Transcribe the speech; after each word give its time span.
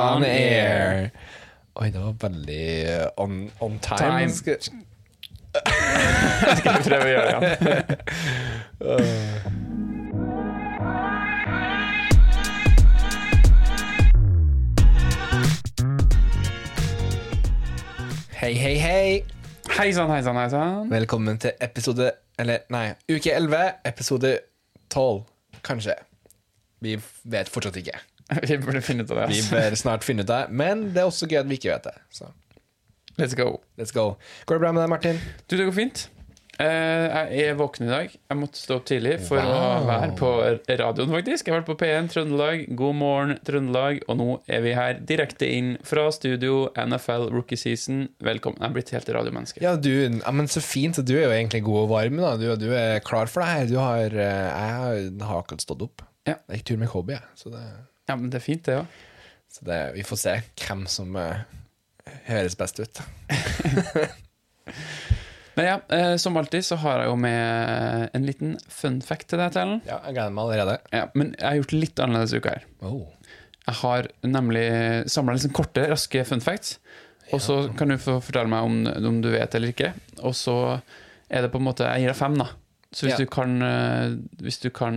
on 0.00 0.24
air. 0.24 1.10
Oi, 1.80 1.88
det 1.94 2.00
var 2.02 2.14
veldig 2.24 2.64
on, 3.22 3.36
on 3.60 3.78
time. 3.78 3.98
Time. 3.98 4.30
Skal- 4.30 4.62
Skal 6.60 6.76
vi 6.76 6.82
prøve 6.86 7.04
å 7.04 7.10
gjøre 7.10 7.26
det 7.30 7.36
igjen? 7.58 7.80
Hei, 18.40 18.54
hei, 18.56 18.76
hei. 18.80 19.24
Hei 19.76 19.90
sann, 19.94 20.10
hei 20.10 20.22
sann, 20.24 20.36
hei 20.40 20.48
sann. 20.52 20.88
Velkommen 20.90 21.38
til 21.40 21.52
episode 21.62 22.10
Eller, 22.40 22.62
nei, 22.72 22.94
uke 23.12 23.34
11, 23.36 23.58
episode 23.84 24.30
12, 24.90 25.18
kanskje. 25.66 25.92
Vi 26.80 26.94
vet 27.28 27.50
fortsatt 27.52 27.76
ikke. 27.82 27.98
Vi 28.50 28.58
burde 28.62 28.80
finne 28.84 29.02
ut 29.06 29.10
av 29.10 29.22
det. 29.24 29.28
Vi 29.34 29.42
bør 29.50 29.74
snart 29.80 30.04
finne 30.06 30.22
ut 30.26 30.30
av 30.30 30.46
det, 30.46 30.56
men 30.62 30.86
det 30.94 31.02
er 31.02 31.10
også 31.10 31.26
gøy 31.30 31.40
at 31.42 31.48
vi 31.50 31.58
ikke 31.60 31.72
vet 31.74 31.90
det. 31.90 31.96
Så 32.14 32.30
Let's 33.18 33.34
go. 33.36 33.60
let's 33.76 33.92
go. 33.92 34.14
Går 34.46 34.56
det 34.56 34.62
bra 34.62 34.72
med 34.72 34.80
deg, 34.84 34.88
Martin? 34.88 35.18
Du, 35.50 35.56
det 35.58 35.66
går 35.68 35.74
fint. 35.76 36.06
Eh, 36.60 37.06
jeg 37.36 37.48
er 37.50 37.54
våken 37.56 37.86
i 37.86 37.90
dag. 37.90 38.12
Jeg 38.12 38.36
måtte 38.38 38.60
stå 38.60 38.76
opp 38.78 38.86
tidlig 38.88 39.14
for 39.24 39.40
å 39.40 39.60
være 39.88 40.10
på 40.16 40.30
radioen, 40.80 41.08
faktisk. 41.12 41.46
Jeg 41.48 41.54
har 41.54 41.62
vært 41.62 41.68
på 41.70 41.76
P1 41.82 42.08
Trøndelag. 42.12 42.62
God 42.76 42.96
morgen, 43.00 43.34
Trøndelag. 43.48 44.00
Og 44.12 44.18
nå 44.20 44.26
er 44.48 44.60
vi 44.64 44.74
her 44.76 45.00
direkte 45.08 45.48
inn 45.52 45.70
fra 45.88 46.06
studio 46.12 46.66
NFL 46.80 47.28
Rookie 47.32 47.60
Season. 47.60 48.06
Velkommen. 48.24 48.60
Jeg 48.60 48.68
er 48.70 48.76
blitt 48.76 48.92
helt 48.96 49.12
radiomenneske. 49.16 49.64
Ja, 49.64 49.74
du, 49.80 49.90
ja, 50.04 50.32
men 50.36 50.48
så 50.52 50.60
fint. 50.64 51.00
Du 51.04 51.14
er 51.16 51.26
jo 51.26 51.34
egentlig 51.36 51.62
god 51.66 51.82
og 51.86 51.92
varm. 51.94 52.20
da 52.24 52.34
Du, 52.40 52.46
du 52.60 52.68
er 52.76 53.00
klar 53.04 53.28
for 53.32 53.44
det 53.44 53.50
her. 53.54 53.68
Du 53.72 53.76
har, 53.80 54.04
eh, 54.16 54.48
jeg 54.48 54.80
har- 54.80 55.28
har 55.32 55.42
akkurat 55.44 55.64
stått 55.64 55.82
opp. 55.88 56.04
Ja. 56.28 56.36
Jeg 56.48 56.60
gikk 56.60 56.68
tur 56.72 56.76
med 56.84 56.92
Kobe, 56.92 57.16
jeg. 57.16 57.24
Så, 57.40 57.52
det, 57.52 57.64
Ja, 58.10 58.16
men 58.18 58.28
det 58.32 58.40
er 58.40 58.44
fint, 58.44 58.64
det 58.66 58.80
òg. 58.82 59.00
så 59.50 59.64
det, 59.70 59.78
vi 59.96 60.02
får 60.06 60.18
se 60.24 60.34
hvem 60.64 60.84
som 60.90 61.14
uh, 61.18 61.40
høres 62.28 62.58
best 62.58 62.82
ut. 62.82 63.00
Men 65.58 65.66
ja, 65.66 65.76
uh, 65.92 66.16
som 66.16 66.36
alltid 66.38 66.64
så 66.64 66.76
har 66.80 67.02
jeg 67.02 67.10
jo 67.10 67.16
med 67.20 68.10
en 68.16 68.26
liten 68.26 68.52
fun 68.70 69.00
fact 69.04 69.26
til 69.32 69.40
deg, 69.42 69.50
Tellen. 69.54 69.80
Ja, 69.88 69.98
Jeg 70.06 70.14
gleder 70.16 70.32
meg 70.36 70.44
allerede. 70.46 70.76
Ja, 70.94 71.02
men 71.18 71.32
jeg 71.34 71.46
har 71.48 71.58
gjort 71.58 71.74
litt 71.74 72.02
annerledes 72.04 72.34
uka 72.38 72.52
her. 72.54 72.66
Oh. 72.86 73.02
Jeg 73.66 73.76
har 73.82 74.08
nemlig 74.24 74.64
samla 75.10 75.34
liksom 75.36 75.52
korte, 75.56 75.84
raske 75.90 76.22
fun 76.28 76.40
facts. 76.44 76.78
Og 77.34 77.42
så 77.44 77.58
kan 77.78 77.92
du 77.92 77.98
få 78.00 78.16
fortelle 78.24 78.50
meg 78.50 78.66
om, 78.66 78.78
om 79.10 79.18
du 79.22 79.28
vet 79.34 79.52
eller 79.58 79.74
ikke. 79.74 79.92
Og 80.26 80.32
så 80.38 80.54
er 81.30 81.44
det 81.44 81.52
på 81.52 81.60
en 81.60 81.66
måte 81.68 81.86
Jeg 81.86 82.02
gir 82.06 82.10
deg 82.14 82.18
fem, 82.18 82.38
da. 82.40 82.48
Så 82.90 83.06
hvis 83.06 83.18
Ja. 83.18 83.20
du 83.22 83.28
kan 83.30 83.52
eh, 83.62 84.16
Hvis 84.42 84.58
du 84.64 84.66
kan 84.74 84.96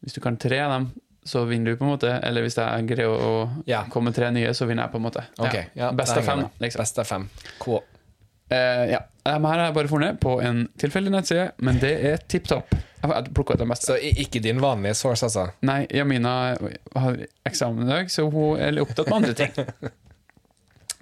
Hvis 0.00 0.14
du 0.16 0.22
kan 0.24 0.38
tre 0.40 0.56
av 0.64 0.70
dem, 0.72 0.86
så 1.28 1.44
vinner 1.48 1.74
du, 1.74 1.78
på 1.80 1.86
en 1.86 1.92
måte. 1.92 2.10
Eller 2.24 2.44
hvis 2.46 2.56
jeg 2.58 2.88
greier 2.88 3.12
å 3.12 3.32
Ja. 3.68 3.84
komme 3.92 4.14
tre 4.16 4.30
nye, 4.34 4.54
så 4.56 4.66
vinner 4.68 4.86
jeg, 4.86 4.94
på 4.94 5.00
en 5.00 5.06
måte. 5.06 5.24
Okay. 5.38 5.68
Ja. 5.78 5.92
Best 5.92 6.16
av 6.16 6.24
fem. 6.26 6.46
Liksom. 6.58 6.82
Best 6.82 6.98
av 6.98 7.08
fem. 7.08 7.28
K. 7.60 7.80
Uh, 8.48 8.84
ja. 8.88 9.04
Her 9.28 9.44
har 9.44 9.66
jeg 9.66 9.74
bare 9.76 9.90
funnet 9.90 10.20
på 10.20 10.38
en 10.40 10.62
tilfeldig 10.80 11.12
nettside, 11.12 11.50
men 11.60 11.78
det 11.82 11.92
er 12.08 12.22
tipp 12.24 12.48
topp. 12.48 12.72
Så 13.78 13.98
ikke 14.00 14.40
din 14.42 14.58
vanlige 14.62 14.96
source, 14.96 15.28
altså? 15.28 15.50
Nei, 15.62 15.82
Jamina 15.94 16.56
har 16.96 17.20
eksamen 17.46 17.84
i 17.84 17.90
dag, 17.90 18.10
så 18.10 18.24
hun 18.32 18.58
er 18.58 18.80
opptatt 18.82 19.10
med 19.10 19.20
andre 19.20 19.34
ting. 19.38 19.92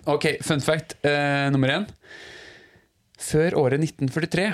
Ok, 0.06 0.36
fun 0.46 0.60
fact 0.62 0.92
uh, 1.02 1.48
nummer 1.50 1.72
én. 1.74 1.86
Før 3.18 3.56
året 3.58 3.82
1943 3.82 4.52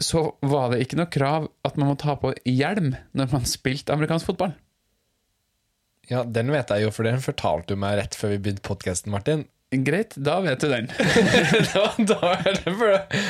så 0.00 0.22
var 0.46 0.70
det 0.70 0.84
ikke 0.84 0.98
noe 1.00 1.10
krav 1.10 1.48
at 1.66 1.74
man 1.80 1.90
måtte 1.90 2.06
ha 2.06 2.14
på 2.20 2.30
hjelm 2.46 2.92
når 3.18 3.32
man 3.34 3.48
spilte 3.50 3.90
amerikansk 3.92 4.30
fotball. 4.30 4.54
Ja, 6.10 6.24
Den 6.26 6.50
vet 6.50 6.70
jeg 6.74 6.82
jo, 6.84 6.90
for 6.94 7.06
den 7.06 7.20
fortalte 7.22 7.74
du 7.74 7.80
meg 7.80 7.96
rett 8.00 8.16
før 8.18 8.32
vi 8.34 8.38
begynte 8.42 8.64
podkasten, 8.66 9.12
Martin. 9.14 9.46
Greit, 9.70 10.16
da 10.18 10.40
vet 10.42 10.58
du 10.64 10.66
den. 10.66 10.88
da, 11.70 11.82
da 12.02 12.30
er 12.40 12.56
det 12.56 12.72
for 12.74 12.90
det. 12.90 13.20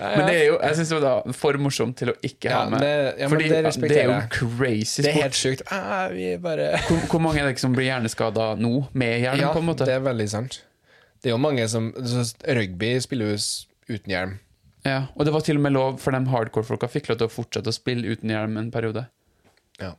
Men 0.00 0.22
det 0.24 0.36
er 0.38 0.46
jo, 0.46 0.54
jeg 0.62 0.76
synes 0.78 0.92
det 0.94 1.00
var 1.04 1.34
for 1.36 1.58
morsomt 1.60 1.98
til 2.00 2.08
å 2.08 2.16
ikke 2.24 2.48
ha 2.54 2.62
med. 2.72 2.80
det- 2.80 3.18
ja, 3.20 3.28
men 3.28 3.34
Fordi 3.34 3.48
det 3.50 3.58
det, 3.82 3.98
er 4.00 4.08
jo 4.08 4.14
crazy 4.32 4.56
crazy 4.56 5.02
Det 5.04 5.10
er 5.10 5.18
helt 5.18 5.36
sjukt. 5.36 5.62
Ah, 5.68 6.06
vi 6.08 6.30
bare 6.40 6.70
Hvor, 6.86 7.02
hvor 7.12 7.20
mange 7.26 7.42
er 7.44 7.50
det 7.52 7.60
som 7.60 7.76
blir 7.76 7.90
hjerneskada 7.90 8.54
nå, 8.56 8.72
med 8.96 9.18
hjelm, 9.20 9.42
Ja, 9.44 9.52
på 9.52 9.60
en 9.60 9.68
måte? 9.68 9.84
det 9.84 9.98
er 9.98 10.00
veldig 10.06 10.28
sant. 10.32 10.62
Det 11.20 11.28
er 11.28 11.36
jo 11.36 11.42
mange 11.44 11.68
som 11.68 11.92
Rugby 11.92 12.94
spiller 13.04 13.34
jo 13.34 13.36
uten 13.92 14.14
hjelm. 14.16 14.38
Ja, 14.88 15.02
og 15.14 15.26
det 15.28 15.34
var 15.36 15.44
til 15.44 15.60
og 15.60 15.62
med 15.68 15.76
lov 15.76 16.00
for 16.00 16.16
de 16.16 16.24
hardcore-folka 16.32 16.88
fikk 16.90 17.12
lov 17.12 17.20
til 17.20 17.28
å 17.28 17.34
fortsette 17.36 17.68
å 17.68 17.76
spille 17.76 18.08
uten 18.16 18.32
hjelm 18.32 18.56
en 18.58 18.72
periode. 18.72 19.04
Ja. 19.78 19.92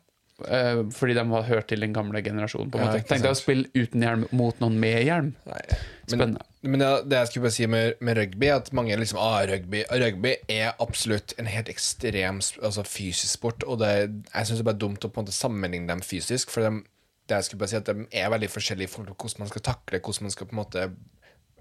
Eh, 0.47 0.81
fordi 0.95 1.15
de 1.17 1.23
har 1.31 1.45
hørt 1.47 1.67
til 1.71 1.83
den 1.85 1.93
gamle 1.95 2.21
generasjonen. 2.23 2.71
på 2.71 2.77
en 2.77 2.85
måte. 2.85 3.01
ja, 3.01 3.07
Tenk 3.07 3.25
deg 3.25 3.31
å 3.31 3.39
spille 3.39 3.69
uten 3.73 4.03
hjelm 4.03 4.25
mot 4.31 4.59
noen 4.63 4.79
med 4.79 5.03
hjelm. 5.05 5.33
Nei. 5.49 5.61
Spennende. 6.03 6.43
men 6.61 6.81
det, 6.81 6.87
det 7.07 7.19
jeg 7.21 7.29
skulle 7.29 7.45
bare 7.45 7.55
si 7.55 7.67
med, 7.71 8.01
med 8.03 8.17
rugby, 8.17 8.49
at 8.51 8.71
mange 8.75 8.97
liksom 8.99 9.21
ah, 9.23 9.39
rugby, 9.47 9.85
rugby 9.87 10.33
er 10.51 10.73
absolutt 10.83 11.31
en 11.39 11.47
helt 11.47 11.71
ekstrem 11.71 12.41
altså 12.61 12.83
fysisk 12.83 13.31
sport. 13.37 13.63
Og 13.63 13.79
det, 13.79 13.93
jeg 14.33 14.49
syns 14.49 14.59
det 14.59 14.65
er 14.65 14.71
bare 14.73 14.83
dumt 14.83 15.07
å 15.07 15.11
på 15.11 15.21
en 15.21 15.27
måte 15.27 15.35
sammenligne 15.35 15.87
dem 15.91 16.03
fysisk. 16.03 16.51
For 16.51 16.65
de, 16.65 16.83
det 17.29 17.39
jeg 17.39 17.49
skulle 17.49 17.63
bare 17.63 17.73
si 17.73 17.79
at 17.79 17.89
de 17.89 18.07
er 18.11 18.31
veldig 18.35 18.51
forskjellige 18.51 18.91
i 18.91 18.95
hvordan 18.99 19.43
man 19.45 19.51
skal 19.51 19.67
takle 19.71 20.03
hvordan 20.03 20.27
man 20.27 20.35
skal 20.35 20.49
på 20.49 20.57
en 20.57 20.63
måte 20.63 20.87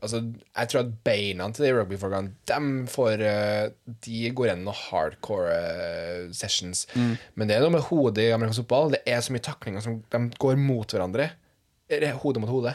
Altså, 0.03 0.19
jeg 0.59 0.69
tror 0.73 0.81
at 0.83 0.89
beina 1.07 1.47
til 1.55 1.65
de 1.69 1.73
rugbyfolkene 1.77 2.33
De 2.51 2.87
får 2.91 3.21
eh, 3.23 3.69
De 4.03 4.23
går 4.35 4.49
gjennom 4.51 4.75
hardcore 4.75 5.53
sessions. 6.35 6.85
sessions. 6.89 7.21
Men 7.39 7.49
det 7.49 7.57
er 7.57 7.63
noe 7.63 7.75
med 7.77 7.85
hodet 7.87 8.25
i 8.27 8.33
amerikansk 8.35 8.65
fotball. 8.65 8.97
Det 8.97 9.03
er 9.07 9.21
så 9.23 9.35
mye 9.37 9.45
taklinger 9.47 9.85
som 9.85 10.01
de 10.11 10.23
går 10.43 10.59
mot 10.59 10.91
hverandre. 10.97 11.31
Hode 12.25 12.41
mot 12.43 12.51
hode. 12.51 12.75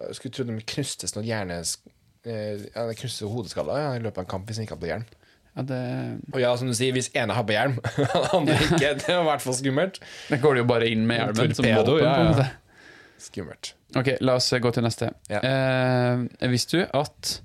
Jeg 0.00 0.16
skulle 0.18 0.32
trodd 0.34 0.50
de 0.50 0.58
knustes 0.74 1.14
noen 1.16 1.26
hjerne... 1.28 1.60
eh, 2.24 2.66
Ja, 2.74 2.86
de 2.88 2.94
knustes 2.98 3.22
hodeskaller 3.30 3.78
ja, 3.82 3.90
i 3.98 4.02
løpet 4.02 4.18
av 4.18 4.26
en 4.26 4.30
kamp 4.34 4.48
hvis 4.50 4.58
de 4.58 4.66
ikke 4.66 4.74
hadde 4.78 4.86
på 4.86 4.90
hjelm. 4.94 5.08
Ja, 5.50 5.62
det, 5.66 5.80
Og 6.32 6.38
ja, 6.40 6.50
som 6.56 6.68
du 6.70 6.74
sier, 6.78 6.94
hvis 6.94 7.08
ene 7.18 7.34
har 7.34 7.42
på 7.46 7.52
hjelm, 7.56 7.78
andre 8.38 8.54
ikke, 8.64 8.92
det 9.02 9.08
er 9.10 9.18
i 9.20 9.26
hvert 9.26 9.42
fall 9.44 9.56
skummelt. 9.58 9.98
det 10.30 10.38
går 10.42 10.56
det 10.56 10.62
jo 10.62 10.68
bare 10.70 10.88
inn 10.90 11.02
med 11.10 11.18
hjelmen 11.20 11.54
som 11.58 11.66
våpen. 11.66 12.04
ja, 12.06 12.12
ja. 12.38 12.48
Skummelt. 13.20 13.74
Ok, 13.96 14.14
la 14.24 14.36
oss 14.38 14.48
gå 14.62 14.70
til 14.72 14.84
neste. 14.86 15.10
Ja. 15.30 15.40
Eh, 15.44 16.48
visste 16.52 16.80
du 16.80 16.96
at 16.96 17.36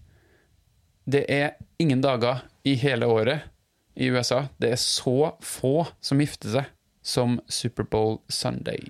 det 1.05 1.25
er 1.29 1.55
ingen 1.81 2.01
dager 2.01 2.45
i 2.65 2.73
hele 2.81 3.05
året 3.05 3.51
i 3.95 4.07
USA 4.09 4.47
Det 4.57 4.71
er 4.73 4.79
så 4.81 5.35
få 5.45 5.85
som 6.03 6.19
gifter 6.19 6.49
seg 6.51 6.71
som 7.05 7.37
Superbowl 7.47 8.17
Sunday. 8.33 8.87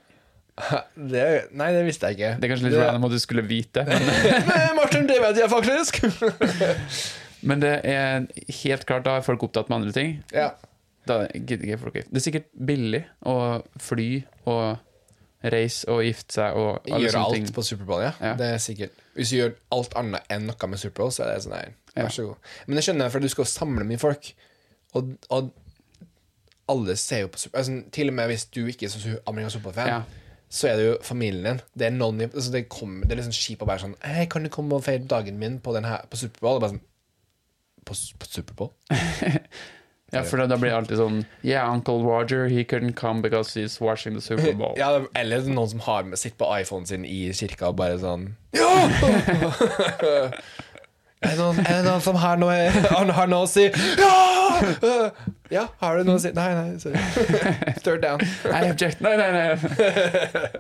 Det, 0.96 1.26
nei, 1.52 1.68
det 1.76 1.82
visste 1.84 2.08
jeg 2.08 2.16
ikke. 2.16 2.30
Det 2.40 2.48
er 2.48 2.54
kanskje 2.54 2.70
litt 2.70 2.80
random 2.80 3.10
at 3.10 3.12
du 3.18 3.20
skulle 3.20 3.44
vite, 3.44 3.84
men 3.90 4.06
Nei, 4.50 4.62
Martin, 4.78 5.04
det 5.10 5.18
vet 5.20 5.42
jeg 5.42 5.52
faktisk! 5.52 6.00
Men 7.46 7.60
det 7.62 7.74
er 7.86 8.24
helt 8.64 8.86
klart, 8.90 9.04
da 9.06 9.20
er 9.20 9.26
folk 9.26 9.44
opptatt 9.46 9.68
med 9.70 9.76
andre 9.82 9.92
ting. 9.94 10.16
ja. 10.34 10.54
Da 11.06 11.28
gidder 11.36 11.68
ikke 11.68 11.78
folk. 11.84 11.98
Det 12.10 12.18
er 12.18 12.24
sikkert 12.24 12.48
billig 12.66 13.04
å 13.30 13.36
fly 13.78 14.08
og 14.50 14.80
reise 15.54 15.88
og 15.92 16.02
gifte 16.06 16.38
seg 16.40 16.56
og 16.58 16.88
alle 16.90 17.04
Gjøre 17.06 17.22
alt 17.26 17.36
ting. 17.38 17.50
på 17.54 17.64
Superbowl, 17.66 18.02
ja. 18.06 18.14
Ja. 18.22 18.34
Det 18.40 18.48
er 18.54 18.58
sikkert 18.64 18.92
Hvis 19.16 19.30
du 19.32 19.36
gjør 19.38 19.54
alt 19.78 19.94
annet 20.00 20.32
enn 20.34 20.48
noe 20.50 20.70
med 20.72 20.80
Superbowl, 20.82 21.12
så 21.16 21.24
er 21.26 21.34
det 21.36 21.44
sånn 21.46 21.54
nei, 21.56 21.66
vær 21.96 22.10
så 22.16 22.26
god. 22.30 22.50
Men 22.68 22.80
jeg 22.82 22.88
skjønner, 22.90 23.12
for 23.14 23.20
du 23.24 23.30
skal 23.32 23.48
samle 23.50 23.86
mye 23.88 24.02
folk, 24.02 24.32
og, 24.96 25.14
og 25.30 25.52
alle 26.72 26.96
ser 26.98 27.26
jo 27.26 27.28
på 27.32 27.40
Superbowl. 27.40 27.60
altså, 27.62 27.92
Til 27.96 28.10
og 28.12 28.18
med 28.18 28.32
hvis 28.34 28.46
du 28.56 28.62
ikke 28.66 28.88
er 28.88 28.94
så 28.96 29.18
amerikansk 29.28 29.60
fotballfan, 29.62 29.88
Ja. 29.94 30.02
så 30.50 30.68
er 30.72 30.76
det 30.80 30.86
jo 30.88 30.98
familien 31.04 31.46
din. 31.46 31.62
Det 31.78 31.88
er 31.88 31.96
noen 31.96 32.22
altså, 32.26 32.52
det, 32.52 32.66
kommer, 32.70 33.06
det 33.06 33.12
er 33.16 33.22
liksom 33.24 33.38
kjipt 33.38 33.62
å 33.62 33.70
være 33.70 33.84
sånn 33.86 33.96
Hei, 34.04 34.26
kan 34.32 34.44
du 34.44 34.50
komme 34.50 34.76
og 34.78 34.84
feire 34.84 35.06
dagen 35.10 35.38
min 35.40 35.60
på, 35.60 35.74
den 35.76 35.86
her, 35.86 36.06
på 36.10 36.18
Superbowl? 36.18 36.58
Og 36.60 36.62
bare 36.66 36.76
sånn 36.76 36.84
på, 37.86 37.94
på 38.20 38.32
Superbowl? 38.34 38.72
Ja, 40.14 40.22
for 40.24 40.38
da, 40.38 40.58
blir 40.58 40.70
det 40.70 40.78
alltid 40.78 41.00
sånn 41.00 41.24
Yeah, 41.42 41.66
Uncle 41.72 42.04
Roger, 42.06 42.46
he 42.48 42.64
couldn't 42.64 42.94
come 42.94 43.22
because 43.22 43.56
he's 43.58 43.80
watching 43.82 44.14
the 44.14 44.22
Super 44.22 44.54
Bowl. 44.54 44.76
Ja, 44.80 45.02
eller 45.18 45.42
noen 45.50 45.70
som 45.70 45.82
har 45.88 46.04
med, 46.06 46.20
sitter 46.22 46.38
på 46.44 46.52
iPhonen 46.62 46.86
sin 46.88 47.06
i 47.10 47.34
kirka 47.34 47.72
og 47.72 47.80
bare 47.82 47.98
sånn 48.00 48.30
Ja! 48.56 48.70
er, 51.26 51.34
det 51.34 51.38
noen, 51.40 51.60
er 51.66 51.82
det 51.82 51.84
noen 51.90 52.06
som 52.06 52.20
har 52.22 52.38
noe, 52.38 52.54
har 53.18 53.32
noe 53.34 53.48
å 53.48 53.50
si? 53.50 53.66
Ja! 53.98 54.14
Ja, 55.52 55.66
har 55.82 55.98
du 55.98 56.08
noe 56.08 56.20
å 56.20 56.22
si? 56.22 56.32
Nei, 56.38 56.48
nei, 56.56 56.78
sorry. 56.80 57.02
Third 57.84 58.06
down. 58.06 58.24
I 58.46 58.70
object. 58.70 59.02
Nei, 59.04 59.18
nei, 59.20 59.32
nei. 59.36 60.56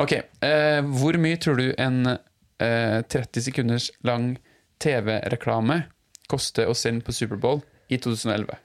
Ok. 0.00 0.14
Uh, 0.40 0.80
hvor 0.96 1.18
mye 1.20 1.38
tror 1.42 1.60
du 1.60 1.66
en 1.76 2.14
uh, 2.14 3.00
30 3.10 3.44
sekunders 3.50 3.90
lang 4.06 4.32
TV-reklame 4.80 5.82
koster 6.30 6.70
å 6.70 6.76
sende 6.78 7.04
på 7.04 7.12
Superbowl 7.14 7.60
i 7.90 7.98
2011? 7.98 8.58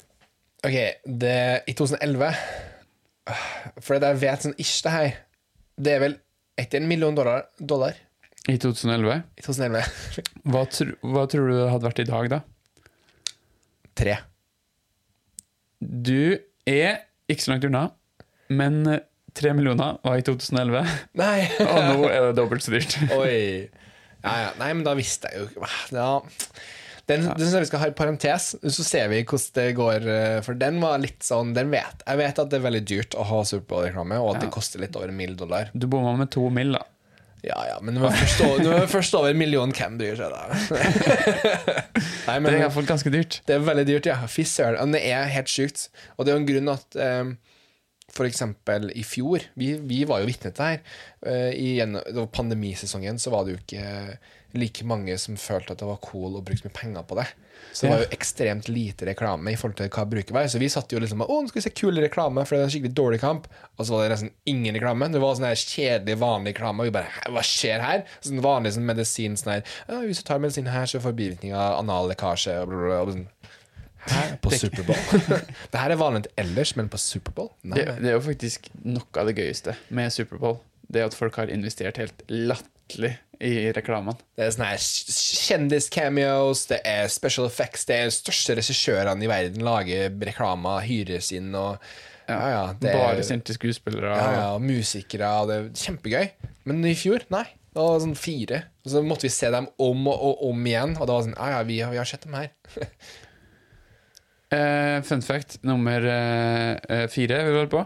Ok, 0.66 0.78
det 1.06 1.38
i 1.70 1.74
2011 1.78 2.30
For 3.82 3.98
det 4.02 4.12
jeg 4.14 4.22
vet 4.22 4.46
sånn 4.46 4.56
ish 4.62 4.84
det 4.86 4.94
her 4.94 5.16
Det 5.82 5.96
er 5.96 6.04
vel 6.04 6.16
etter 6.62 6.80
en 6.80 6.88
million 6.90 7.18
dollar, 7.18 7.48
dollar 7.60 7.98
I 8.50 8.56
2011? 8.62 9.24
i 9.42 9.46
2011. 9.46 9.82
Hva, 10.54 10.62
tr 10.72 10.94
hva 11.04 11.26
tror 11.30 11.50
du 11.50 11.56
det 11.58 11.72
hadde 11.74 11.90
vært 11.90 12.04
i 12.04 12.08
dag, 12.10 12.30
da? 12.32 12.40
Tre. 13.96 14.16
Du 15.82 16.38
er 16.70 17.02
ikke 17.32 17.46
så 17.46 17.54
langt 17.54 17.66
unna, 17.68 17.84
men 18.54 18.84
Tre 19.36 19.52
millioner 19.52 19.98
var 20.06 20.16
i 20.16 20.24
2011, 20.24 20.92
Nei! 21.20 21.48
og 21.66 21.80
nå 21.90 22.08
er 22.08 22.30
det 22.30 22.36
dobbelt 22.38 22.64
så 22.64 22.72
dyrt. 22.72 22.96
Oi. 23.18 23.68
Ja, 24.24 24.36
ja. 24.46 24.52
Nei, 24.62 24.70
men 24.72 24.86
da 24.88 24.94
visste 24.96 25.28
jeg 25.28 25.42
jo 25.42 25.50
ikke 25.50 25.68
ja. 25.92 26.08
Den, 27.06 27.22
den 27.22 27.38
synes 27.38 27.54
jeg 27.54 27.62
vi 27.68 27.70
skal 27.70 27.82
ha 27.84 27.88
i 27.92 27.94
parentes, 27.94 28.48
så 28.66 28.84
ser 28.86 29.12
vi 29.12 29.20
hvordan 29.22 29.54
det 29.60 29.66
går. 29.78 30.08
eh, 30.10 30.40
For 30.46 30.58
den 30.58 30.80
var 30.82 30.98
litt 31.04 31.22
sånn 31.22 31.52
den 31.54 31.70
vet, 31.70 32.02
Jeg 32.08 32.18
vet 32.18 32.40
at 32.42 32.50
det 32.50 32.58
er 32.58 32.64
veldig 32.66 32.84
dyrt 32.90 33.14
å 33.14 33.28
ha 33.30 33.44
Superbowl-reklame, 33.46 34.18
og 34.24 34.36
at 34.36 34.42
det 34.42 34.50
koster 34.56 34.82
litt 34.82 34.96
over 34.98 35.14
en 35.14 35.18
mill. 35.20 35.36
dollar. 35.38 35.70
Du 35.78 35.86
bomma 35.88 36.16
med 36.18 36.32
to 36.34 36.50
mill, 36.50 36.74
da. 36.80 36.82
Ja, 37.46 37.60
ja, 37.70 37.76
men 37.86 37.94
når 37.94 38.10
vi 38.10 38.24
først 38.24 38.40
over, 38.42 38.88
først 38.90 39.14
over 39.20 39.30
en 39.30 39.38
million, 39.38 39.70
hvem 39.78 40.00
bryr 40.00 40.16
seg 40.18 40.32
da? 40.34 40.48
Nei, 42.26 42.38
Det 42.38 42.42
men 42.42 42.48
er 42.56 42.64
iallfall 42.64 42.88
ganske 42.90 43.12
dyrt. 43.14 43.42
det 43.46 43.54
er 43.58 43.66
veldig 43.68 43.86
dyrt, 43.90 44.10
ja. 44.10 44.16
Fy 44.32 44.46
søren. 44.50 44.96
Det 44.96 45.04
er 45.06 45.30
helt 45.30 45.52
sjukt. 45.52 45.90
Og 46.18 46.26
det 46.26 46.34
er 46.34 46.40
jo 46.40 46.42
en 46.42 46.48
grunn 46.50 46.72
at 46.74 46.98
um, 47.22 47.36
for 48.16 48.26
eksempel 48.30 48.90
i 48.96 49.02
fjor 49.04 49.44
Vi, 49.60 49.74
vi 49.90 50.04
var 50.08 50.22
jo 50.24 50.30
vitne 50.30 50.52
til 50.54 50.58
det 50.58 50.72
her. 50.72 50.82
Uh, 51.22 51.52
i 51.54 51.70
det 51.84 52.18
var 52.18 52.32
pandemisesongen 52.34 53.22
så 53.22 53.34
var 53.34 53.46
det 53.46 53.56
jo 53.56 53.62
ikke 53.62 54.18
like 54.58 54.86
mange 54.88 55.18
som 55.22 55.38
følte 55.40 55.76
at 55.76 55.82
det 55.82 55.90
var 55.90 56.02
cool 56.06 56.38
å 56.40 56.44
bruke 56.46 56.62
så 56.62 56.70
mye 56.70 56.80
penger 56.80 57.06
på 57.08 57.18
det. 57.20 57.28
Så 57.72 57.86
det 57.86 57.92
var 57.92 58.04
jo 58.04 58.16
ekstremt 58.16 58.68
lite 58.72 59.08
reklame 59.10 59.52
i 59.52 59.58
forhold 59.60 59.78
til 59.80 59.90
hva 59.92 60.06
bruket 60.08 60.32
var. 60.36 60.48
Så 60.52 60.62
vi 60.62 60.70
satt 60.72 60.92
jo 60.94 61.00
liksom 61.02 61.24
og 61.26 61.32
Å, 61.32 61.40
nå 61.42 61.52
skal 61.52 61.60
vi 61.60 61.66
se 61.66 61.74
kul 61.76 62.00
reklame, 62.00 62.46
for 62.46 62.56
det 62.56 62.64
er 62.64 62.70
en 62.70 62.74
skikkelig 62.74 62.96
dårlig 62.96 63.20
kamp. 63.24 63.50
Og 63.76 63.88
så 63.88 63.96
var 63.96 64.06
det 64.06 64.16
nesten 64.16 64.32
ingen 64.48 64.78
reklame. 64.78 65.10
Det 65.12 65.22
var 65.24 65.36
sånn 65.36 65.48
her 65.50 65.60
kjedelig, 65.60 66.18
vanlig 66.22 66.54
reklame. 66.54 66.84
Og 66.84 66.90
vi 66.90 66.96
bare 66.96 67.34
Hva 67.36 67.44
skjer 67.46 67.84
her? 67.84 68.06
Sånn 68.24 68.44
vanlig 68.46 68.76
sånn 68.78 68.88
medisin 68.88 69.36
sånn 69.40 69.58
her 69.58 69.66
ja, 69.66 70.00
Hvis 70.06 70.22
du 70.22 70.28
tar 70.30 70.40
medisin 70.44 70.72
her, 70.72 70.88
så 70.90 71.04
får 71.04 71.18
bivirkninger 71.20 71.80
anallekkasje 71.82 72.60
og 72.62 72.72
bla, 72.72 72.80
bla, 72.80 72.92
bla. 72.92 73.02
Og 73.04 73.16
sånn, 73.18 73.28
Her 74.06 74.36
På 74.40 74.54
Superbowl? 74.54 75.36
det 75.74 75.82
her 75.82 75.96
er 75.96 76.00
vanlig 76.00 76.30
ellers, 76.40 76.76
men 76.80 76.92
på 76.94 77.02
Superbowl? 77.02 77.52
Det, 77.66 77.90
det 78.00 78.12
er 78.12 78.20
jo 78.20 78.24
faktisk 78.28 78.70
noe 78.86 79.20
av 79.20 79.32
det 79.32 79.36
gøyeste 79.40 79.76
med 79.90 80.14
Superbowl. 80.14 80.60
Det 80.88 81.02
at 81.02 81.18
folk 81.18 81.42
har 81.42 81.50
investert 81.52 81.98
helt 81.98 82.22
latterlig 82.30 83.16
i 83.44 83.72
reklamene. 83.76 84.16
Det 84.38 84.46
er 84.46 84.54
sånne 84.56 84.72
kjendis-cameos, 85.46 86.66
det 86.72 86.80
er 86.88 87.08
special 87.12 87.48
effects, 87.50 87.86
det 87.90 87.98
er 87.98 88.10
de 88.10 88.16
største 88.16 88.56
regissørene 88.60 89.26
i 89.26 89.30
verden 89.32 89.66
lager 89.66 90.14
reklamer, 90.30 90.84
hyres 90.88 91.32
inn 91.36 91.54
og 91.56 91.78
Ja, 92.26 92.40
ja. 92.50 92.62
Det 92.82 92.90
er, 92.90 92.98
Bare 92.98 93.24
sendte 93.28 93.54
skuespillere. 93.54 94.16
ja, 94.18 94.30
ja, 94.34 94.46
og 94.56 94.64
musikere, 94.66 95.28
og 95.44 95.52
det 95.52 95.58
er 95.60 95.68
kjempegøy. 95.78 96.32
Men 96.66 96.80
i 96.90 96.96
fjor, 96.98 97.22
nei. 97.30 97.44
Det 97.76 97.84
var 97.84 98.00
sånn 98.02 98.16
fire. 98.18 98.64
Og 98.86 98.92
så 98.94 99.02
måtte 99.06 99.28
vi 99.28 99.34
se 99.36 99.52
dem 99.54 99.68
om 99.84 100.08
og, 100.08 100.16
og 100.16 100.42
om 100.50 100.66
igjen, 100.66 100.96
og 100.98 101.06
det 101.06 101.14
var 101.14 101.26
sånn 101.28 101.36
Ja, 101.38 101.50
ja, 101.58 101.62
vi 101.68 101.78
har, 101.84 101.92
vi 101.94 102.00
har 102.02 102.08
sett 102.10 102.24
dem 102.26 102.34
her. 102.40 102.50
uh, 104.56 105.04
fun 105.10 105.22
fact 105.22 105.60
nummer 105.68 106.08
eh, 106.10 107.06
fire 107.12 107.44
vi 107.46 107.52
holder 107.54 107.72
på. 107.76 107.84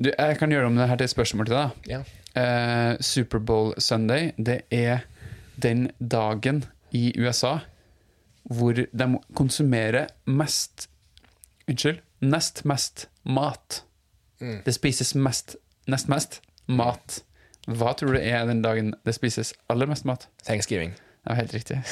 Du, 0.00 0.08
jeg 0.08 0.38
kan 0.40 0.54
gjøre 0.54 0.70
om 0.70 0.78
det 0.78 0.88
her 0.88 0.96
til 0.96 1.10
et 1.10 1.12
spørsmål 1.12 1.50
til 1.50 1.58
deg. 1.58 1.88
Ja. 1.92 2.00
Eh, 2.34 2.96
Superbowl 3.00 3.74
Sunday, 3.78 4.32
det 4.36 4.62
er 4.70 5.04
den 5.62 5.90
dagen 5.98 6.64
i 6.90 7.12
USA 7.20 7.58
hvor 8.42 8.72
de 8.72 9.18
konsumerer 9.34 10.06
mest 10.24 10.88
Unnskyld. 11.68 12.00
Nest 12.20 12.64
mest 12.64 13.08
mat. 13.22 13.84
Mm. 14.40 14.62
Det 14.64 14.74
spises 14.74 15.14
mest 15.14 15.56
Nest 15.86 16.08
mest 16.08 16.40
mat. 16.66 17.22
Hva 17.66 17.92
tror 17.94 18.16
du 18.16 18.18
er 18.18 18.46
den 18.46 18.62
dagen 18.62 18.94
det 19.06 19.14
spises 19.14 19.54
aller 19.70 19.86
mest 19.86 20.04
mat? 20.04 20.28
Thanksgiving. 20.46 20.94
Ja, 21.22 21.34
helt 21.38 21.54
riktig. 21.54 21.82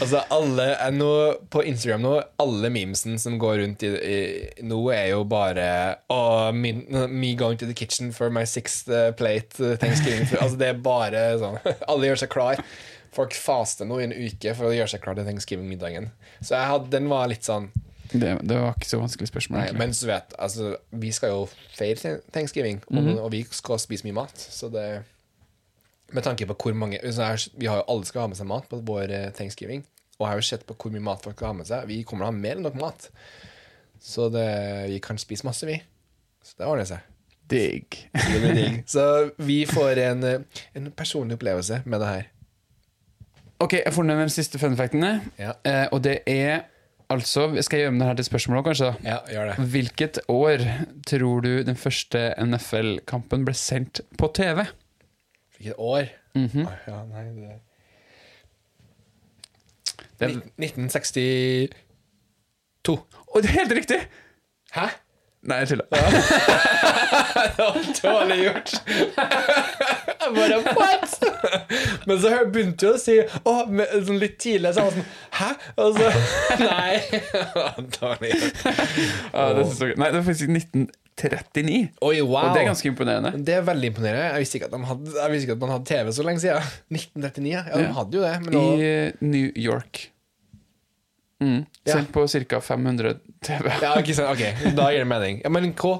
Altså, 0.00 0.20
alle 0.30 0.66
nå 0.92 1.10
På 1.50 1.62
Instagram 1.64 2.02
nå, 2.04 2.12
alle 2.42 2.68
memesen 2.72 3.16
som 3.18 3.38
går 3.40 3.58
rundt 3.62 3.84
i, 3.86 3.88
i 3.88 4.18
nå, 4.66 4.78
er 4.92 5.06
jo 5.14 5.22
bare 5.28 5.68
oh, 6.12 6.50
me, 6.52 6.74
me 7.08 7.32
going 7.38 7.56
to 7.60 7.66
the 7.66 7.76
kitchen 7.76 8.12
for 8.12 8.30
my 8.30 8.44
sixth 8.44 8.90
uh, 8.90 9.12
plate 9.16 9.56
uh, 9.60 9.78
Thanksgiving. 9.80 10.28
altså, 10.40 10.58
det 10.60 10.68
er 10.68 10.82
bare 10.84 11.22
sånn 11.40 11.56
Alle 11.90 12.10
gjør 12.10 12.20
seg 12.24 12.32
klar. 12.34 12.60
Folk 13.14 13.34
faster 13.38 13.88
nå 13.88 14.02
i 14.02 14.08
en 14.08 14.14
uke 14.14 14.54
for 14.58 14.68
å 14.68 14.74
gjøre 14.74 14.92
seg 14.92 15.02
klar 15.04 15.16
til 15.16 15.26
Thanksgiving-middagen. 15.28 16.10
Så 16.42 16.60
hadde, 16.60 16.92
den 16.92 17.08
var 17.12 17.30
litt 17.32 17.46
sånn 17.46 17.70
Det, 18.12 18.36
det 18.42 18.60
var 18.60 18.76
ikke 18.76 18.90
så 18.90 19.00
vanskelig 19.00 19.32
spørsmål. 19.32 19.62
Nei, 19.62 19.72
men 19.80 19.96
så 19.96 20.10
vet 20.10 20.36
altså, 20.36 20.74
Vi 20.92 21.14
skal 21.14 21.32
jo 21.32 21.48
feire 21.78 22.18
Thanksgiving, 22.34 22.84
og, 22.92 23.10
og 23.16 23.32
vi 23.34 23.44
skal 23.48 23.80
spise 23.82 24.06
mye 24.06 24.20
mat. 24.24 24.36
Så 24.36 24.68
det 24.74 24.88
Med 26.12 26.22
tanke 26.26 26.46
på 26.46 26.54
hvor 26.54 26.74
mange 26.76 27.00
Vi 27.00 27.66
har 27.66 27.80
jo 27.80 27.84
alle 27.88 28.04
skal 28.04 28.20
ha 28.20 28.26
med 28.28 28.36
seg 28.36 28.46
mat 28.46 28.68
på 28.68 28.82
vår 28.84 29.10
eh, 29.10 29.30
Thanksgiving. 29.32 29.84
Og 30.18 30.26
jeg 30.26 30.30
har 30.30 30.38
jo 30.38 30.46
sett 30.46 30.66
på 30.66 30.76
hvor 30.78 30.92
mye 30.94 31.02
mat 31.02 31.24
folk 31.24 31.36
skal 31.36 31.50
ha 31.50 31.56
med 31.58 31.66
seg. 31.66 31.88
Vi 31.88 32.02
kommer 32.06 32.24
til 32.24 32.28
å 32.28 32.32
ha 32.32 32.38
mer 32.38 32.58
enn 32.60 32.66
nok 32.68 32.76
mat. 32.78 33.08
Så 34.04 34.28
det, 34.30 34.44
vi 34.92 35.00
kan 35.02 35.18
spise 35.18 35.46
masse, 35.46 35.66
vi. 35.66 35.80
Så 36.44 36.58
det 36.60 36.68
ordner 36.68 36.86
seg. 36.86 37.00
Digg. 37.50 37.96
Så 38.94 39.30
vi 39.36 39.64
får 39.66 39.98
en, 40.04 40.22
eh, 40.28 40.62
en 40.76 40.92
personlig 40.96 41.38
opplevelse 41.38 41.82
med 41.84 42.00
det 42.04 42.12
her. 42.12 42.30
Ok, 43.64 43.78
jeg 43.80 43.92
får 43.94 44.06
ned 44.06 44.18
den 44.24 44.32
siste 44.32 44.60
fun 44.60 44.76
facten. 44.76 45.04
Ja, 45.40 45.54
Eh, 45.64 45.86
og 45.92 46.02
det 46.04 46.20
er 46.26 46.64
altså 47.10 47.50
Skal 47.62 47.78
jeg 47.78 47.84
gjøre 47.84 47.92
om 47.92 47.98
det 48.00 48.06
her 48.08 48.16
til 48.18 48.26
spørsmål 48.26 48.58
òg, 48.58 48.64
kanskje? 48.70 48.88
ja 49.04 49.18
gjør 49.30 49.50
det. 49.50 49.66
Hvilket 49.74 50.18
år 50.28 50.64
tror 51.06 51.40
du 51.44 51.62
den 51.62 51.76
første 51.76 52.34
NFL-kampen 52.40 53.44
ble 53.44 53.54
sendt 53.54 54.00
på 54.18 54.30
TV? 54.34 54.64
Hvilket 55.64 55.78
år? 55.78 56.04
Mm 56.34 56.46
-hmm. 56.46 56.66
ah, 56.66 56.72
ja, 56.86 57.04
nei, 57.04 57.24
det... 57.24 57.60
Den... 60.20 60.30
er, 60.30 60.34
1962. 60.58 61.68
Å, 62.88 63.40
det 63.40 63.48
er 63.48 63.50
helt 63.50 63.72
riktig! 63.72 64.08
Hæ? 64.72 64.86
Nei, 65.42 65.56
jeg 65.56 65.68
tuller. 65.68 65.84
Dårlig 68.02 68.44
gjort. 68.44 68.74
Jeg 70.24 70.34
bare 70.34 70.56
what? 70.76 71.24
Men 72.06 72.20
så 72.20 72.28
begynte 72.52 72.86
jeg 72.86 72.94
å 72.94 72.98
si 72.98 73.20
å, 73.44 73.66
sånn 74.06 74.18
litt 74.18 74.38
tidlig, 74.40 74.74
så 74.74 74.80
jeg 74.80 74.86
var 74.86 74.92
sånn 74.94 75.04
Hæ? 75.36 75.48
Og 75.76 75.94
så 75.98 76.04
Nei. 76.70 76.96
Dårlig 78.00 78.28
gjort. 78.32 78.54
Ah, 79.32 79.48
det 79.52 79.64
jeg, 79.68 79.96
nei, 80.00 80.08
det 80.08 80.16
var 80.16 80.22
faktisk 80.28 80.50
1939. 81.14 81.92
Oi, 82.02 82.20
wow. 82.26 82.48
Og 82.48 82.54
det 82.56 82.62
er 82.64 82.66
ganske 82.72 82.88
imponerende. 82.90 83.30
Det 83.46 83.54
er 83.54 83.62
veldig 83.62 83.90
imponerende. 83.92 84.24
Jeg 84.34 84.42
visste 84.42 84.58
ikke 84.58 84.66
at, 84.66 84.72
de 84.74 84.88
hadde, 84.88 85.28
visste 85.30 85.46
ikke 85.46 85.54
at 85.58 85.62
man 85.62 85.70
hadde 85.76 85.86
TV 85.90 86.10
så 86.16 86.24
lenge 86.26 86.40
siden. 86.42 86.72
1939, 86.98 87.52
ja. 87.54 87.62
De 87.78 87.84
Ja. 87.84 87.92
hadde 88.00 88.18
jo 88.18 88.24
det. 88.24 88.34
Men 88.42 88.50
I 88.52 88.56
nå, 88.56 88.64
eh, 88.82 89.12
New 89.20 89.52
York. 89.54 90.10
Mm. 91.44 91.60
Ja. 91.86 91.92
Sendt 91.98 92.10
på 92.14 92.24
ca. 92.26 92.60
500 92.60 93.14
TV. 93.44 93.70
ja, 93.82 93.94
ikke 94.00 94.14
sant. 94.16 94.30
Ok, 94.34 94.74
da 94.74 94.88
gir 94.90 95.04
det 95.04 95.08
mening. 95.10 95.40
Ja, 95.44 95.50
men 95.52 95.72
hva? 95.74 95.98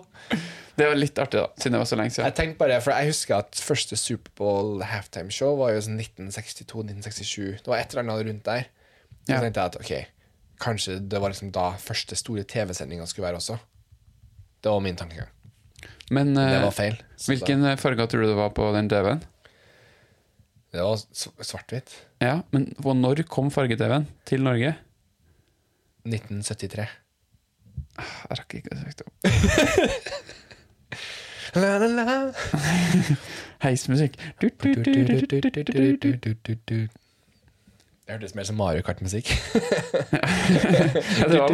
Det 0.75 0.89
var 0.91 0.97
litt 0.99 1.19
artig, 1.23 1.39
da, 1.39 1.47
siden 1.61 1.77
det 1.77 1.79
var 1.85 1.87
så 1.87 1.97
lenge 2.01 2.11
siden. 2.11 2.27
Jeg 2.27 2.35
tenkte 2.35 2.59
bare, 2.65 2.81
for 2.83 2.91
jeg 2.97 3.13
husker 3.13 3.37
at 3.39 3.61
første 3.63 3.95
Superbowl 4.01 4.81
halftime-show 4.83 5.53
var 5.61 5.71
jo 5.77 5.83
sånn 5.87 6.01
1962-1967. 6.03 7.61
Det 7.63 7.71
var 7.71 7.79
et 7.79 7.95
eller 7.95 8.03
annet 8.09 8.27
rundt 8.27 8.45
der. 8.49 8.67
Så 9.25 9.31
Ja. 9.37 9.41
tenkte 9.41 9.61
jeg 9.63 9.71
at 9.71 9.77
ok, 9.79 9.93
kanskje 10.61 10.97
det 11.09 11.21
var 11.23 11.31
liksom 11.31 11.53
da 11.55 11.69
første 11.79 12.17
store 12.19 12.43
TV-sendinga 12.43 13.07
skulle 13.07 13.29
være 13.29 13.39
også. 13.39 13.59
Det 14.65 14.73
var 14.73 14.81
min 14.81 14.97
tankegang. 14.97 15.29
Men 16.15 16.33
det 16.37 16.63
var 16.63 16.73
feil. 16.73 16.97
hvilken 17.29 17.65
farge 17.81 18.07
tror 18.09 18.25
du 18.25 18.31
det 18.33 18.39
var 18.39 18.51
på 18.57 18.71
den 18.73 18.89
TV-en? 18.89 19.21
Det 20.75 20.83
var 20.83 20.97
svart-hvitt. 21.45 21.93
Ja, 22.25 22.41
Men 22.51 22.73
når 22.81 23.23
kom 23.29 23.51
farge-TV-en 23.53 24.09
til 24.27 24.43
Norge? 24.43 24.75
1973. 26.05 26.87
Jeg 27.95 28.39
rakk 28.41 28.55
ikke 28.59 28.73
å 28.75 28.79
så 28.81 28.87
opp. 29.07 29.15
la, 31.63 31.77
la, 31.79 31.89
la. 31.95 32.17
Heismusikk. 33.65 34.19
Det 38.05 38.13
hørtes 38.13 38.35
mer 38.35 38.45
som 38.51 38.59
Mario 38.59 38.83
Kart-musikk. 38.85 39.31
ja. 41.31 41.47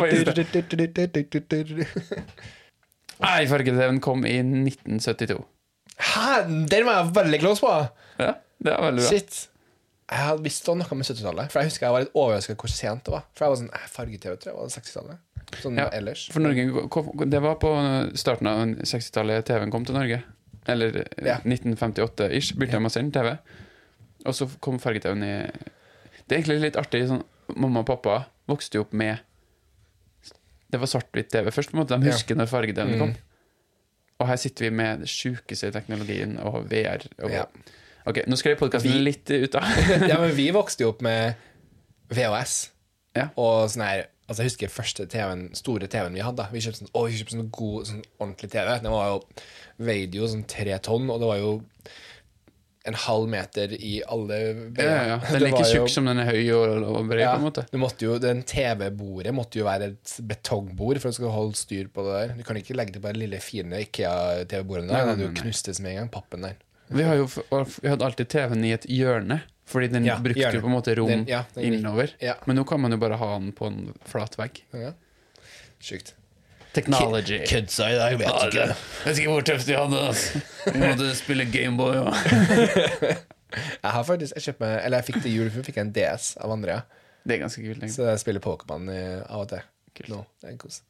Nei, 3.20 3.46
farge-TV-en 3.50 4.00
kom 4.04 4.24
i 4.28 4.36
1972. 4.40 5.38
Hæ? 6.00 6.34
Den 6.72 6.86
var 6.88 7.00
jeg 7.02 7.14
veldig 7.18 7.40
close 7.42 7.60
på! 7.64 7.72
Ja, 8.20 8.34
det 8.64 8.72
var 8.74 8.86
veldig 8.90 9.04
bra. 9.04 9.10
Shit. 9.12 9.46
Jeg 10.10 10.26
hadde 10.26 10.42
visst 10.42 10.66
noe 10.66 10.74
med 10.80 11.06
70-tallet. 11.06 11.52
For 11.52 11.60
jeg 11.62 11.70
husker 11.70 11.86
jeg 11.86 11.94
var 11.94 12.02
litt 12.06 12.16
overrasket 12.18 12.58
hvor 12.58 12.72
sent 12.72 13.04
det 13.06 13.12
var. 13.14 13.26
For 13.36 13.44
jeg 13.46 13.52
var 13.52 13.60
sånn, 13.60 13.70
Farge-TV 13.94 14.36
tror 14.42 14.50
jeg 14.50 14.58
var 14.58 14.72
60-tallet. 14.74 15.20
Sånn 15.60 15.78
Ja, 15.78 15.86
ellers. 15.94 16.24
For 16.34 16.42
Norge, 16.42 17.24
det 17.30 17.40
var 17.44 17.56
på 17.62 17.70
starten 18.18 18.50
av 18.50 18.60
60-tallet 18.86 19.46
TV-en 19.48 19.72
kom 19.74 19.86
til 19.86 19.98
Norge. 19.98 20.20
Eller 20.70 21.00
Ja. 21.22 21.38
1958-ish 21.46 22.56
begynte 22.58 22.78
de 22.80 22.90
å 22.90 22.92
sende 22.92 23.14
TV. 23.14 23.36
Og 24.26 24.36
så 24.36 24.48
kom 24.62 24.78
farge-TV-en 24.82 25.24
i 25.26 25.34
Det 26.26 26.36
er 26.36 26.40
egentlig 26.40 26.60
litt 26.66 26.76
artig. 26.78 27.04
Sånn, 27.10 27.22
mamma 27.56 27.82
og 27.84 27.88
pappa 27.88 28.18
vokste 28.50 28.78
jo 28.78 28.84
opp 28.86 28.92
med 28.94 29.18
Det 30.70 30.78
var 30.80 30.86
svart-hvitt 30.90 31.30
TV 31.32 31.50
først. 31.50 31.70
på 31.72 31.76
en 31.78 31.82
måte 31.84 31.98
De 32.00 32.10
husker 32.12 32.36
når 32.38 32.46
farge-TV-en 32.50 32.94
Mm. 32.94 32.98
kom. 33.00 33.14
Og 34.20 34.26
her 34.28 34.36
sitter 34.36 34.66
vi 34.66 34.70
med 34.76 34.98
den 35.00 35.06
sjukeste 35.08 35.70
teknologien 35.72 36.38
og 36.38 36.64
VR. 36.70 37.06
Og, 37.22 37.30
Ja. 37.30 37.44
Ok, 38.06 38.22
Nå 38.26 38.36
skal 38.36 38.50
jeg 38.54 38.58
podkasten 38.60 39.02
litt 39.04 39.28
ut, 39.30 39.50
da. 39.52 39.60
ja, 40.10 40.18
men 40.20 40.30
vi 40.36 40.50
vokste 40.50 40.84
jo 40.84 40.88
opp 40.94 41.02
med 41.02 41.34
VHS. 42.10 42.70
Ja. 43.16 43.28
Og 43.36 43.68
sånn 43.70 43.84
her 43.86 44.06
Altså 44.30 44.44
Jeg 44.44 44.50
husker 44.52 44.68
første 44.70 45.06
TV-en, 45.10 45.48
store 45.58 45.88
TV-en 45.90 46.14
vi 46.14 46.20
hadde. 46.22 46.44
Vi 46.52 46.60
kjøpte 46.62 46.84
sånn, 46.84 46.90
å, 46.94 47.00
vi 47.10 47.16
kjøpte 47.18 47.34
sånn 47.34 47.48
god, 47.50 47.86
sånn 47.88 48.04
ordentlig 48.20 48.50
TV. 48.52 48.76
Den 48.84 48.92
var 48.94 49.08
jo, 49.08 49.16
veide 49.82 50.20
jo 50.20 50.28
sånn 50.30 50.44
tre 50.46 50.76
tonn, 50.78 51.08
og 51.10 51.18
det 51.18 51.26
var 51.32 51.40
jo 51.40 51.48
en 52.88 52.94
halv 52.96 53.26
meter 53.28 53.72
i 53.76 54.00
alle 54.08 54.36
Ja, 54.78 54.84
ja, 54.84 55.02
ja. 55.10 55.16
Den 55.30 55.36
er 55.36 55.44
like 55.44 55.64
tjukk 55.68 55.90
som 55.92 56.06
den 56.08 56.18
er 56.22 56.30
høy 56.30 56.46
og, 56.56 56.82
og 56.88 57.08
bred, 57.10 57.20
ja, 57.20 57.34
på 57.34 57.42
en 57.42 57.44
måte. 57.50 57.64
du 57.70 58.04
jo, 58.06 58.14
Den 58.22 58.42
TV-bordet 58.48 59.34
måtte 59.36 59.60
jo 59.60 59.66
være 59.68 59.90
et 59.92 60.14
betongbord 60.30 60.98
for 61.02 61.10
å 61.12 61.16
skal 61.18 61.34
holde 61.34 61.56
styr 61.60 61.90
på 61.92 62.06
det 62.06 62.14
der. 62.16 62.34
Du 62.40 62.42
kan 62.48 62.56
ikke 62.56 62.74
legge 62.78 62.92
det 62.96 63.02
på 63.04 63.12
det 63.12 63.20
lille, 63.20 63.40
fine 63.44 63.82
Ikea-TV-bordet 63.84 64.88
hadde 64.90 65.12
Det 65.12 65.18
nei, 65.18 65.26
jo 65.28 65.42
knustes 65.42 65.80
med 65.84 65.92
en 65.92 65.98
gang, 66.04 66.12
pappen 66.16 66.40
der. 66.48 66.56
Vi, 66.90 67.02
har 67.06 67.20
jo, 67.20 67.28
vi 67.28 67.88
hadde 67.92 68.02
alltid 68.08 68.28
TV-en 68.32 68.64
i 68.66 68.72
et 68.74 68.86
hjørne, 68.90 69.42
fordi 69.70 69.92
den 69.92 70.08
Ja, 70.08 70.16
brukte 70.18 70.40
hjørne. 70.40 70.58
jo 70.58 70.64
på 70.64 70.70
en 70.72 70.74
måte 70.74 70.96
rom 70.98 71.10
Den- 71.12 71.26
ja, 71.28 71.44
den- 71.54 71.74
innover. 71.76 72.10
ja. 72.20 72.34
Men 72.46 72.56
nå 72.58 72.64
kan 72.66 72.80
man 72.80 72.90
jo 72.96 72.98
bare 72.98 73.16
ha 73.20 73.28
den 73.38 73.52
på 73.52 73.66
en 73.68 73.92
flat 74.08 74.34
vegg. 74.40 74.62
Sjukt. 75.80 76.14
Technology. 76.74 77.40
Kødsa 77.50 77.88
i 77.90 77.96
dag 77.98 78.16
vet 78.20 78.28
Ja, 78.28 78.46
ikke. 78.46 78.66
Jeg 78.70 79.06
vet 79.06 79.18
ikke 79.22 79.32
hvor 79.34 79.46
tøft 79.48 79.66
de 79.66 79.76
hadde 79.78 79.96
det. 79.96 80.02
Altså. 80.12 80.42
Vi 80.74 80.82
måtte 80.84 81.10
spille 81.18 81.46
Gameboy 81.50 81.96
og 82.04 82.14
Jeg 83.82 83.90
har 83.96 84.04
faktisk 84.06 84.36
jeg 84.36 84.44
kjøpt 84.44 84.60
meg 84.62 84.76
Eller 84.84 85.00
jeg 85.00 85.06
fikk 85.08 85.22
til 85.24 85.32
jul, 85.34 85.48
for 85.50 85.66
jeg 85.66 85.82
en 85.82 85.90
DS 85.96 86.28
av 86.38 86.52
Andrea. 86.54 86.84
Det 87.26 87.34
er 87.34 87.40
ganske 87.42 87.62
kult. 87.64 87.80
egentlig. 87.80 87.94
Så 87.96 88.06
jeg 88.06 88.20
spiller 88.22 88.44
Pokémon 88.44 88.86
eh, 88.94 89.18
av 89.26 89.42
og 89.42 89.48
til. 89.50 89.64
Nå, 90.08 90.20
det 90.40 90.52
er 90.52 90.60
kos. 90.62 90.80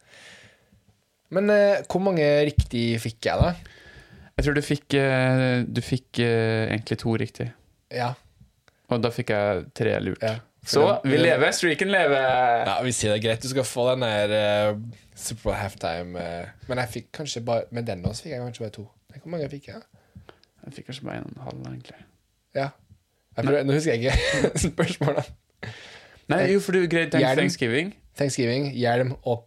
Men 1.34 1.48
eh, 1.54 1.80
hvor 1.88 2.02
mange 2.04 2.26
riktig 2.46 2.84
fikk 3.02 3.30
jeg, 3.30 3.40
da? 3.40 3.54
Jeg 4.36 4.44
tror 4.46 4.56
du 4.58 4.62
fikk, 4.64 4.94
eh, 5.00 5.64
du 5.66 5.80
fikk 5.84 6.20
eh, 6.22 6.68
egentlig 6.74 7.00
to 7.00 7.16
riktig. 7.24 7.48
Ja. 7.94 8.12
Og 8.90 9.00
da 9.02 9.10
fikk 9.14 9.32
jeg 9.34 9.64
tre 9.78 9.96
lurt. 10.04 10.22
ja. 10.22 10.36
Så 10.66 11.00
vi 11.04 11.16
lever, 11.16 11.50
streaken 11.56 11.88
lever! 11.88 12.26
Ja, 12.68 12.82
Vi 12.84 12.92
sier 12.92 13.14
det 13.14 13.20
er 13.20 13.28
greit. 13.28 13.42
Du 13.42 13.48
skal 13.48 13.64
få 13.64 13.86
den 13.90 14.04
der 14.04 14.34
uh, 14.74 14.80
Superbowl 15.16 15.56
halftime. 15.56 16.20
Uh, 16.20 16.68
men 16.68 16.82
jeg 16.82 16.92
fikk 16.96 17.08
kanskje 17.16 17.40
bare 17.44 17.62
med 17.70 17.88
den 17.88 18.04
også 18.04 18.26
fikk 18.26 18.34
jeg 18.34 18.44
kanskje 18.44 18.66
bare 18.66 18.76
to. 18.76 18.86
Hvor 19.16 19.32
mange 19.32 19.48
fikk 19.50 19.70
jeg? 19.72 19.82
Jeg 20.66 20.76
fikk 20.76 20.90
kanskje 20.90 21.08
bare 21.08 21.22
en 21.22 21.30
og 21.30 21.32
en 21.36 21.42
halv, 21.48 21.64
egentlig. 21.72 22.04
Ja. 22.54 22.68
Jeg 23.36 23.44
prøver, 23.44 23.64
nå 23.64 23.72
husker 23.72 23.94
jeg 23.94 24.00
ikke 24.04 24.58
spørsmålene. 24.68 25.24
Nei, 26.30 26.44
jo, 26.52 26.60
for 26.62 26.76
du 26.76 26.86
greide. 26.90 27.20
Thanksgiving. 27.36 27.94
Thanksgiving, 28.18 28.70
hjelm 28.76 29.14
og 29.22 29.46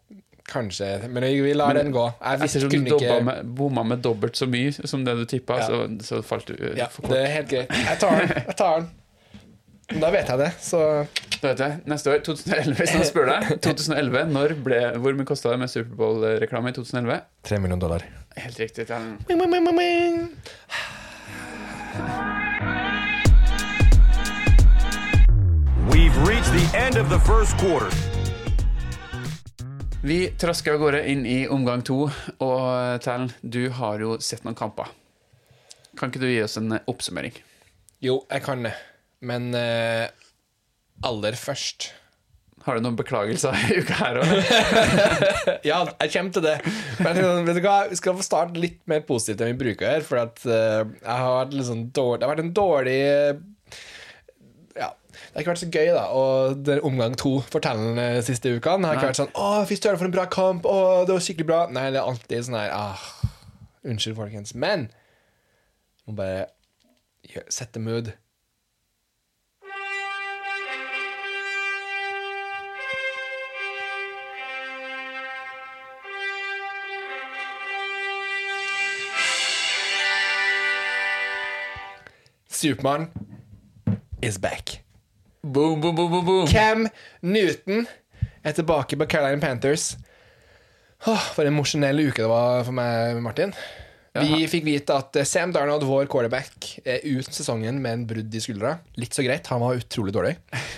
kanskje 0.49 1.07
Men 1.07 1.23
vi 1.23 1.53
lar 1.53 1.73
den 1.77 1.91
gå. 1.91 2.03
Jeg 2.19 2.41
visste, 2.41 2.59
Ettersom 2.59 2.85
du 2.85 2.95
ikke 2.97 3.21
med, 3.23 3.45
bomma 3.55 3.83
med 3.83 4.03
dobbelt 4.03 4.37
så 4.37 4.47
mye 4.49 4.71
som 4.73 5.05
det 5.05 5.15
du 5.17 5.25
tippa, 5.25 5.61
Ja. 5.61 5.67
så, 5.67 5.87
så 6.03 6.21
falt 6.21 6.47
du 6.47 6.57
uh, 6.59 6.73
Ja, 6.77 6.89
for 6.91 7.07
det 7.07 7.21
er 7.21 7.31
helt 7.37 7.49
greit. 7.49 7.71
Jeg 7.71 7.99
tar 8.01 8.19
den. 8.19 8.29
Jeg 8.47 8.57
tar 8.57 8.79
den. 8.79 8.89
Da 9.91 10.09
vet 10.13 10.29
jeg 10.29 10.39
det, 10.39 10.51
så 10.63 10.79
Da 11.41 11.49
vet 11.51 11.59
jeg, 11.59 11.79
Neste 11.91 12.13
år, 12.13 12.21
2011, 12.23 12.75
hvis 12.79 12.93
noen 12.95 13.07
spør 13.07 13.27
deg 13.33 13.49
2011, 13.65 14.21
når 14.31 14.53
ble, 14.63 14.79
Hvor 15.03 15.17
mye 15.17 15.27
kosta 15.27 15.51
det 15.51 15.59
med 15.59 15.71
Superbowl-reklame 15.73 16.71
i 16.71 16.77
2011? 16.77 17.19
Tre 17.43 17.59
millioner 17.59 17.83
dollar. 17.83 18.05
Helt 18.39 18.59
riktig. 18.63 18.87
Ja. 18.89 19.01
We've 25.91 26.17
reached 26.25 26.53
the 26.55 26.65
end 26.77 26.97
of 26.97 27.09
the 27.09 27.19
first 27.27 27.57
quarter. 27.59 27.91
Vi 30.03 30.29
trasker 30.39 30.73
av 30.73 30.79
gårde 30.81 31.03
inn 31.07 31.25
i 31.25 31.43
omgang 31.47 31.83
to, 31.87 32.09
og 32.43 33.03
Tellen, 33.03 33.29
du 33.39 33.69
har 33.71 34.01
jo 34.03 34.17
sett 34.19 34.43
noen 34.43 34.57
kamper. 34.57 34.89
Kan 35.99 36.11
ikke 36.11 36.23
du 36.23 36.27
gi 36.27 36.41
oss 36.43 36.57
en 36.59 36.73
oppsummering? 36.91 37.35
Jo, 38.03 38.23
jeg 38.31 38.43
kan 38.43 38.65
det. 38.67 38.73
Men 39.23 39.53
eh, 39.55 40.07
aller 41.07 41.37
først 41.39 41.89
Har 42.63 42.77
du 42.77 42.83
noen 42.85 42.97
beklagelser 42.99 43.55
i 43.71 43.79
uka 43.83 43.95
her 43.99 44.19
òg? 44.21 44.33
Ja, 45.69 45.81
jeg 46.01 46.11
kommer 46.13 46.35
til 46.35 46.45
det. 46.45 46.57
Men 47.03 47.19
vet 47.47 47.57
du 47.59 47.63
hva? 47.65 47.77
vi 47.91 47.97
skal 47.99 48.15
få 48.19 48.23
starte 48.25 48.59
litt 48.59 48.81
mer 48.89 49.03
positivt 49.07 49.43
enn 49.43 49.53
vi 49.53 49.61
bruker 49.65 49.95
her. 49.97 50.05
For 50.07 50.21
at 50.21 50.43
eh, 50.47 50.83
jeg 50.83 51.17
har 51.23 51.35
vært 51.41 51.57
litt 51.57 51.69
sånn 51.69 51.85
dårlig 51.95 52.21
Det 52.21 52.27
har 52.27 52.33
vært 52.33 52.45
en 52.45 52.53
dårlig 52.59 52.97
eh, 53.09 53.77
Ja, 54.79 54.89
det 55.11 55.35
har 55.35 55.43
ikke 55.43 55.53
vært 55.53 55.63
så 55.65 55.71
gøy, 55.71 55.91
da. 55.95 56.05
Og 56.15 56.63
det 56.63 56.77
er 56.77 56.87
omgang 56.87 57.19
to 57.19 57.35
fortellende 57.51 58.07
siste 58.27 58.55
ukene 58.55 58.89
har 58.89 58.99
ikke 58.99 59.11
vært 59.11 59.21
sånn 59.23 59.35
'Å, 59.35 59.51
fy 59.69 59.79
søren, 59.79 59.99
for 60.01 60.07
en 60.07 60.15
bra 60.15 60.27
kamp! 60.31 60.67
Å, 60.67 61.03
det 61.07 61.15
var 61.15 61.23
skikkelig 61.27 61.49
bra!' 61.51 61.61
Nei, 61.75 61.87
det 61.95 61.99
er 62.01 62.07
alltid 62.07 62.47
sånn 62.47 62.59
her 62.59 62.73
ah, 62.75 63.07
Unnskyld, 63.83 64.15
folkens. 64.15 64.55
Men 64.55 64.87
må 66.07 66.15
bare 66.15 66.47
sette 67.51 67.79
mood. 67.83 68.13
Supermann 82.63 83.09
is 84.21 84.37
back. 84.39 84.79
Boom, 85.43 85.81
boom, 85.81 85.95
boom, 85.95 86.11
boom, 86.11 86.25
boom. 86.25 86.47
Cam 86.47 86.85
Newton 87.19 87.83
er 88.39 88.55
tilbake 88.55 88.95
på 88.95 89.07
Carolina 89.11 89.41
Panthers. 89.41 89.97
Åh, 91.03 91.25
for 91.35 91.43
en 91.43 91.51
emosjonell 91.51 91.99
uke 92.05 92.21
det 92.23 92.29
var 92.31 92.63
for 92.63 92.75
meg, 92.77 93.19
Martin. 93.25 93.51
Vi 94.15 94.45
fikk 94.47 94.63
vite 94.67 94.95
at 94.95 95.19
eh, 95.19 95.27
Sam 95.27 95.51
Darnold, 95.51 95.83
vår 95.89 96.07
quarterback, 96.07 96.69
er 96.87 97.03
ut 97.03 97.27
sesongen 97.35 97.81
med 97.83 97.97
en 97.97 98.05
brudd 98.07 98.31
i 98.31 98.43
skuldra. 98.45 98.77
Litt 99.01 99.17
så 99.17 99.25
greit, 99.25 99.49
han 99.51 99.59
var 99.65 99.81
utrolig 99.81 100.15
dårlig. 100.15 100.37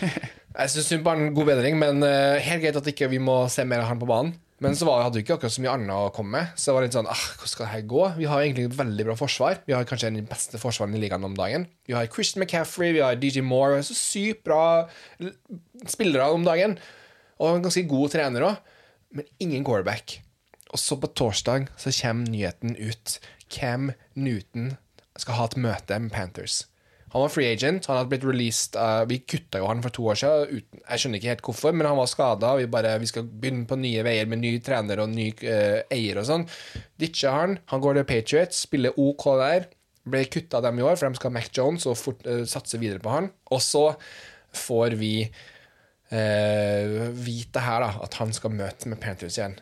Jeg 0.55 0.71
syns 0.71 0.89
synd 0.89 1.05
på 1.05 1.13
han, 1.13 1.33
god 1.37 1.51
bedring, 1.51 1.77
men 1.77 2.01
eh, 2.07 2.41
helt 2.47 2.65
greit 2.65 2.81
at 2.81 2.89
ikke 2.89 3.11
vi 3.13 3.21
må 3.21 3.43
se 3.53 3.67
mer 3.67 3.83
av 3.83 3.91
han 3.91 4.01
på 4.01 4.09
banen. 4.09 4.33
Men 4.63 4.75
så 4.79 4.87
var, 4.87 5.01
hadde 5.03 5.19
vi 5.19 5.25
ikke 5.25 5.35
akkurat 5.35 5.51
så 5.51 5.61
mye 5.63 5.73
annet 5.75 5.91
å 5.91 6.11
komme 6.15 6.37
med. 6.37 6.51
Så 6.55 6.69
det 6.69 6.75
var 6.77 6.85
litt 6.85 6.95
sånn, 6.95 7.09
ah, 7.11 7.23
hvordan 7.35 7.51
skal 7.51 7.71
det 7.73 7.81
gå? 7.91 8.03
Vi 8.15 8.27
har 8.31 8.43
egentlig 8.43 8.67
et 8.69 8.77
veldig 8.77 9.05
bra 9.09 9.15
forsvar. 9.19 9.57
Vi 9.67 9.75
har 9.75 9.87
kanskje 9.87 10.07
en 10.07 10.19
av 10.19 10.23
de 10.23 10.29
beste 10.29 10.61
forsvarene 10.61 10.95
i 10.95 11.01
ligaen 11.03 11.27
om 11.27 11.35
dagen. 11.35 11.65
Vi 11.89 11.95
har 11.97 12.07
Christian 12.11 12.43
McCaffrey, 12.43 12.93
vi 12.95 13.03
har 13.03 13.19
DJ 13.19 13.43
Moore. 13.43 13.81
Så 13.83 13.97
sykt 13.99 14.45
bra 14.47 14.87
spillere 15.91 16.29
om 16.31 16.47
dagen. 16.47 16.77
Og 17.41 17.57
en 17.57 17.67
ganske 17.67 17.83
god 17.91 18.15
trener 18.15 18.47
òg. 18.47 18.71
Men 19.15 19.27
ingen 19.43 19.67
quarterback. 19.67 20.21
Og 20.71 20.79
så 20.79 20.95
på 20.99 21.11
torsdag 21.11 21.67
så 21.79 21.91
kommer 21.99 22.31
nyheten 22.31 22.77
ut. 22.79 23.19
Cam 23.51 23.91
Newton 24.15 24.77
skal 25.19 25.37
ha 25.37 25.49
et 25.49 25.59
møte 25.67 25.99
med 25.99 26.15
Panthers. 26.15 26.63
Han 27.15 27.21
var 27.23 27.31
free 27.31 27.47
agent. 27.47 27.85
Han 27.87 27.95
hadde 27.95 28.11
blitt 28.11 28.25
released 28.27 28.73
uh, 28.75 29.05
Vi 29.07 29.21
kutta 29.23 29.61
jo 29.61 29.69
han 29.69 29.79
for 29.85 29.95
to 29.95 30.03
år 30.11 30.17
siden. 30.19 30.57
Uten, 30.59 30.81
jeg 30.81 30.99
skjønner 30.99 31.21
ikke 31.21 31.29
helt 31.31 31.45
hvorfor, 31.47 31.71
men 31.71 31.87
han 31.87 31.95
var 31.95 32.09
skada. 32.11 32.49
Vi, 32.59 32.65
vi 32.67 33.07
skal 33.07 33.29
begynne 33.29 33.63
på 33.69 33.77
nye 33.79 34.03
veier 34.03 34.27
med 34.27 34.41
ny 34.41 34.51
trener 34.65 34.99
og 34.99 35.13
ny 35.13 35.29
uh, 35.45 35.79
eier 35.95 36.19
og 36.19 36.27
sånn. 36.27 36.43
Ditcha 36.99 37.31
han. 37.37 37.55
Han 37.71 37.83
går 37.85 38.01
til 38.01 38.07
Patriots, 38.09 38.59
spiller 38.67 38.99
OK 38.99 39.29
der. 39.39 39.69
Ble 40.11 40.25
kutta 40.27 40.59
dem 40.65 40.81
i 40.81 40.83
år, 40.83 40.99
for 40.99 41.07
de 41.07 41.21
skal 41.21 41.31
ha 41.31 41.37
Mac 41.37 41.47
Jones 41.55 41.87
og 41.87 41.95
fort, 42.01 42.27
uh, 42.27 42.43
satse 42.51 42.81
videre 42.83 42.99
på 42.99 43.15
han. 43.15 43.31
Og 43.55 43.63
så 43.63 43.87
får 44.65 44.99
vi 44.99 45.17
vite 46.05 47.59
her 47.65 47.81
da 47.81 47.87
at 48.05 48.13
han 48.21 48.29
skal 48.31 48.53
møte 48.53 48.87
med 48.87 48.99
Panthers 49.01 49.39
igjen. 49.39 49.55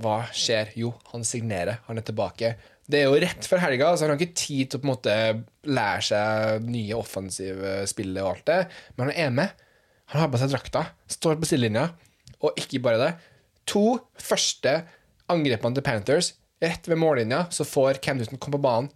Hva 0.00 0.20
skjer? 0.30 0.70
Jo, 0.78 0.92
han 1.10 1.26
signerer. 1.26 1.80
Han 1.88 1.98
er 1.98 2.06
tilbake. 2.06 2.52
Det 2.88 3.02
er 3.02 3.08
jo 3.10 3.18
rett 3.20 3.44
før 3.44 3.60
helga, 3.66 3.90
så 3.96 4.06
han 4.06 4.14
har 4.14 4.20
ikke 4.20 4.38
tid 4.40 4.70
til 4.72 4.78
å 4.78 4.82
på 4.82 4.86
en 4.88 4.92
måte 4.94 5.16
lære 5.68 6.04
seg 6.08 6.68
nye 6.72 6.96
offensive 6.96 7.74
spill 7.90 8.14
og 8.22 8.30
alt 8.30 8.46
det, 8.48 8.60
men 8.96 9.10
han 9.10 9.18
er 9.26 9.34
med. 9.42 9.64
Han 10.14 10.22
har 10.24 10.30
på 10.32 10.40
seg 10.40 10.54
drakta, 10.54 10.86
står 11.12 11.36
på 11.42 11.50
sidelinja, 11.50 11.90
og 12.40 12.56
ikke 12.56 12.80
bare 12.80 13.02
det. 13.02 13.10
To 13.74 13.98
første 14.24 14.78
angrepene 15.28 15.76
til 15.76 15.84
Panthers, 15.84 16.30
rett 16.64 16.88
ved 16.88 16.96
mållinja, 17.02 17.42
så 17.52 17.66
får 17.68 18.00
Cam 18.04 18.16
Newton 18.22 18.40
komme 18.40 18.56
på 18.56 18.64
banen, 18.64 18.88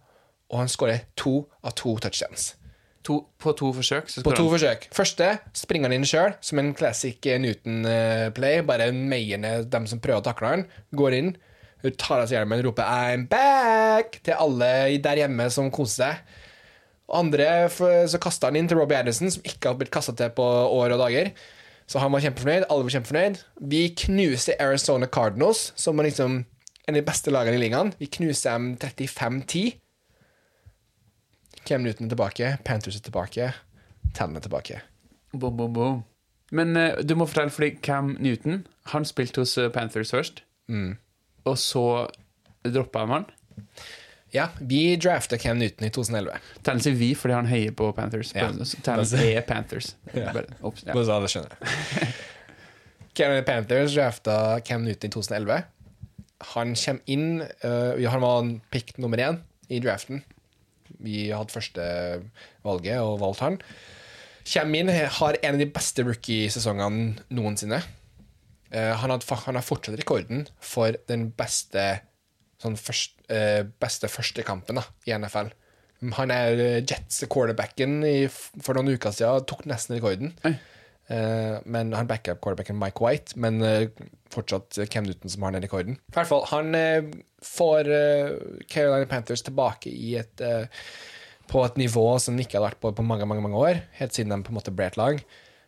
og 0.49 0.63
han 0.63 0.69
skårer 0.73 1.05
to 1.17 1.43
av 1.61 1.77
to 1.77 1.93
touchdowns. 2.01 2.55
To, 3.03 3.17
på 3.37 3.51
to 3.59 3.69
forsøk. 3.75 4.07
Så 4.09 4.21
På 4.23 4.31
to 4.31 4.45
han. 4.47 4.53
forsøk. 4.55 4.85
Første 4.95 5.29
springer 5.59 5.89
han 5.91 5.97
inn 5.97 6.05
sjøl, 6.07 6.33
som 6.41 6.61
en 6.61 6.69
classic 6.77 7.25
eh, 7.27 7.35
Newton-play. 7.43 8.61
Bare 8.63 8.85
meier 8.95 9.41
ned 9.43 9.67
dem 9.73 9.87
som 9.91 9.99
prøver 9.99 10.21
å 10.21 10.25
takle 10.25 10.51
han. 10.53 10.63
Går 10.95 11.17
inn, 11.17 11.33
hun 11.83 11.97
tar 11.99 12.21
av 12.21 12.29
seg 12.29 12.37
hjelmen 12.39 12.61
og 12.61 12.69
roper 12.69 12.87
'I'm 12.87 13.27
back' 13.27 14.21
til 14.23 14.33
alle 14.39 14.97
der 15.03 15.19
hjemme 15.23 15.49
som 15.51 15.71
koser 15.71 16.03
seg. 16.03 16.39
Andre 17.13 17.67
så 17.69 18.19
kasta 18.21 18.47
han 18.47 18.55
inn 18.55 18.67
til 18.67 18.79
Robbie 18.79 18.97
Anderson, 18.97 19.29
som 19.29 19.43
ikke 19.43 19.69
har 19.69 19.75
blitt 19.77 19.91
kasta 19.91 20.15
til 20.15 20.31
på 20.33 20.43
år 20.43 20.95
og 20.95 20.99
dager. 21.03 21.33
Så 21.85 21.99
han 21.99 22.11
var 22.11 22.23
kjempefornøyd. 22.23 22.65
Alle 22.69 22.83
var 22.87 22.95
kjempefornøyd. 22.95 23.43
Vi 23.69 23.89
knuser 24.05 24.55
Arizona 24.59 25.05
Cardinals, 25.05 25.73
som 25.75 25.99
er 25.99 26.03
liksom 26.07 26.45
en 26.87 26.95
av 26.95 27.01
de 27.01 27.05
beste 27.05 27.31
lagene 27.31 27.59
i 27.59 27.59
ligaen. 27.59 27.93
Vi 27.99 28.07
knuser 28.07 28.55
dem 28.55 28.77
35-10. 28.77 29.75
Cam 31.65 31.83
Newton 31.83 32.07
er 32.07 32.15
tilbake, 32.15 32.57
Panthers 32.65 32.95
er 32.95 33.05
tilbake, 33.05 33.53
Tannen 34.13 34.35
er 34.37 34.41
tilbake. 34.41 34.81
Boom, 35.33 35.57
boom, 35.57 35.73
boom. 35.73 36.03
Men 36.51 36.75
uh, 36.77 36.99
du 37.01 37.15
må 37.15 37.25
fortelle, 37.25 37.49
fordi 37.49 37.77
Cam 37.81 38.17
Newton 38.19 38.67
Han 38.91 39.05
spilte 39.05 39.41
hos 39.41 39.57
eh, 39.57 39.71
Panthers 39.71 40.11
først, 40.11 40.43
Mm. 40.67 40.97
Og 41.49 41.57
så 41.59 41.85
droppa 42.63 43.03
de 43.03 43.13
han. 43.17 43.27
Ja, 44.33 44.47
vi 44.59 44.95
drafta 44.97 45.37
Cam 45.37 45.59
Newton 45.61 45.85
i 45.85 45.91
2011. 45.93 46.39
Tellen 46.65 46.81
sier 46.81 46.95
vi 46.97 47.11
fordi 47.17 47.35
han 47.37 47.49
heier 47.51 47.73
på 47.77 47.91
Panthers. 47.93 48.31
Ja. 48.33 48.47
Tellen 48.85 49.21
er 49.21 49.43
Panthers. 49.45 49.91
Ja. 50.09 50.31
Bare, 50.33 50.57
opps, 50.65 50.87
ja. 50.87 50.95
Bare 50.95 51.05
så 51.05 51.17
alle 51.19 51.29
skjønner. 51.29 51.53
Carolina 53.17 53.45
Panthers 53.45 53.93
drafta 53.93 54.59
Cam 54.65 54.87
Newton 54.87 55.11
i 55.11 55.13
2011. 55.13 55.59
Han 56.53 56.73
kommer 56.75 57.13
inn 57.13 57.43
uh, 57.63 58.09
Han 58.09 58.25
var 58.25 58.49
pick 58.73 58.97
nummer 58.97 59.21
én 59.21 59.37
i 59.69 59.79
draften. 59.83 60.23
Vi 61.03 61.27
hadde 61.29 61.53
første 61.53 61.83
valget 62.65 63.03
og 63.05 63.19
valgte 63.21 63.45
han. 63.45 63.59
Kommer 64.49 64.81
inn, 64.81 64.89
har 64.89 65.37
en 65.39 65.55
av 65.55 65.61
de 65.61 65.69
beste 65.71 66.03
rookie-sesongene 66.03 67.13
noensinne. 67.31 67.79
Eh, 68.73 68.93
han, 68.97 69.13
har 69.13 69.65
fortsatt 69.65 69.99
rekorden 69.99 70.47
for 70.61 70.97
den 71.09 71.29
beste 71.37 72.01
sånn 72.63 72.79
først, 72.79 73.19
eh, 73.31 73.61
beste 73.81 74.09
første 74.11 74.45
kampen 74.47 74.79
da, 74.79 74.85
i 75.07 75.13
NFL. 75.15 75.51
Han 76.17 76.33
er 76.35 76.59
eh, 76.59 76.79
Jets 76.81 77.23
quarterbacken 77.31 78.01
for 78.33 78.75
noen 78.77 78.95
uker 78.95 79.13
siden, 79.15 79.45
tok 79.47 79.65
nesten 79.69 79.97
rekorden. 79.97 80.33
Eh, 80.43 81.59
men 81.65 81.93
han 81.95 82.09
backup 82.09 82.41
quarterbacken 82.43 82.79
Mike 82.79 83.03
White, 83.03 83.37
men 83.39 83.59
uh, 83.61 83.85
fortsatt 84.31 84.79
Cam 84.91 85.05
Newton 85.07 85.31
som 85.31 85.43
har 85.45 85.55
den 85.55 85.65
rekorden. 85.65 85.99
I 85.99 86.15
hvert 86.15 86.29
fall, 86.29 86.45
han 86.49 86.71
uh, 86.75 87.11
får 87.43 87.91
Carolina 88.71 89.07
Panthers 89.11 89.43
tilbake 89.43 89.91
i 89.91 90.15
et 90.21 90.43
på 91.51 91.59
et 91.59 91.75
nivå 91.77 92.05
som 92.23 92.37
de 92.37 92.45
ikke 92.45 92.55
hadde 92.55 92.69
vært 92.69 92.79
på 92.81 92.93
på 92.95 93.03
mange 93.05 93.27
mange, 93.27 93.43
mange 93.43 93.59
år, 93.59 93.81
helt 93.99 94.15
siden 94.15 94.31
de 94.31 94.45
på 94.47 94.53
en 94.53 94.57
måte 94.57 94.71
ble 94.73 94.87
et 94.87 94.97
lag. 94.97 95.19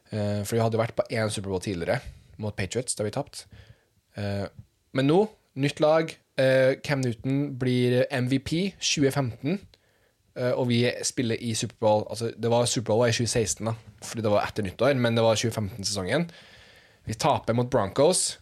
For 0.07 0.55
de 0.55 0.61
hadde 0.63 0.79
vært 0.79 0.95
på 0.95 1.03
én 1.11 1.27
Superbowl 1.33 1.59
tidligere, 1.65 1.99
mot 2.41 2.55
Patriots, 2.55 2.95
da 2.97 3.05
vi 3.05 3.13
tapte. 3.15 3.45
Uh, 4.17 4.47
men 4.95 5.09
nå, 5.09 5.25
nytt 5.61 5.81
lag. 5.83 6.11
Uh, 6.39 6.75
Cam 6.83 7.03
Newton 7.03 7.55
blir 7.59 8.03
MVP 8.11 8.75
2015. 8.79 9.59
uh, 10.35 10.51
og 10.51 10.67
vi 10.67 10.81
spiller 11.03 11.39
i 11.39 11.53
Superbowl 11.55 12.03
Altså, 12.09 12.33
det 12.35 12.51
var 12.51 12.65
Superbowl 12.67 13.07
i 13.07 13.15
2016, 13.15 13.65
da, 13.65 13.75
fordi 14.03 14.25
det 14.25 14.31
var 14.33 14.47
etter 14.47 14.65
nyttår, 14.65 14.97
men 14.99 15.15
det 15.15 15.23
var 15.23 15.39
2015-sesongen. 15.39 16.29
Vi 17.05 17.13
taper 17.13 17.53
mot 17.53 17.69
Broncos. 17.69 18.39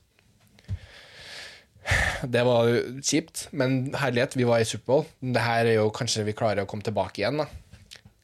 Det 2.24 2.40
var 2.48 2.70
kjipt, 3.04 3.50
men 3.52 3.94
herlighet, 4.00 4.38
vi 4.40 4.48
var 4.48 4.62
i 4.64 4.66
Superbowl. 4.66 5.04
Det 5.20 5.42
her 5.44 5.68
er 5.68 5.82
jo 5.82 5.90
kanskje 5.94 6.24
vi 6.24 6.36
klarer 6.38 6.64
å 6.64 6.70
komme 6.70 6.86
tilbake 6.86 7.20
igjen. 7.20 7.44
da. 7.44 7.50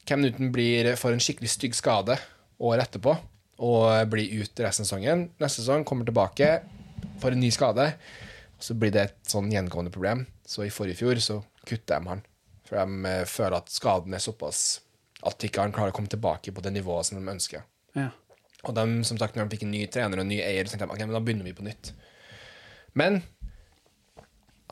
Cam 0.08 0.22
Newton 0.24 0.48
blir, 0.50 0.94
får 0.96 1.14
en 1.14 1.20
skikkelig 1.22 1.50
stygg 1.52 1.76
skade 1.76 2.16
året 2.60 2.88
etterpå 2.88 3.14
og 3.60 4.10
blir 4.12 4.40
ute 4.40 4.64
resten 4.64 4.86
av 4.86 4.88
sesongen. 4.88 5.26
Neste 5.40 5.62
sesong 5.62 5.84
kommer 5.88 6.08
tilbake, 6.08 6.60
får 7.20 7.36
en 7.36 7.42
ny 7.42 7.50
skade, 7.52 7.86
og 8.56 8.64
så 8.64 8.76
blir 8.76 8.92
det 8.94 9.06
et 9.06 9.18
sånn 9.28 9.50
gjengående 9.52 9.92
problem. 9.92 10.24
Så 10.48 10.64
i 10.64 10.72
forrige 10.72 11.02
fjor 11.02 11.20
så 11.22 11.40
kutta 11.68 12.00
de 12.00 12.10
han, 12.10 12.22
for 12.68 12.80
de 12.80 13.10
eh, 13.10 13.26
føler 13.28 13.58
at 13.60 13.72
skaden 13.72 14.16
er 14.16 14.24
såpass 14.24 14.80
at 15.28 15.44
ikke 15.44 15.66
han 15.66 15.74
klarer 15.76 15.92
å 15.92 15.96
komme 15.96 16.10
tilbake 16.10 16.52
på 16.56 16.64
det 16.64 16.72
nivået 16.72 17.10
som 17.10 17.20
de 17.20 17.32
ønsker. 17.32 17.66
Ja. 17.98 18.08
Og 18.64 18.74
de, 18.76 18.84
som 19.08 19.18
sagt, 19.20 19.36
når 19.36 19.48
de 19.48 19.56
fikk 19.56 19.66
en 19.66 19.74
ny 19.74 19.84
trener 19.92 20.20
og 20.20 20.24
en 20.24 20.32
ny 20.32 20.40
eier, 20.44 20.64
så 20.64 20.74
tenkte 20.74 20.88
de 20.88 20.96
ok, 20.96 21.04
men 21.04 21.16
da 21.16 21.22
begynner 21.24 21.48
vi 21.48 21.56
på 21.56 21.66
nytt. 21.66 21.92
Men 22.96 23.20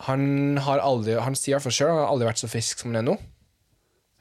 han 0.08 0.58
har 0.62 0.80
aldri 0.82 1.16
Han 1.18 1.34
sier 1.38 1.56
i 1.56 1.62
hvert 1.62 1.74
sjøl 1.74 1.90
han 1.90 2.00
har 2.04 2.12
aldri 2.12 2.28
vært 2.28 2.40
så 2.40 2.50
frisk 2.50 2.80
som 2.80 2.92
han 2.92 3.00
er 3.00 3.06
nå. 3.10 3.16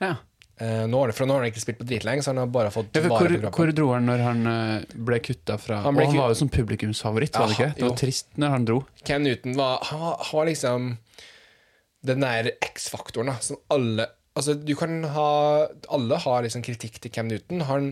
ja. 0.03 0.15
Eh, 0.57 0.83
nå 0.89 0.99
har 1.03 1.11
for 1.13 1.29
nå 1.29 1.35
har 1.35 1.43
han 1.45 1.51
ikke 1.51 1.61
spilt 1.61 1.77
på 1.77 1.85
dritlenge, 1.85 2.23
så 2.25 2.31
han 2.33 2.41
har 2.41 2.47
bare 2.49 2.71
fått 2.73 2.95
Ja, 2.97 3.03
hvor, 3.05 3.29
hvor 3.53 3.71
dro 3.77 3.91
han 3.93 4.07
når 4.09 4.23
han 4.25 4.39
eh, 4.49 4.95
ble 5.05 5.19
kutta 5.21 5.59
fra 5.61 5.83
Han 5.83 5.93
ble 5.93 6.07
Og 6.07 6.15
han 6.15 6.21
var 6.23 6.31
jo 6.33 6.37
som 6.39 6.49
publikumsfavoritt, 6.49 7.37
var 7.37 7.51
det 7.51 7.57
ikke? 7.59 7.67
Det 7.75 7.85
var 7.85 7.91
jo. 7.91 7.97
trist 8.01 8.39
når 8.41 8.55
han 8.55 8.65
dro. 8.65 8.77
Ken 9.05 9.27
Newton 9.27 9.57
var, 9.59 9.85
han 9.91 10.01
var 10.01 10.49
liksom 10.49 10.87
den 12.07 12.25
der 12.25 12.55
X-faktoren 12.71 13.35
som 13.41 13.59
alle 13.73 14.09
Altså, 14.37 14.53
du 14.53 14.75
kan 14.77 14.99
ha 15.15 15.29
Alle 15.93 16.17
har 16.21 16.43
liksom 16.45 16.61
kritikk 16.61 16.99
til 17.01 17.09
Cam 17.09 17.25
Newton. 17.25 17.63
Han, 17.65 17.87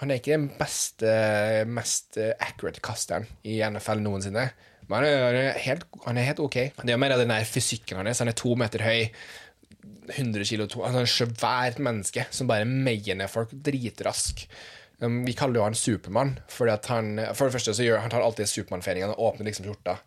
han 0.00 0.10
er 0.10 0.20
ikke 0.22 0.32
den 0.32 0.46
beste, 0.56 1.10
mest 1.68 2.16
accurate 2.16 2.80
kasteren 2.80 3.26
i 3.44 3.58
NFL 3.60 4.00
noensinne. 4.00 4.46
Men 4.88 5.04
han 5.04 5.26
han 5.26 5.36
er, 5.36 5.58
helt, 5.66 5.84
han 6.06 6.16
er 6.16 6.30
helt 6.30 6.40
ok. 6.40 6.56
Det 6.80 6.94
er 6.94 7.00
mer 7.00 7.12
av 7.12 7.20
den 7.20 7.32
der 7.32 7.44
fysikken 7.44 8.00
hans. 8.00 8.22
Han 8.24 8.32
er 8.32 8.38
to 8.40 8.54
meter 8.56 8.84
høy. 8.84 9.10
100 10.12 10.46
kilo 10.48 10.68
to, 10.70 10.82
altså 10.86 11.02
en 11.02 11.10
svært 11.10 11.82
menneske 11.82 12.26
som 12.34 12.50
bare 12.50 12.68
meier 12.68 13.18
ned 13.18 13.30
folk 13.32 13.52
dritrask. 13.52 14.46
Um, 15.02 15.22
vi 15.26 15.34
kaller 15.34 15.58
jo 15.58 15.66
han 15.66 15.78
Supermann, 15.78 16.36
For 16.52 16.70
det 16.70 17.54
første 17.54 17.74
så 17.74 17.86
gjør 17.86 18.02
han 18.04 18.12
tar 18.12 18.22
alltid 18.22 18.50
Supermann-feiringen 18.50 19.14
og 19.16 19.32
åpner 19.32 19.50
liksom 19.50 19.66
skjorta. 19.66 19.98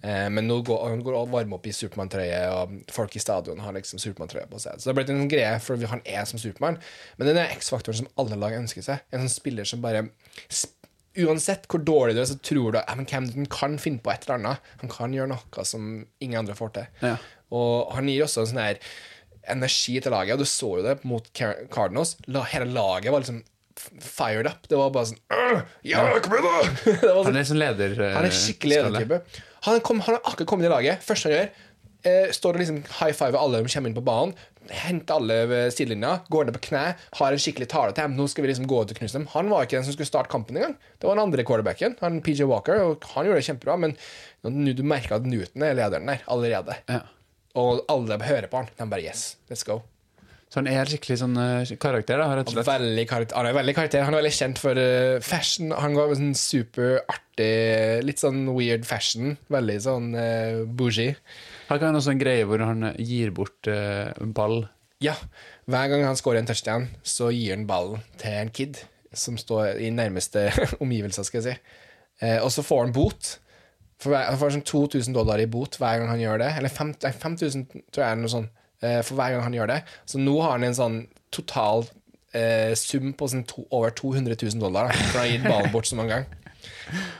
Eh, 0.00 0.26
men 0.32 0.46
nå 0.48 0.60
går 0.64 0.86
han 0.88 1.02
går 1.04 1.18
varm 1.30 1.54
opp 1.56 1.66
i 1.68 1.74
Supermann-trøye, 1.76 2.40
og 2.54 2.92
folk 2.92 3.16
i 3.16 3.22
stadion 3.22 3.60
har 3.60 3.76
liksom 3.76 4.00
Supermann-trøye 4.00 4.48
på 4.50 4.60
seg. 4.62 4.78
Så 4.78 4.88
det 4.88 4.92
har 4.92 4.98
blitt 5.00 5.12
en 5.14 5.30
greie, 5.30 5.54
for 5.64 5.90
han 5.92 6.04
er 6.08 6.28
som 6.28 6.40
Supermann. 6.40 6.80
Men 7.18 7.30
den 7.30 7.40
er 7.42 7.52
X-faktoren 7.56 8.02
som 8.02 8.12
alle 8.20 8.38
lag 8.40 8.56
ønsker 8.56 8.84
seg. 8.86 9.02
En 9.12 9.24
sånn 9.24 9.34
spiller 9.40 9.68
som 9.68 9.82
bare 9.84 10.08
Uansett 11.20 11.64
hvor 11.66 11.82
dårlig 11.82 12.14
du 12.14 12.20
er, 12.22 12.28
så 12.30 12.36
tror 12.38 12.70
du 12.70 12.76
at 12.78 12.86
ja, 12.86 12.94
men 12.94 13.06
Cam 13.10 13.24
kan 13.50 13.72
finne 13.82 13.98
på 13.98 14.12
et 14.12 14.22
eller 14.28 14.36
annet. 14.38 14.68
Han 14.78 14.92
kan 14.92 15.12
gjøre 15.12 15.32
noe 15.32 15.64
som 15.66 15.88
ingen 16.22 16.38
andre 16.38 16.54
får 16.54 16.70
til. 16.76 17.00
Ja. 17.02 17.16
Og 17.50 17.90
han 17.96 18.06
gir 18.06 18.22
også 18.22 18.44
en 18.44 18.50
sånn 18.52 18.60
her 18.62 18.78
energi 19.48 20.00
til 20.02 20.12
laget, 20.12 20.34
og 20.36 20.42
du 20.44 20.48
så 20.48 20.74
jo 20.78 20.84
det 20.84 20.98
mot 21.08 21.26
Cardinals. 21.36 22.16
Hele 22.52 22.68
laget 22.74 23.12
var 23.14 23.24
liksom 23.24 23.42
fired 24.00 24.46
up. 24.50 24.66
Det 24.68 24.76
var 24.76 24.90
bare 24.92 25.08
sånn 25.08 25.20
Ja, 25.86 26.04
kom 26.20 26.36
igjen, 26.36 26.46
da! 26.46 26.60
det 27.00 27.08
var 27.08 27.24
Han 27.24 27.30
sånn, 27.30 27.40
er 27.40 27.48
sånn 27.48 27.60
leder... 27.62 27.96
eh, 27.96 28.14
han 28.18 28.28
er 28.28 28.34
skikkelig 28.36 28.80
skalle. 28.82 29.00
ledertype. 29.00 29.42
Han, 29.66 29.80
kom, 29.86 30.00
han 30.04 30.16
har 30.18 30.22
akkurat 30.32 30.48
kommet 30.50 30.68
i 30.68 30.72
laget. 30.72 31.02
Første 31.04 31.30
han 31.30 31.36
gjør, 31.36 31.50
eh, 32.10 32.30
står 32.36 32.56
og 32.58 32.62
liksom 32.62 32.80
high 33.00 33.14
five 33.16 33.40
alle 33.40 33.62
som 33.62 33.70
kommer 33.72 33.92
inn 33.92 33.96
på 33.96 34.04
banen. 34.06 34.34
Henter 34.70 35.16
alle 35.16 35.38
ved 35.50 35.72
sidelinja, 35.74 36.12
går 36.30 36.46
ned 36.46 36.54
på 36.58 36.62
kne, 36.68 36.82
har 37.18 37.34
en 37.34 37.40
skikkelig 37.42 37.70
tale 37.72 37.94
til 37.96 38.04
dem. 38.04 38.18
Nå 38.18 38.26
skal 38.30 38.44
vi 38.44 38.50
liksom 38.52 38.68
gå 38.70 38.82
ut 38.84 38.92
og 38.92 39.00
knuse 39.00 39.16
dem. 39.16 39.24
Han 39.32 39.48
var 39.50 39.64
ikke 39.66 39.78
den 39.78 39.86
som 39.88 39.96
skulle 39.96 40.10
starte 40.10 40.30
kampen 40.32 40.60
engang. 40.60 40.76
Det 41.00 41.08
var 41.08 41.16
den 41.16 41.24
andre 41.24 41.46
quarterbacken, 41.48 41.96
han 42.04 42.20
PJ 42.26 42.44
Walker, 42.50 42.82
og 42.84 43.08
han 43.14 43.26
gjorde 43.26 43.40
det 43.40 43.48
kjempebra. 43.48 43.78
Men 43.80 43.96
nå 44.44 44.76
du 44.76 44.84
merker 44.86 45.16
at 45.16 45.26
Newton 45.26 45.64
er 45.66 45.78
lederen 45.80 46.12
der 46.12 46.22
allerede. 46.30 46.76
Ja. 46.92 47.00
Og 47.58 47.82
alle 47.90 48.20
hører 48.22 48.50
på 48.50 48.60
han. 48.62 48.68
De 48.78 48.86
bare 48.90 49.08
yes, 49.10 49.34
let's 49.50 49.66
go. 49.66 49.80
Så 50.50 50.58
han 50.58 50.66
er 50.66 50.88
skikkelig 50.90 51.20
sånn 51.20 51.36
uh, 51.38 51.72
karakter, 51.78 52.18
da, 52.18 52.26
rett 52.34 52.48
og 52.50 52.56
slett. 52.56 52.66
Veldig 52.66 53.04
karakter, 53.06 53.38
han 53.38 53.46
er 53.46 53.54
veldig 53.54 53.74
karakter. 53.76 54.02
Han 54.02 54.16
er 54.16 54.18
veldig 54.18 54.32
kjent 54.34 54.58
for 54.58 54.80
uh, 54.82 55.18
fashion. 55.22 55.70
Han 55.78 55.94
går 55.94 56.10
med 56.10 56.18
sånn 56.18 56.32
superartig, 56.40 57.52
litt 58.02 58.22
sånn 58.22 58.40
weird 58.56 58.88
fashion. 58.88 59.36
Veldig 59.54 59.76
sånn 59.84 60.08
uh, 60.18 60.64
bougie. 60.66 61.14
Har 61.68 61.78
ikke 61.78 61.92
han 61.92 61.98
også 62.00 62.16
en 62.16 62.22
greie 62.22 62.48
hvor 62.50 62.64
han 62.66 62.88
gir 62.98 63.30
bort 63.36 63.70
uh, 63.70 64.10
ball? 64.34 64.64
Ja, 65.06 65.14
hver 65.70 65.92
gang 65.92 66.02
han 66.08 66.18
scorer 66.18 66.42
en 66.42 66.50
touchdown, 66.50 66.88
så 67.06 67.30
gir 67.30 67.54
han 67.54 67.68
ballen 67.70 68.02
til 68.18 68.34
en 68.42 68.50
kid 68.50 68.82
som 69.14 69.38
står 69.38 69.78
i 69.78 69.92
nærmeste 69.94 70.48
omgivelser, 70.82 71.30
skal 71.30 71.44
jeg 71.44 71.46
si. 71.46 71.78
Og 72.42 72.50
så 72.52 72.66
får 72.66 72.84
han 72.84 72.92
bot. 72.94 73.36
For 74.00 74.14
hver, 74.14 74.26
han 74.30 74.40
får 74.40 74.54
sånn 74.56 74.66
2000 74.66 75.16
dollar 75.16 75.42
i 75.42 75.48
bot 75.50 75.76
hver 75.80 76.00
gang 76.00 76.10
han 76.12 76.22
gjør 76.22 76.40
det. 76.42 76.50
Eller 76.58 76.72
5 76.72 76.94
nei, 77.04 77.12
5000, 77.12 77.64
tror 77.92 78.04
jeg, 78.04 78.10
er 78.10 78.20
noe 78.20 78.32
sånt, 78.32 78.52
eh, 78.82 79.00
for 79.04 79.18
hver 79.20 79.34
gang 79.36 79.44
han 79.44 79.56
gjør 79.56 79.72
det. 79.74 79.80
Så 80.08 80.20
nå 80.22 80.36
har 80.40 80.56
han 80.56 80.68
en 80.70 80.78
sånn 80.78 81.00
total 81.34 81.84
eh, 82.32 82.72
sum 82.78 83.12
på 83.16 83.28
sånn 83.30 83.44
to, 83.48 83.66
over 83.68 83.92
200 83.96 84.38
000 84.40 84.62
dollar, 84.62 84.88
da, 84.90 85.08
for 85.10 85.20
han 85.20 85.26
har 85.26 85.32
gitt 85.34 85.48
ballen 85.48 85.74
bort 85.74 85.90
så 85.90 85.98
mange 85.98 86.16
ganger. 86.16 86.36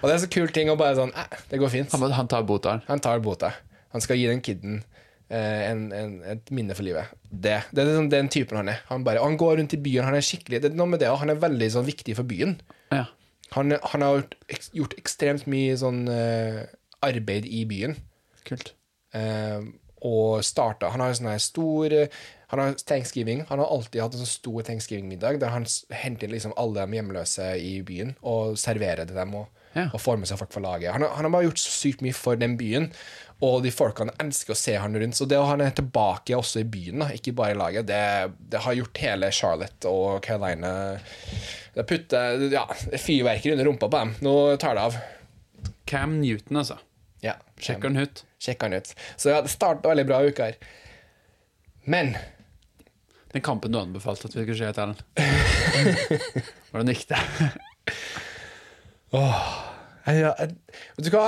Og 0.00 0.08
det 0.08 0.14
er 0.14 0.22
så 0.24 0.30
kul 0.32 0.50
ting 0.52 0.68
å 0.72 0.76
bare 0.76 0.96
sånn 0.98 1.12
eh, 1.16 1.36
Det 1.48 1.60
går 1.60 1.70
fint. 1.72 1.92
Han, 1.94 2.12
han 2.12 2.28
tar 2.28 2.42
bota. 2.48 2.80
han. 2.88 3.02
Tar 3.02 3.22
bota. 3.24 3.52
Han 3.94 4.04
skal 4.04 4.18
gi 4.20 4.26
den 4.28 4.42
kiden 4.44 4.80
eh, 5.30 5.62
en, 5.70 5.86
en, 5.96 6.16
et 6.34 6.52
minne 6.54 6.76
for 6.76 6.86
livet. 6.86 7.12
Det, 7.30 7.56
det 7.70 7.82
er 7.82 7.88
liksom 7.88 8.10
den 8.12 8.28
typen 8.32 8.60
han 8.60 8.72
er. 8.72 8.82
Han, 8.90 9.06
bare, 9.06 9.22
han 9.24 9.38
går 9.40 9.58
rundt 9.60 9.76
i 9.76 9.80
byen, 9.80 10.06
han 10.08 10.18
er 10.18 10.26
skikkelig 10.26 10.62
Det 10.64 10.72
er 10.72 10.76
noe 10.78 10.90
med 10.90 11.02
det, 11.02 11.10
og 11.12 11.20
han 11.22 11.32
er 11.32 11.40
veldig 11.40 11.70
sånn 11.76 11.88
viktig 11.88 12.16
for 12.18 12.28
byen. 12.28 12.58
Ja. 12.92 13.06
Han, 13.56 13.74
han 13.92 14.02
har 14.06 14.16
gjort, 14.20 14.34
eks- 14.48 14.70
gjort 14.78 14.94
ekstremt 15.00 15.46
mye 15.50 15.76
sånn 15.80 16.04
uh, 16.08 16.62
arbeid 17.02 17.46
i 17.50 17.64
byen. 17.70 17.96
Kult. 18.46 18.74
Uh, 19.14 19.66
og 20.00 20.40
starta 20.46 20.88
Han 20.94 21.02
har 21.02 21.10
en 21.10 21.16
sånn 21.18 21.26
her 21.28 21.40
stor 21.44 21.92
eh, 21.92 22.06
Han 22.48 22.60
har 22.62 22.76
thanksgiving. 22.88 23.42
Han 23.50 23.58
har 23.60 23.66
alltid 23.68 24.00
hatt 24.00 24.14
en 24.16 24.22
sånn 24.22 24.30
stor 24.30 24.62
thanksgiving-middag 24.64 25.40
der 25.42 25.50
han 25.52 25.66
henter 25.92 26.30
liksom 26.32 26.54
alle 26.56 26.86
de 26.86 26.96
hjemløse 26.96 27.48
i 27.60 27.74
byen 27.86 28.14
og 28.22 28.54
serverer 28.58 29.04
til 29.10 29.18
dem. 29.18 29.34
Og, 29.42 29.48
Ja. 29.76 29.84
og 29.94 30.00
får 30.02 30.16
med 30.18 30.26
seg 30.26 30.38
folk 30.40 30.50
fra 30.50 30.62
laget. 30.64 30.90
Han 30.96 31.02
har, 31.04 31.12
han 31.14 31.24
har 31.28 31.30
bare 31.30 31.44
gjort 31.46 31.60
så 31.62 31.70
sykt 31.70 32.00
mye 32.02 32.16
for 32.16 32.34
den 32.34 32.56
byen, 32.58 32.88
og 33.40 33.62
de 33.64 33.70
folkene 33.72 34.12
elsker 34.20 34.53
å 34.53 34.59
se 34.59 34.74
han 34.76 34.96
rundt. 35.00 35.16
Så 35.16 35.26
det 35.29 35.38
å 35.40 35.46
han 35.48 35.62
er 35.64 35.72
tilbake 35.76 36.37
også 36.37 36.61
i 36.61 36.66
byen, 36.68 37.00
da, 37.05 37.09
ikke 37.16 37.35
bare 37.37 37.55
i 37.55 37.59
laget, 37.61 37.88
det, 37.88 38.03
det 38.53 38.61
har 38.66 38.76
gjort 38.76 39.00
hele 39.00 39.31
Charlotte 39.33 39.88
og 39.88 40.20
Carolina 40.24 40.72
Det 41.74 41.87
putter 41.88 42.44
ja, 42.53 42.66
er 42.68 43.00
fyrverkeri 43.00 43.55
under 43.57 43.70
rumpa 43.70 43.88
på 43.88 44.03
dem. 44.03 44.12
Nå 44.26 44.35
tar 44.61 44.76
det 44.76 44.85
av. 44.90 44.98
Cam 45.88 46.20
Newton, 46.20 46.61
altså. 46.61 46.76
Ja, 47.24 47.38
Sjekker 47.61 47.90
han 47.90 47.96
ut. 48.00 48.24
Sjekker 48.40 48.68
han 48.68 48.81
ut. 48.81 48.92
Så 49.16 49.33
ja, 49.33 49.40
det 49.44 49.53
starta 49.53 49.90
veldig 49.90 50.07
bra 50.09 50.20
uka 50.24 50.50
her. 50.50 50.61
Men 51.85 52.14
Den 53.33 53.42
kampen 53.46 53.72
du 53.72 53.79
anbefalte 53.79 54.29
at 54.29 54.37
vi 54.37 54.44
skulle 54.44 54.59
se, 54.59 54.83
Ellen. 54.83 54.96
Hvordan 56.70 56.92
gikk 56.92 57.09
det? 57.12 57.20
Jeg, 60.06 60.22
jeg, 60.26 60.54
Vet 60.96 61.08
du 61.08 61.14
hva? 61.14 61.26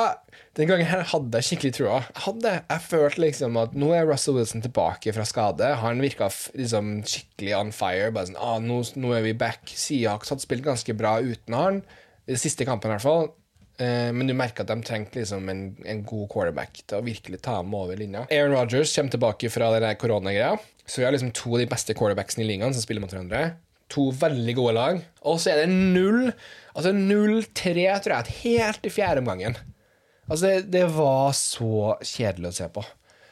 Den 0.57 0.69
gangen 0.69 0.89
her 0.89 1.05
hadde 1.09 1.41
jeg 1.41 1.49
skikkelig 1.49 1.75
trua. 1.79 1.99
Jeg 2.11 2.25
hadde, 2.27 2.55
jeg 2.61 2.85
følte 2.85 3.23
liksom 3.25 3.57
at 3.61 3.77
nå 3.79 3.89
er 3.97 4.09
Russell 4.09 4.37
Wilson 4.37 4.65
tilbake 4.65 5.15
fra 5.17 5.25
skade. 5.29 5.71
Han 5.81 6.03
virka 6.05 6.29
liksom 6.59 6.99
skikkelig 7.09 7.55
on 7.57 7.73
fire. 7.77 8.11
Bare 8.13 8.29
sånn, 8.29 8.41
ah, 8.41 8.59
nå, 8.61 8.83
nå 9.01 9.15
er 9.17 9.25
vi 9.25 9.37
back. 9.39 9.65
Seahawks 9.65 10.35
hadde 10.35 10.45
spilt 10.45 10.67
ganske 10.67 10.97
bra 10.99 11.17
uten 11.25 11.57
han. 11.57 11.81
I 12.29 12.37
siste 12.41 12.69
kampen, 12.69 12.93
i 12.93 12.99
hvert 12.99 13.07
fall. 13.07 13.31
Eh, 13.81 14.11
men 14.13 14.29
du 14.29 14.35
merker 14.37 14.67
at 14.67 14.71
de 14.71 14.85
trengte 14.85 15.23
liksom 15.23 15.49
en, 15.49 15.65
en 15.89 16.05
god 16.07 16.29
quarterback 16.35 16.83
til 16.85 17.01
å 17.01 17.07
virkelig 17.07 17.41
ta 17.47 17.57
dem 17.63 17.73
over 17.77 17.97
linja. 17.99 18.27
Aaron 18.29 18.55
Rodgers 18.59 18.93
kommer 18.95 19.17
tilbake 19.17 19.51
fra 19.53 19.73
den 19.79 19.99
koronagreia. 20.01 20.57
Så 20.85 21.01
vi 21.01 21.07
har 21.07 21.15
liksom 21.15 21.33
to 21.33 21.55
av 21.55 21.63
de 21.63 21.71
beste 21.71 21.97
quarterbacksene 21.97 22.45
i 22.45 22.51
ligaen 22.53 22.75
som 22.75 22.85
spiller 22.85 23.03
mot 23.03 23.13
hverandre. 23.13 23.55
To 23.93 24.09
veldig 24.17 24.55
gode 24.57 24.75
lag. 24.79 25.03
Og 25.29 25.41
så 25.43 25.53
er 25.53 25.63
det 25.63 25.73
null 25.73 26.33
Altså 26.73 26.89
0-3, 26.97 27.83
tror 28.01 28.15
jeg, 28.15 28.35
helt 28.41 28.87
i 28.89 28.91
fjerde 28.95 29.21
omgangen. 29.21 29.59
Altså, 30.25 30.47
det, 30.47 30.71
det 30.73 30.87
var 30.95 31.35
så 31.37 31.99
kjedelig 32.01 32.49
å 32.49 32.55
se 32.57 32.69
på. 32.73 32.85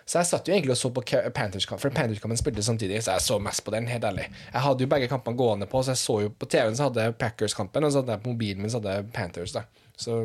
Så 0.04 0.18
jeg 0.18 0.28
satt 0.28 0.48
jo 0.50 0.52
egentlig 0.52 0.74
og 0.74 0.80
så 0.80 0.90
på 0.92 1.04
Panthers-kampen, 1.06 1.80
for 1.80 1.94
Panthers-kampen 1.94 2.36
spilte 2.36 2.64
samtidig, 2.66 2.98
så 3.00 3.14
jeg 3.14 3.24
så 3.24 3.38
mest 3.40 3.62
på 3.64 3.72
den, 3.72 3.86
helt 3.88 4.04
ærlig. 4.04 4.26
Jeg 4.50 4.64
hadde 4.66 4.84
jo 4.84 4.90
begge 4.92 5.08
kampene 5.08 5.38
gående 5.38 5.68
på, 5.70 5.80
så 5.80 5.94
jeg 5.94 6.02
så 6.02 6.16
jo 6.26 6.32
på 6.34 6.48
TV-en 6.50 6.76
så 6.76 6.90
hadde 6.90 7.06
Packers-kampen, 7.20 7.86
og 7.86 7.94
så 7.94 8.02
hadde 8.02 8.16
jeg 8.16 8.24
på 8.26 8.34
mobilen 8.34 8.64
min 8.64 8.72
så 8.72 8.82
hadde 8.82 8.96
jeg 8.98 9.08
Panthers, 9.16 9.54
da. 9.56 9.64
Så 9.96 10.18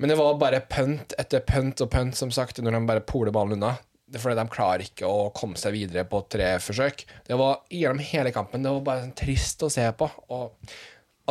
men 0.00 0.08
det 0.08 0.16
var 0.18 0.38
bare 0.40 0.58
punt 0.66 1.12
etter 1.20 1.44
punt 1.46 1.78
og 1.84 1.90
punt, 1.92 2.16
som 2.18 2.32
sagt, 2.34 2.58
når 2.58 2.74
de 2.74 2.80
bare 2.88 3.04
poler 3.06 3.30
ballen 3.30 3.60
unna. 3.60 3.76
Det 4.12 4.18
er 4.18 4.24
fordi 4.26 4.36
de 4.36 4.52
klarer 4.52 4.84
ikke 4.84 5.08
å 5.08 5.30
komme 5.32 5.56
seg 5.56 5.72
videre 5.72 6.04
på 6.04 6.18
tre 6.28 6.50
forsøk. 6.60 7.06
Det 7.24 7.36
var 7.40 7.62
gjennom 7.72 8.02
hele 8.04 8.32
kampen. 8.34 8.60
Det 8.64 8.72
var 8.74 8.84
bare 8.84 9.04
sånn 9.06 9.14
trist 9.16 9.64
å 9.64 9.70
se 9.72 9.86
på. 9.96 10.08
Og, 10.36 10.74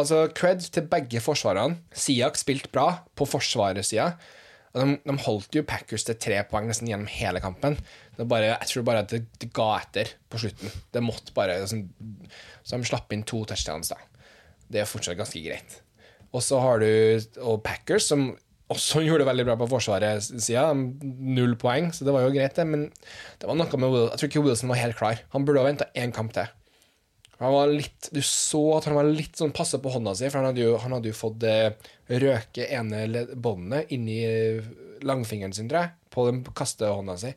altså, 0.01 0.23
cred 0.33 0.65
til 0.65 0.87
begge 0.89 1.21
forsvarerne. 1.21 1.77
Siak 1.93 2.41
spilte 2.41 2.71
bra 2.73 2.87
på 3.13 3.27
forsvarersida. 3.29 4.15
De, 4.73 4.85
de 5.03 5.17
holdt 5.27 5.53
jo 5.59 5.65
Packers 5.67 6.07
til 6.07 6.17
tre 6.25 6.41
poeng 6.49 6.71
nesten 6.71 6.89
gjennom 6.89 7.09
hele 7.11 7.43
kampen. 7.43 7.77
Bare, 8.17 8.55
jeg 8.55 8.71
tror 8.71 8.87
bare 8.87 9.05
at 9.05 9.13
det, 9.13 9.25
det 9.37 9.51
ga 9.53 9.75
etter 9.77 10.15
på 10.31 10.41
slutten. 10.41 10.73
Det 10.89 11.05
måtte 11.05 11.35
bare 11.37 11.59
sånn, 11.69 11.85
Så 12.63 12.81
de 12.81 12.89
slapp 12.89 13.13
inn 13.13 13.27
to 13.27 13.43
touchdowns, 13.45 13.93
da. 13.93 13.99
Det 14.71 14.81
er 14.81 14.89
fortsatt 14.89 15.19
ganske 15.19 15.41
greit. 15.43 15.81
Og 16.31 16.41
så 16.41 16.61
har 16.63 16.81
du 16.81 16.89
og 17.43 17.59
Packers, 17.65 18.07
som 18.09 18.31
også 18.71 19.03
gjorde 19.05 19.23
det 19.23 19.29
veldig 19.31 19.45
bra 19.49 19.57
på 19.59 19.69
forsvarets-sida. 19.71 20.69
Null 21.37 21.57
poeng, 21.61 21.91
så 21.95 22.07
det 22.07 22.15
var 22.15 22.25
jo 22.25 22.33
greit, 22.35 22.55
det. 22.57 22.65
Men 22.67 22.87
det 23.41 23.49
var 23.49 23.59
noe 23.59 23.81
med 23.81 23.93
Will, 23.93 24.09
jeg 24.09 24.21
tror 24.21 24.31
ikke 24.31 24.43
Wilson 24.47 24.73
var 24.73 24.81
helt 24.81 24.99
klar. 24.99 25.21
Han 25.35 25.47
burde 25.47 25.63
ha 25.63 25.69
venta 25.69 25.89
én 25.97 26.15
kamp 26.15 26.33
til. 26.35 26.49
Han 27.41 27.55
var 27.55 27.71
litt, 27.73 28.11
du 28.13 28.19
så 28.21 28.59
at 28.75 28.85
han 28.85 28.99
var 28.99 29.07
litt 29.09 29.39
sånn 29.39 29.53
passe 29.55 29.79
på 29.81 29.89
hånda 29.89 30.13
si, 30.13 30.27
for 30.29 30.41
han 30.41 30.51
hadde 30.51 30.61
jo, 30.61 30.75
han 30.77 30.93
hadde 30.93 31.09
jo 31.09 31.17
fått 31.17 31.41
eh, 31.49 31.71
røke 32.21 32.67
ene 32.69 33.25
båndet 33.33 33.89
inni 33.95 34.19
eh, 34.27 34.67
langfingeren 35.01 35.55
sin, 35.57 35.69
tror 35.71 35.87
jeg, 35.87 35.95
på 36.13 36.27
den 36.27 36.43
kastehånda 36.45 37.15
si. 37.17 37.31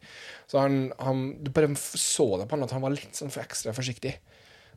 Så 0.51 0.61
han, 0.61 0.91
han 1.01 1.25
Du 1.41 1.49
bare 1.57 1.73
så 1.81 2.27
det 2.37 2.51
på 2.51 2.59
han 2.59 2.67
at 2.67 2.75
han 2.77 2.85
var 2.85 2.93
litt 2.93 3.17
sånn 3.17 3.33
for 3.33 3.47
ekstra 3.47 3.73
forsiktig. 3.77 4.13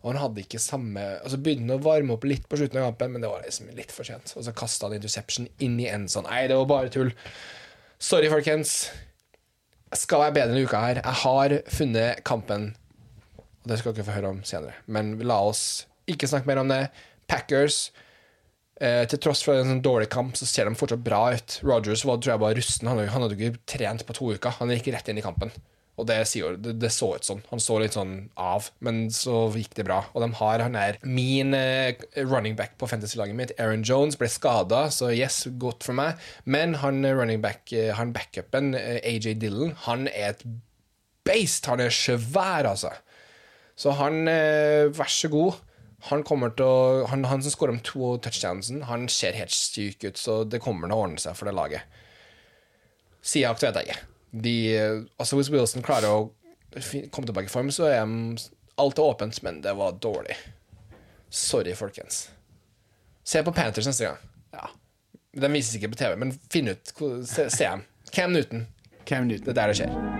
Og 0.04 0.12
han 0.12 0.22
hadde 0.22 0.44
ikke 0.44 0.62
samme 0.62 1.02
Altså 1.18 1.40
begynte 1.42 1.76
å 1.76 1.82
varme 1.84 2.14
opp 2.14 2.26
litt 2.30 2.46
på 2.48 2.60
slutten 2.60 2.80
av 2.80 2.92
kampen, 2.92 3.16
men 3.16 3.24
det 3.24 3.32
var 3.32 3.46
liksom 3.46 3.72
litt 3.76 3.94
for 3.94 4.08
sent. 4.08 4.34
Og 4.38 4.46
så 4.46 4.56
kasta 4.56 4.88
han 4.88 4.98
interception 4.98 5.50
inn 5.64 5.80
i 5.82 5.90
en 5.92 6.08
sånn 6.12 6.28
Nei, 6.30 6.46
det 6.50 6.58
var 6.60 6.70
bare 6.70 6.94
tull. 6.94 7.14
Sorry, 7.98 8.30
folkens. 8.32 8.80
Jeg 9.92 10.04
skal 10.04 10.26
være 10.26 10.36
bedre 10.36 10.54
denne 10.54 10.68
uka 10.68 10.84
her. 10.84 11.00
Jeg 11.02 11.22
har 11.24 11.58
funnet 11.74 12.26
kampen 12.28 12.76
og 13.68 13.74
det 13.74 13.82
skal 13.82 13.96
dere 13.98 14.08
få 14.08 14.16
høre 14.16 14.30
om 14.32 14.44
senere. 14.48 14.78
Men 14.88 15.18
la 15.28 15.42
oss 15.44 15.62
ikke 16.08 16.30
snakke 16.32 16.48
mer 16.48 16.62
om 16.62 16.70
det. 16.72 16.86
Packers 17.28 17.90
eh, 18.80 19.04
Til 19.12 19.20
tross 19.20 19.42
for 19.44 19.60
en 19.60 19.68
sånn 19.68 19.82
dårlig 19.84 20.08
kamp, 20.14 20.38
så 20.40 20.48
ser 20.48 20.70
de 20.70 20.80
fortsatt 20.80 21.04
bra 21.04 21.34
ut. 21.36 21.58
Rogers 21.68 22.06
var, 22.08 22.22
tror 22.24 22.38
jeg 22.38 22.44
bare 22.46 22.58
rusten. 22.62 22.88
Han, 22.88 23.02
han 23.04 23.26
hadde 23.26 23.36
ikke 23.36 23.60
trent 23.68 24.06
på 24.08 24.16
to 24.16 24.30
uker. 24.38 24.56
Han 24.62 24.72
gikk 24.72 24.88
rett 24.96 25.12
inn 25.12 25.20
i 25.20 25.26
kampen. 25.26 25.52
Og 25.98 26.06
det, 26.06 26.18
sier, 26.30 26.58
det, 26.62 26.76
det 26.78 26.92
så 26.94 27.10
ut 27.18 27.26
sånn. 27.26 27.40
Han 27.50 27.62
så 27.62 27.80
litt 27.82 27.96
sånn 27.98 28.28
av, 28.38 28.70
men 28.86 29.08
så 29.14 29.48
gikk 29.50 29.74
det 29.80 29.88
bra. 29.88 30.04
Og 30.14 30.22
de 30.22 30.30
har 30.38 30.62
han 30.62 30.78
der 30.78 31.00
Min 31.02 31.56
eh, 31.58 31.98
running 32.20 32.58
back 32.58 32.76
på 32.78 32.90
fantasy-laget 32.90 33.38
mitt, 33.38 33.54
Aaron 33.58 33.86
Jones, 33.88 34.18
ble 34.20 34.30
skada, 34.30 34.86
så 34.94 35.10
yes, 35.10 35.48
godt 35.58 35.88
for 35.88 35.98
meg. 35.98 36.22
Men 36.46 36.78
han 36.84 37.02
eh, 37.02 37.16
running 37.18 37.42
back, 37.42 37.74
eh, 37.74 37.90
han 37.98 38.14
backupen, 38.14 38.76
AJ 38.78 39.40
Dillon, 39.42 39.74
han 39.88 40.06
er 40.12 40.36
et 40.36 40.44
beist. 41.26 41.66
Han 41.72 41.82
er 41.82 41.94
svær, 41.94 42.70
altså. 42.70 42.94
Så 43.78 43.94
han, 43.98 44.26
vær 44.26 45.10
så 45.12 45.30
god. 45.30 45.58
Han, 46.10 46.22
å, 46.26 46.70
han, 47.10 47.26
han 47.30 47.44
som 47.46 47.54
skårer 47.54 47.74
om 47.74 47.82
to 47.86 48.14
touchdownsen, 48.22 48.84
han 48.90 49.10
ser 49.10 49.38
helt 49.38 49.54
syk 49.54 50.06
ut, 50.06 50.18
så 50.18 50.44
det 50.46 50.62
kommer 50.64 50.90
til 50.90 50.96
å 50.96 51.02
ordne 51.08 51.22
seg 51.22 51.38
for 51.38 51.50
det 51.50 51.58
laget. 51.58 51.98
Sier 53.26 53.50
aktuelt 53.52 53.82
jeg. 53.82 53.98
De, 54.32 54.76
eh, 54.76 55.02
altså 55.18 55.36
Hvis 55.40 55.52
Wilson 55.52 55.86
klarer 55.86 56.12
å 56.12 56.32
komme 57.12 57.28
tilbake 57.28 57.48
i 57.48 57.54
form, 57.54 57.72
så 57.72 57.88
er 57.90 58.04
alt 58.78 59.00
er 59.00 59.04
åpent, 59.04 59.42
men 59.44 59.62
det 59.62 59.74
var 59.74 59.98
dårlig. 60.04 60.36
Sorry, 61.30 61.74
folkens. 61.76 62.30
Se 63.24 63.44
på 63.44 63.52
Panthers 63.52 63.88
neste 63.88 64.06
gang. 64.06 64.18
Ja. 64.54 64.70
De 65.38 65.52
vises 65.52 65.76
ikke 65.76 65.92
på 65.94 66.00
TV, 66.00 66.16
men 66.16 66.32
finn 66.52 66.72
ut 66.72 66.94
Se, 67.28 67.50
se 67.50 67.66
dem. 67.66 67.84
Cam 68.12 68.32
Newton. 68.32 68.68
Cam 69.06 69.28
Det 69.28 69.48
er 69.48 69.54
der 69.54 69.68
det 69.68 69.78
skjer. 69.78 70.18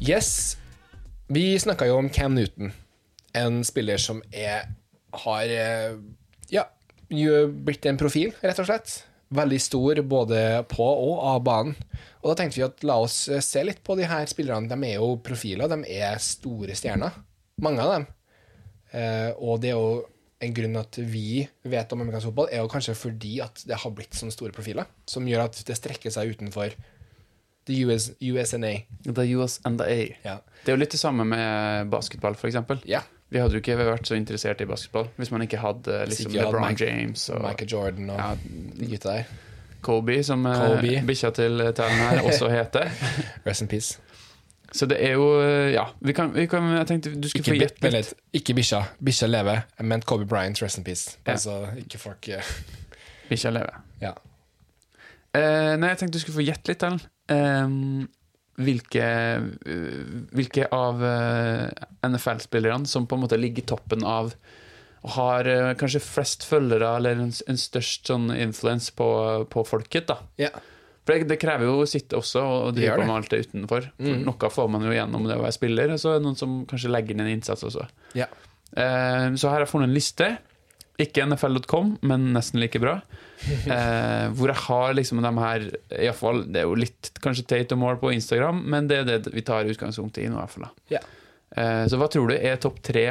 Yes. 0.00 0.59
Vi 1.30 1.58
snakka 1.58 1.86
jo 1.86 2.00
om 2.00 2.08
Cam 2.10 2.34
Newton, 2.34 2.72
en 3.38 3.60
spiller 3.62 4.00
som 4.02 4.18
er 4.34 4.64
har 5.22 5.52
eh, 5.54 5.92
ja, 6.50 6.64
blitt 7.08 7.86
en 7.86 8.00
profil, 8.00 8.32
rett 8.42 8.58
og 8.58 8.66
slett. 8.66 8.96
Veldig 9.30 9.60
stor 9.62 10.00
både 10.10 10.40
på 10.70 10.82
og 10.82 11.20
av 11.22 11.38
banen. 11.46 11.76
Og 12.18 12.32
da 12.32 12.34
tenkte 12.40 12.58
vi 12.58 12.66
at 12.66 12.82
la 12.82 12.98
oss 13.04 13.28
eh, 13.30 13.42
se 13.46 13.62
litt 13.62 13.78
på 13.86 13.94
de 13.98 14.08
her 14.10 14.26
spillerne. 14.30 14.66
De 14.66 14.88
er 14.88 14.98
jo 14.98 15.20
profiler, 15.22 15.70
de 15.70 15.86
er 16.00 16.18
store 16.18 16.74
stjerner. 16.74 17.14
Mange 17.62 17.84
av 17.84 17.94
dem. 17.94 18.08
Eh, 18.90 19.30
og 19.38 19.62
det 19.62 19.70
er 19.70 19.78
jo 19.78 20.00
en 20.42 20.56
grunn 20.56 20.82
at 20.82 20.98
vi 20.98 21.44
vet 21.62 21.94
om 21.94 22.02
amerikansk 22.02 22.32
fotball, 22.32 22.50
er 22.50 22.64
jo 22.64 22.72
kanskje 22.74 22.98
fordi 22.98 23.36
at 23.44 23.62
det 23.70 23.78
har 23.78 23.94
blitt 23.94 24.18
sånne 24.18 24.34
store 24.34 24.56
profiler, 24.56 24.88
som 25.06 25.30
gjør 25.30 25.46
at 25.46 25.62
det 25.68 25.78
strekker 25.78 26.10
seg 26.10 26.34
utenfor 26.34 26.74
the 27.66 27.84
US, 27.86 28.10
USNA. 28.20 28.72
The 29.06 29.24
US 29.38 29.60
and 29.64 29.78
the 29.78 29.86
A. 29.86 30.16
Ja. 30.24 30.36
Det 30.64 30.72
er 30.72 30.76
jo 30.76 30.80
litt 30.80 30.92
det 30.92 31.00
samme 31.00 31.24
med 31.24 31.90
basketball, 31.90 32.34
eksempel. 32.34 32.80
Ja. 32.88 33.00
Vi 33.30 33.38
hadde 33.38 33.54
jo 33.54 33.60
ikke 33.62 33.76
vært 33.78 34.08
så 34.08 34.16
interessert 34.18 34.60
i 34.60 34.66
basketball 34.66 35.06
hvis 35.16 35.30
man 35.30 35.42
ikke 35.44 35.60
hadde 35.62 36.00
liksom, 36.10 36.32
ikke 36.32 36.42
LeBron 36.48 36.64
Mike- 36.66 36.86
James 36.86 37.28
og 37.30 37.44
Michael 37.44 37.70
Jordan 37.70 38.10
og 38.10 38.18
Ja. 38.18 38.30
de 38.80 38.86
gutta 38.90 39.08
der. 39.14 39.24
Kobe, 39.80 40.22
som 40.24 40.46
eh, 40.46 40.54
Kobe. 40.58 41.02
bikkja 41.06 41.30
til 41.30 41.62
talen 41.74 41.96
her 42.10 42.20
også 42.26 42.48
heter. 42.50 42.90
Rest 43.46 43.62
in 43.62 43.68
peace. 43.68 43.98
Så 44.72 44.86
det 44.86 44.98
er 45.04 45.12
jo 45.12 45.40
eh, 45.42 45.72
Ja, 45.72 45.84
vi 46.00 46.12
kan, 46.12 46.34
vi 46.34 46.46
kan 46.46 46.62
Jeg 46.76 46.86
tenkte 46.86 47.14
du 47.20 47.28
skulle 47.28 47.42
Ikke, 47.42 47.50
få 47.50 47.60
gjette 47.62 47.90
litt. 47.90 47.92
litt. 48.10 48.14
ikke 48.42 48.54
bikkja. 48.54 48.82
Bikkja 49.04 49.26
lever. 49.30 49.62
Jeg 49.78 49.86
mente 49.86 50.06
Kobe 50.06 50.26
Bryant, 50.26 50.62
rest 50.62 50.78
in 50.78 50.84
peace. 50.84 51.16
Ja. 51.26 51.32
Altså, 51.32 51.68
ikke 51.78 51.98
folk 51.98 52.28
eh, 52.28 52.42
Bikkja 53.30 53.50
lever. 53.50 53.80
Ja. 54.02 54.12
Eh, 55.34 55.76
nei, 55.78 55.88
jeg 55.94 55.98
tenkte 56.02 56.18
du 56.18 56.22
skulle 56.24 56.40
få 56.40 56.44
gjette 56.46 56.72
litt, 56.72 56.82
Ellen. 56.82 57.00
Eh, 57.30 57.76
hvilke, 58.60 59.04
eh, 59.66 60.00
hvilke 60.36 60.66
av 60.74 61.04
eh, 61.06 61.68
NFL-spillerne 62.06 62.88
som 62.90 63.06
på 63.08 63.16
en 63.16 63.24
måte 63.24 63.38
ligger 63.40 63.62
i 63.64 63.70
toppen 63.70 64.04
av 64.04 64.34
og 65.00 65.14
har 65.14 65.48
eh, 65.48 65.70
kanskje 65.80 66.02
flest 66.04 66.44
følgere 66.44 66.90
eller 66.98 67.22
en, 67.22 67.30
en 67.32 67.60
størst 67.60 68.10
sånn 68.10 68.28
influence 68.36 68.92
på, 68.96 69.06
på 69.48 69.64
folket, 69.68 70.10
da. 70.10 70.18
ja. 70.40 70.52
For 71.00 71.16
det, 71.16 71.30
det 71.30 71.38
krever 71.40 71.64
jo 71.64 71.86
sitt 71.88 72.12
også 72.12 72.42
å 72.44 72.56
og 72.66 72.74
drive 72.76 72.98
på 73.00 73.06
med 73.08 73.14
alt 73.14 73.30
det 73.32 73.38
utenfor. 73.46 73.86
For 73.96 74.04
Mm. 74.04 74.20
Noe 74.26 74.50
får 74.52 74.66
man 74.70 74.84
jo 74.84 74.92
gjennom 74.92 75.24
det 75.26 75.38
å 75.38 75.42
være 75.46 75.56
spiller, 75.56 75.94
og 75.94 76.02
så 76.02 76.12
er 76.12 76.18
det 76.20 76.26
noen 76.26 76.36
som 76.38 76.58
kanskje 76.68 76.92
legger 76.92 77.16
inn 77.16 77.22
en 77.24 77.32
innsats 77.32 77.64
også. 77.66 77.86
ja. 78.18 78.28
Eh, 78.70 79.26
så 79.34 79.48
her 79.48 79.56
har 79.56 79.64
jeg 79.64 79.70
funnet 79.72 79.88
en 79.88 79.96
liste. 79.96 80.28
Ikke 81.00 81.24
nfl.com, 81.24 81.94
men 82.02 82.32
nesten 82.34 82.60
like 82.62 82.80
bra. 82.82 83.00
Eh, 83.40 84.26
hvor 84.36 84.50
jeg 84.50 84.60
har 84.66 84.90
liksom 84.92 85.22
de 85.24 85.30
her 85.40 85.62
fall, 86.12 86.42
Det 86.52 86.60
er 86.60 86.66
jo 86.68 86.74
litt 86.76 87.08
kanskje 87.24 87.46
Tate 87.48 87.72
og 87.72 87.80
Moore 87.80 87.96
på 87.96 88.10
Instagram, 88.12 88.58
men 88.68 88.84
det 88.90 88.98
er 88.98 89.06
det 89.08 89.32
vi 89.32 89.40
tar 89.40 89.64
utgangspunkt 89.64 90.18
i 90.20 90.26
nå. 90.28 90.36
i 90.36 90.40
hvert 90.42 90.52
fall 90.52 90.66
da. 90.66 90.70
Ja. 90.92 91.00
Eh, 91.56 91.84
så 91.88 91.96
hva 91.96 92.10
tror 92.12 92.28
du 92.28 92.34
er 92.36 92.60
topp 92.60 92.82
tre 92.84 93.06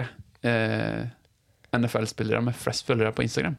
eh, 0.46 1.02
NFL-spillere 1.74 2.44
med 2.46 2.58
flest 2.62 2.86
følgere 2.86 3.16
på 3.18 3.26
Instagram? 3.26 3.58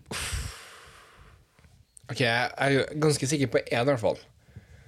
Ok, 2.11 2.23
jeg 2.23 2.55
er 2.55 2.77
jo 2.77 2.87
ganske 3.03 3.29
sikker 3.33 3.51
på 3.51 3.65
én, 3.67 3.83
i 3.83 3.91
hvert 3.91 4.03
fall. 4.03 4.23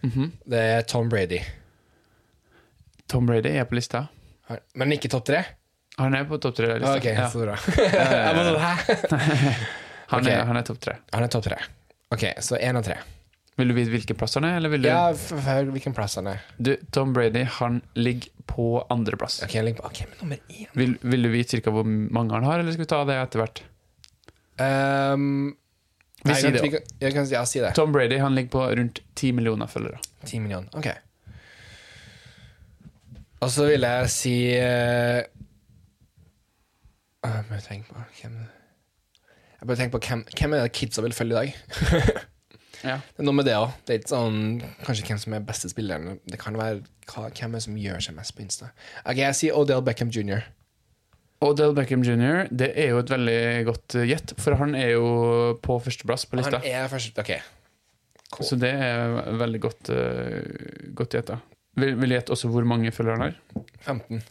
Mhm. 0.07 0.31
Det 0.55 0.63
er 0.77 0.87
Tom 0.87 1.11
Brady. 1.11 1.43
Tom 3.11 3.27
Brady 3.27 3.57
er 3.59 3.67
på 3.67 3.77
lista. 3.79 4.07
Men 4.79 4.95
ikke 4.95 5.11
topp 5.11 5.27
tre? 5.29 5.43
Han 6.01 6.15
er 6.17 6.25
på 6.29 6.39
topp 6.41 6.57
tre-lista. 6.57 6.97
Ok, 6.97 7.09
ja. 7.13 7.29
så 7.31 7.43
bra. 7.43 7.57
jeg 7.77 8.45
sånn, 8.49 8.61
hæ? 8.63 8.75
han, 10.13 10.29
er, 10.29 10.45
han 10.49 10.61
er 10.61 10.69
topp 10.69 10.81
tre. 10.85 10.97
Han 11.13 11.27
er 11.27 11.33
topp 11.33 11.49
tre. 11.51 11.59
Ok, 12.13 12.25
så 12.45 12.57
én 12.61 12.79
av 12.79 12.87
tre. 12.87 12.97
Vil 13.61 13.69
du 13.69 13.77
vite 13.77 13.93
hvilken 13.93 14.17
plass 14.17 14.39
han 14.39 14.47
er? 14.49 14.65
Du? 14.65 14.87
Ja, 14.89 15.13
hvilken 15.69 15.93
plass 15.97 16.17
han 16.17 16.31
er? 16.33 16.41
du, 16.57 16.73
Tom 16.91 17.13
Brady 17.13 17.45
han 17.59 17.83
ligger 17.95 18.31
på 18.49 18.87
andreplass. 18.91 19.43
Ok, 19.45 19.59
ligger 19.61 19.83
på 19.83 19.91
Ok, 19.91 20.01
men 20.09 20.23
nummer 20.23 20.39
én 20.49 20.71
Vil, 20.73 20.97
vil 21.01 21.29
du 21.29 21.29
vite 21.33 21.59
cirka 21.59 21.73
hvor 21.75 21.85
mange 21.85 22.33
han 22.35 22.49
har, 22.49 22.63
eller 22.63 22.73
skal 22.73 22.87
vi 22.87 22.93
ta 22.95 23.03
det 23.09 23.19
etter 23.21 23.43
hvert? 23.43 23.63
um, 24.57 25.53
Vi 26.25 26.39
sier 26.39 26.57
det 26.57 26.65
kan, 26.65 26.91
jeg 27.05 27.15
kan, 27.15 27.29
ja, 27.29 27.45
si 27.49 27.61
det. 27.61 27.75
Tom 27.77 27.93
Brady 27.93 28.23
han 28.25 28.35
ligger 28.39 28.55
på 28.57 28.65
rundt 28.81 29.03
10 29.15 29.37
millioner 29.37 29.69
følgere. 29.69 30.01
Ti 30.25 30.41
millioner. 30.41 30.73
Ok. 30.73 30.89
Og 33.43 33.51
så 33.51 33.67
vil 33.69 33.85
jeg 33.85 34.11
si 34.15 34.37
eh, 34.55 35.21
Jeg 37.23 37.47
må 37.49 37.61
tenke 37.63 37.93
på 37.93 38.03
hvem 38.19 38.37
Jeg 38.43 39.69
bare 39.69 39.79
tenker 39.79 39.95
på 39.99 40.03
hvem, 40.09 40.25
hvem 40.35 40.55
er 40.57 40.65
det 40.65 40.73
kidsa 40.75 41.05
vil 41.05 41.15
følge 41.17 41.33
i 41.33 41.41
dag? 41.41 42.29
Ja. 42.83 42.97
Det 43.15 43.23
er 43.23 43.27
noe 43.29 43.37
med 43.39 43.47
det 43.47 43.53
òg. 43.55 43.69
Det 43.87 43.95
er 43.95 44.01
ikke 44.01 44.11
sånn 44.11 44.39
kanskje 44.83 45.05
hvem 45.07 45.19
som 45.23 45.37
er 45.37 45.45
beste 45.47 45.69
spilleren. 45.71 46.17
Det 46.27 46.39
kan 46.41 46.57
være 46.59 46.81
hva, 47.13 47.29
hvem 47.31 47.55
er 47.55 47.63
som 47.63 47.77
gjør 47.79 48.03
seg 48.03 48.17
mest 48.17 48.35
på 48.35 48.43
Insta. 48.43 48.73
Ok, 49.05 49.21
Jeg 49.21 49.39
sier 49.39 49.59
Odell 49.59 49.85
Beckham 49.87 50.11
jr. 50.11 50.43
Odell 51.47 51.75
Beckham 51.77 52.03
jr. 52.07 52.49
Det 52.51 52.73
er 52.79 52.93
jo 52.93 53.01
et 53.03 53.13
veldig 53.13 53.39
godt 53.71 53.97
eh, 53.99 54.09
gjett, 54.11 54.35
for 54.43 54.59
han 54.59 54.75
er 54.79 54.97
jo 54.97 55.07
på 55.63 55.79
førsteplass 55.85 56.27
på 56.31 56.39
lista. 56.41 56.59
Han 56.63 56.83
er 56.83 56.91
første, 56.91 57.23
Ok. 57.23 57.33
Cool. 58.33 58.47
Så 58.49 58.57
det 58.57 58.71
er 58.73 59.15
veldig 59.37 59.59
godt, 59.61 59.91
uh, 59.93 60.93
godt 60.97 61.19
gjetta. 61.19 61.35
Vil, 61.77 61.99
vil 62.01 62.15
gjette 62.15 62.33
også 62.33 62.49
hvor 62.49 62.65
mange 62.65 62.89
følgere 62.95 63.19
han 63.19 63.25
har? 63.27 63.67
15. 63.85 64.23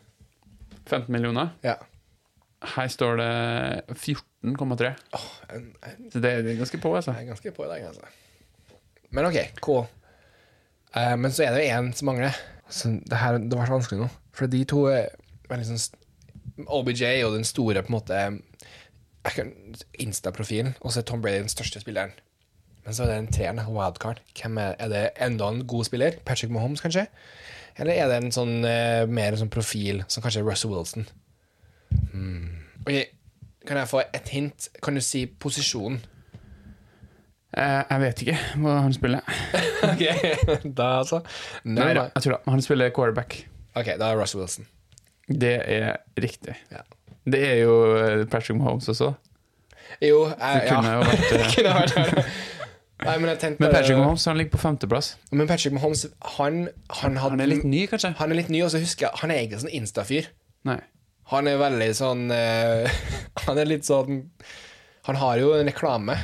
15 0.90 1.12
millioner. 1.14 1.52
Ja. 1.62 1.76
Her 2.62 2.92
står 2.94 3.18
det 3.18 3.32
14,3. 3.96 4.92
Åh, 5.18 5.30
en, 5.56 5.64
en, 5.82 6.12
Så 6.14 6.22
det 6.22 6.32
er 6.32 6.58
ganske 6.60 6.78
på, 6.78 6.96
altså. 6.96 7.16
jeg 7.16 7.26
er 7.26 7.32
ganske 7.34 7.52
på 7.52 7.66
i 7.66 7.72
dag, 7.72 7.88
altså. 7.88 8.02
Men 9.10 9.26
ok, 9.26 9.40
cool. 9.62 9.86
Uh, 10.96 11.16
men 11.18 11.32
så 11.32 11.44
er 11.48 11.56
det 11.56 11.64
jo 11.64 11.80
én 11.80 11.92
som 11.98 12.12
mangler. 12.12 12.38
Så 12.70 12.90
det, 12.90 13.18
her, 13.18 13.38
det 13.38 13.58
var 13.58 13.66
så 13.66 13.80
vanskelig 13.80 14.04
nå. 14.04 14.10
For 14.36 14.52
de 14.52 14.64
to 14.70 14.86
er 14.92 15.10
veldig 15.50 15.68
sånn 15.72 16.68
OBJ 16.72 17.04
er 17.08 17.20
jo 17.24 17.34
den 17.34 17.48
store 17.48 17.82
på 17.84 17.92
en 17.92 17.98
måte 17.98 18.20
Insta-profilen, 20.02 20.76
og 20.82 20.94
så 20.94 21.02
er 21.02 21.08
Tom 21.08 21.22
Brady 21.22 21.42
den 21.44 21.52
største 21.52 21.82
spilleren. 21.82 22.14
Men 22.86 22.96
så 22.98 23.04
er 23.04 23.12
det 23.12 23.18
en 23.20 23.32
treeren, 23.34 23.62
wildcard. 23.70 24.22
Hvem 24.38 24.58
er, 24.58 24.76
er 24.82 24.90
det 24.90 25.02
enda 25.22 25.50
en 25.52 25.66
god 25.70 25.86
spiller? 25.86 26.18
Patrick 26.26 26.52
Mahomes, 26.54 26.82
kanskje? 26.82 27.06
Eller 27.78 27.94
er 27.94 28.10
det 28.10 28.18
en 28.18 28.34
sånn 28.34 28.66
eh, 28.68 29.06
mer 29.08 29.38
sånn 29.38 29.52
profil, 29.54 30.02
som 30.12 30.24
kanskje 30.26 30.44
Russell 30.46 30.74
Wilson? 30.74 31.06
Hmm. 32.12 32.48
Okay, 32.86 33.06
Kan 33.68 33.78
jeg 33.78 33.88
få 33.88 34.02
et 34.14 34.30
hint? 34.34 34.70
Kan 34.84 34.96
du 34.98 35.02
si 35.06 35.26
posisjonen? 35.26 36.00
Eh, 37.58 37.84
jeg 37.90 38.00
vet 38.00 38.22
ikke 38.24 38.38
hva 38.64 38.78
han 38.86 38.94
spiller. 38.96 39.22
Ok, 39.92 40.04
da 40.78 40.88
altså 41.02 41.20
Nei, 41.66 41.90
da, 41.98 42.04
jeg 42.16 42.24
tror 42.24 42.36
da, 42.38 42.52
Han 42.54 42.62
spiller 42.62 42.92
quarterback. 42.96 43.48
Ok, 43.76 43.90
da 44.00 44.12
er 44.12 44.20
Russell 44.20 44.42
Wilson. 44.44 44.68
Det 45.28 45.58
er 45.66 45.98
riktig. 46.22 46.56
Ja. 46.72 46.84
Det 47.26 47.42
er 47.48 47.56
jo 47.64 47.74
eh, 47.98 48.26
Patrick 48.30 48.58
Mahomes 48.60 48.88
også. 48.90 49.14
Jo, 50.02 50.24
Det 50.26 50.38
jeg, 50.40 50.64
ja. 50.68 50.76
kunne 50.76 50.94
jo 50.94 51.04
vært 51.04 51.34
eh, 51.36 51.50
kunne 51.56 51.74
vært 51.76 51.98
her. 51.98 52.32
Nei, 53.02 53.16
men 53.18 53.30
jeg 53.32 53.40
tenkte 53.42 53.64
Men 53.64 53.74
Patrick 53.74 53.98
Mahomes 53.98 54.26
han 54.30 54.38
ligger 54.38 54.52
på 54.56 54.62
femteplass. 54.62 55.12
Men 55.32 55.48
Patrick 55.50 55.74
Mahomes, 55.74 56.06
han, 56.38 56.68
han, 57.02 57.18
hadde, 57.18 57.36
Han 57.36 57.42
er 57.42 57.50
litt 57.50 57.66
ny, 57.66 57.86
kanskje? 57.90 58.14
Han 58.20 58.32
er 58.32 58.42
litt 58.44 58.52
ny, 58.54 58.62
og 58.66 58.72
så 58.74 58.82
husker 58.82 59.08
jeg 59.08 59.24
Han 59.24 59.34
er 59.34 59.46
ikke 59.48 59.62
sånn 59.64 59.74
Insta-fyr. 59.82 60.30
Nei. 60.70 60.78
Han 61.32 61.48
er 61.48 61.62
veldig 61.62 61.90
sånn 61.96 62.28
uh, 62.32 62.88
Han 63.48 63.60
er 63.62 63.70
litt 63.70 63.88
sånn 63.88 64.26
Han 65.08 65.20
har 65.22 65.40
jo 65.42 65.54
en 65.56 65.70
reklame. 65.70 66.18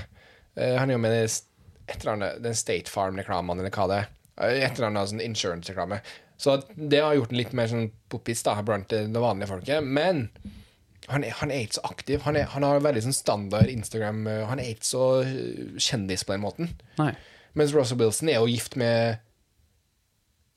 Uh, 0.57 0.75
han 0.77 0.89
er 0.89 0.97
jo 0.97 1.01
med 1.03 1.15
i 1.15 1.23
et 1.27 2.01
eller 2.01 2.13
annet 2.17 2.43
Den 2.43 2.57
State 2.57 2.91
Farm-reklamen, 2.91 3.59
eller 3.61 3.73
hva 3.73 3.87
det 3.89 3.99
er. 4.01 4.09
Eh, 4.43 4.57
Et 4.67 4.73
eller 4.75 4.89
annet 4.89 5.13
sånn 5.13 5.23
insurance-reklame. 5.23 6.01
Så 6.37 6.59
det 6.75 6.99
har 7.01 7.15
gjort 7.17 7.31
den 7.31 7.39
litt 7.39 7.55
mer 7.57 7.69
sånn 7.71 7.87
poppis 8.11 8.43
da, 8.45 8.57
blant 8.61 8.91
det 8.91 9.07
vanlige 9.23 9.49
folket. 9.49 9.87
Men 9.87 10.27
han 11.07 11.23
er, 11.23 11.31
han 11.39 11.53
er 11.55 11.63
ikke 11.63 11.79
så 11.79 11.85
aktiv. 11.87 12.19
Han, 12.27 12.35
er, 12.37 12.49
han 12.51 12.65
har 12.67 12.83
veldig 12.83 13.05
sånn 13.07 13.15
standard 13.15 13.71
Instagram 13.71 14.27
Han 14.51 14.59
er 14.59 14.73
ikke 14.73 14.85
så 14.85 15.05
kjendis 15.79 16.27
på 16.27 16.35
den 16.35 16.43
måten. 16.43 16.75
Nei. 16.99 17.13
Mens 17.57 17.73
Russell 17.73 17.97
Wilson 18.03 18.29
er 18.29 18.41
jo 18.41 18.51
gift 18.51 18.75
med 18.77 19.23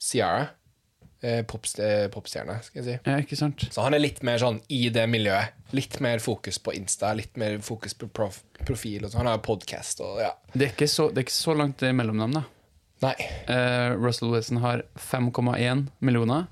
Ciara. 0.03 0.51
Eh, 1.23 1.39
eh, 1.41 2.07
popstjerne, 2.09 2.57
skal 2.65 2.81
jeg 2.81 2.87
si. 2.87 2.95
Ja, 3.05 3.19
ikke 3.21 3.37
sant? 3.37 3.67
Så 3.73 3.85
han 3.85 3.97
er 3.97 4.01
litt 4.01 4.23
mer 4.25 4.41
sånn 4.41 4.61
i 4.73 4.87
det 4.93 5.05
miljøet. 5.11 5.53
Litt 5.77 5.99
mer 6.01 6.23
fokus 6.25 6.59
på 6.59 6.73
Insta, 6.75 7.13
litt 7.15 7.37
mer 7.41 7.59
fokus 7.65 7.95
på 7.95 8.09
prof 8.09 8.41
profil. 8.65 9.05
Og 9.05 9.13
så. 9.13 9.21
Han 9.21 9.29
har 9.29 9.43
podkast 9.45 10.01
og 10.05 10.19
ja. 10.21 10.33
Det 10.53 10.73
er 10.73 10.89
så, 10.91 11.11
det 11.11 11.23
er 11.23 11.29
ikke 11.29 11.37
så 11.37 11.57
langt 11.57 11.85
mellom 11.97 12.25
dem, 12.25 12.39
da. 12.41 12.45
Nei. 13.05 13.15
Eh, 13.49 13.93
Russell 13.97 14.33
Wilson 14.33 14.61
har 14.65 14.83
5,1 14.97 15.87
millioner, 16.05 16.49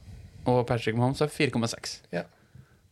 og 0.49 0.63
Patrick 0.69 0.97
Mahomes 0.97 1.21
har 1.21 1.33
4,6. 1.33 1.99
Ja. 2.15 2.25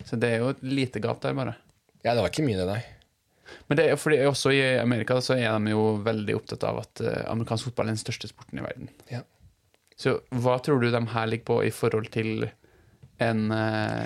Så 0.04 0.18
det 0.20 0.34
er 0.34 0.44
jo 0.44 0.50
et 0.52 0.60
lite 0.64 1.00
gap 1.00 1.22
der, 1.24 1.36
bare. 1.36 1.56
ja, 2.04 2.14
det 2.14 2.20
var 2.20 2.30
ikke 2.30 2.44
mye, 2.46 2.58
det, 2.60 2.66
nei. 2.68 2.82
Men 3.68 3.78
det 3.78 3.86
er 3.88 3.98
fordi 3.98 4.18
også 4.26 4.52
i 4.54 4.60
Amerika 4.80 5.16
så 5.22 5.36
er 5.38 5.54
de 5.62 5.72
jo 5.72 5.96
veldig 6.04 6.34
opptatt 6.36 6.66
av 6.66 6.80
at 6.82 7.02
eh, 7.04 7.24
amerikansk 7.30 7.70
fotball 7.70 7.88
er 7.88 7.96
den 7.96 8.02
største 8.02 8.30
sporten 8.30 8.60
i 8.60 8.64
verden. 8.64 8.90
Ja. 9.10 9.22
Så 9.96 10.18
hva 10.36 10.58
tror 10.60 10.82
du 10.82 10.90
de 10.92 11.02
her 11.14 11.28
ligger 11.30 11.48
på 11.48 11.58
i 11.64 11.72
forhold 11.72 12.10
til 12.12 12.48
en 13.24 13.46
uh, 13.48 14.04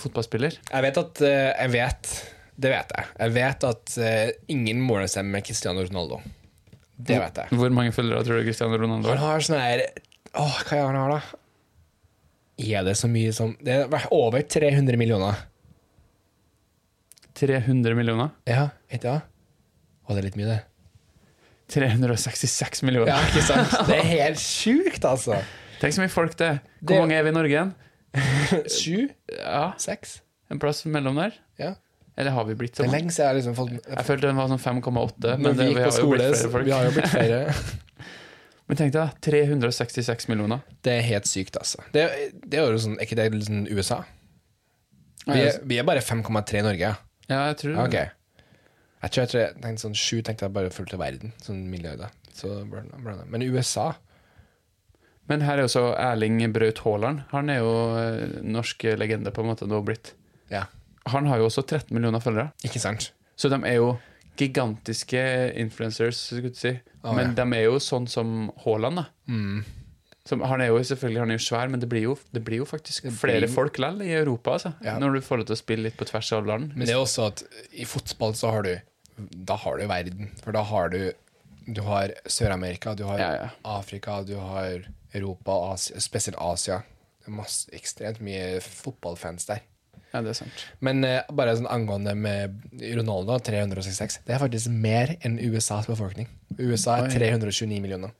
fotballspiller? 0.00 0.56
Jeg 0.72 0.86
vet 0.86 1.00
at 1.02 1.22
uh, 1.22 1.50
Jeg 1.52 1.72
vet 1.74 2.12
Det 2.58 2.72
vet 2.72 2.94
jeg. 2.96 3.10
Jeg 3.20 3.34
vet 3.36 3.66
at 3.68 3.98
ingen 4.50 4.80
måler 4.82 5.06
seg 5.10 5.28
med 5.28 5.44
Cristiano 5.46 5.84
Ronaldo. 5.84 6.22
Det 6.98 7.18
vet 7.20 7.36
jeg. 7.38 7.58
Hvor 7.60 7.70
mange 7.70 7.92
følgere 7.94 8.24
tror 8.26 8.40
du 8.40 8.48
Cristiano 8.48 8.80
Ronaldo 8.80 9.12
har? 9.12 9.20
Han 9.20 9.28
har? 9.28 9.36
har 9.36 9.46
sånn 9.46 9.60
her 9.62 9.84
Åh, 10.38 10.56
hva 10.66 10.74
er 10.74 10.80
det 10.80 10.88
han 10.88 10.98
har, 10.98 11.12
da? 11.14 11.38
Er 12.58 12.82
det 12.88 12.96
så 12.98 13.08
mye 13.10 13.32
som 13.32 13.54
Det 13.62 13.76
er 13.86 14.08
over 14.14 14.42
300 14.42 14.98
millioner. 14.98 15.38
300 17.38 17.94
millioner? 17.94 18.34
Ja, 18.50 18.68
ikke 18.90 19.04
det? 19.06 19.20
Å, 20.08 20.10
det 20.10 20.18
er 20.18 20.26
litt 20.26 20.38
mye, 20.40 20.56
det. 20.56 20.58
366 21.68 22.82
millioner. 22.86 23.12
Ja, 23.12 23.18
ikke 23.28 23.42
sant? 23.44 23.74
Det 23.90 23.98
er 23.98 24.06
helt 24.08 24.40
sjukt, 24.40 25.04
altså. 25.04 25.40
Tenk 25.82 25.94
så 25.94 26.02
mye 26.02 26.10
folk 26.12 26.32
det 26.40 26.46
er. 26.54 26.62
Hvor 26.80 26.88
Det- 26.94 27.02
mange 27.04 27.18
er 27.18 27.26
vi 27.26 27.32
i 27.34 27.36
Norge 27.36 27.52
igjen? 27.54 27.74
Sju? 28.78 29.08
Ja, 29.36 29.66
Seks? 29.78 30.20
En 30.50 30.58
plass 30.62 30.80
mellom 30.88 31.18
der? 31.20 31.34
Ja. 31.60 31.74
Eller 32.18 32.32
har 32.34 32.46
vi 32.48 32.54
blitt 32.58 32.74
så 32.74 32.82
sånn? 32.82 32.94
siden 33.12 33.28
jeg 33.28 33.36
liksom 33.38 33.54
fått 33.54 33.74
Jeg 33.84 34.04
følte 34.08 34.26
den 34.26 34.38
var 34.40 34.48
sånn 34.50 34.58
5,8, 34.82 35.36
men 35.38 35.52
det, 35.54 35.66
vi 35.68 35.74
vi 35.76 35.82
har 35.84 35.90
jo 35.90 35.94
skole, 35.94 36.16
blitt 36.16 36.40
så 36.40 36.48
flere 36.48 36.52
folk. 36.56 36.64
vi 36.66 36.72
har 36.74 36.88
jo 36.88 36.94
blitt 36.96 37.12
flere. 37.12 37.42
Men 38.68 38.76
tenk 38.76 38.92
deg, 38.92 38.98
da, 39.00 39.20
366 39.24 40.26
millioner. 40.28 40.58
Det 40.84 40.92
er 40.98 41.04
helt 41.06 41.24
sykt, 41.30 41.54
altså. 41.56 41.80
Det, 41.94 42.02
det 42.44 42.58
er 42.58 42.66
jo 42.74 42.80
sånn, 42.82 42.98
Er 43.00 43.06
ikke 43.06 43.16
det 43.16 43.28
liksom 43.32 43.62
USA? 43.72 44.02
Vi 45.28 45.38
er, 45.40 45.56
vi 45.64 45.78
er 45.80 45.86
bare 45.88 46.02
5,3 46.04 46.58
i 46.60 46.64
Norge. 46.66 46.90
ja. 47.30 47.38
Jeg 47.48 47.56
tror 47.62 47.72
det 47.76 47.86
Ok. 47.86 47.96
Jeg 49.02 49.12
tror 49.14 49.22
jeg, 49.22 49.30
tror 49.30 49.42
jeg 49.42 49.54
tenkte 49.62 49.84
sånn 49.84 49.98
sju 49.98 50.20
tenkte 50.26 50.46
jeg 50.48 50.54
bare 50.56 50.74
fulgte 50.74 50.98
verden. 50.98 51.32
Sånn 51.44 51.62
milliarder. 51.70 52.10
Så. 52.34 52.50
Men 53.26 53.42
USA 53.42 53.92
Men 55.26 55.42
her 55.42 55.58
er 55.58 55.66
jo 55.66 55.70
så 55.72 55.84
Erling 55.98 56.38
Braut 56.54 56.78
Haaland. 56.84 57.24
Han 57.32 57.50
er 57.52 57.58
jo 57.60 57.72
eh, 57.98 58.38
norsk 58.46 58.86
legende, 58.96 59.32
på 59.34 59.42
en 59.42 59.50
måte, 59.50 59.66
nå 59.68 59.82
blitt. 59.84 60.14
Ja, 60.48 60.66
Han 61.12 61.26
har 61.28 61.40
jo 61.40 61.48
også 61.50 61.66
13 61.66 61.92
millioner 61.92 62.22
følgere. 62.24 62.52
ikke 62.64 62.80
sant? 62.80 63.10
Så 63.36 63.50
de 63.52 63.58
er 63.68 63.76
jo 63.76 63.98
gigantiske 64.38 65.20
influencers, 65.58 66.20
skulle 66.30 66.54
du 66.54 66.58
si. 66.58 66.72
Oh, 67.02 67.12
Men 67.14 67.34
ja. 67.34 67.44
de 67.44 67.58
er 67.58 67.66
jo 67.66 67.78
sånn 67.82 68.06
som 68.08 68.48
Haaland, 68.64 69.02
da. 69.02 69.04
Mm. 69.28 69.64
Som, 70.28 70.42
han 70.44 70.60
er 70.60 70.68
jo 70.68 70.80
selvfølgelig 70.84 71.22
han 71.22 71.30
er 71.32 71.38
jo 71.38 71.44
svær, 71.46 71.70
men 71.72 71.80
det 71.80 71.88
blir 71.88 72.02
jo, 72.04 72.16
det 72.36 72.42
blir 72.44 72.60
jo 72.60 72.66
faktisk 72.68 73.06
Det 73.08 73.14
flere 73.16 73.48
folk 73.48 73.78
likevel 73.80 74.02
i 74.04 74.12
Europa. 74.18 74.58
Altså, 74.58 74.72
Ja. 74.84 74.98
Når 75.00 75.16
du 75.16 75.20
får 75.24 75.40
lov 75.40 75.46
til 75.48 75.56
å 75.56 75.60
spille 75.62 75.86
litt 75.86 75.96
på 75.96 76.04
tvers 76.08 76.32
av 76.36 76.46
land. 76.46 76.74
Men 76.76 76.86
det 76.86 76.92
er 76.96 77.00
også 77.00 77.30
at 77.30 77.42
i 77.72 77.86
fotball 77.88 78.36
så 78.36 78.52
har 78.52 78.68
du 78.68 78.74
Da 79.48 79.56
har 79.56 79.78
du 79.78 79.86
verden. 79.88 80.28
For 80.44 80.52
da 80.52 80.62
har 80.62 80.92
du 80.92 81.12
Du 81.68 81.80
har 81.82 82.12
Sør-Amerika, 82.24 82.94
du 82.94 83.04
har 83.04 83.18
Ja, 83.18 83.32
ja. 83.34 83.48
Afrika, 83.64 84.22
du 84.22 84.36
har 84.36 84.84
Europa, 85.14 85.52
Asia, 85.72 86.00
spesielt 86.00 86.36
Asia. 86.38 86.82
Det 87.20 87.28
er 87.28 87.36
masse, 87.36 87.68
ekstremt 87.72 88.20
mye 88.20 88.60
fotballfans 88.60 89.48
der. 89.48 89.60
Ja, 90.12 90.22
det 90.24 90.30
er 90.32 90.38
sant. 90.38 90.64
Men 90.80 91.04
uh, 91.04 91.20
bare 91.32 91.56
sånn 91.56 91.68
angående 91.68 92.14
med 92.16 92.54
Ronaldo, 92.96 93.36
366 93.44 94.22
Det 94.24 94.34
er 94.36 94.40
faktisk 94.40 94.72
mer 94.72 95.16
enn 95.20 95.36
USAs 95.36 95.88
befolkning. 95.90 96.28
USA 96.58 97.02
er 97.02 97.12
329 97.12 97.80
millioner. 97.84 98.14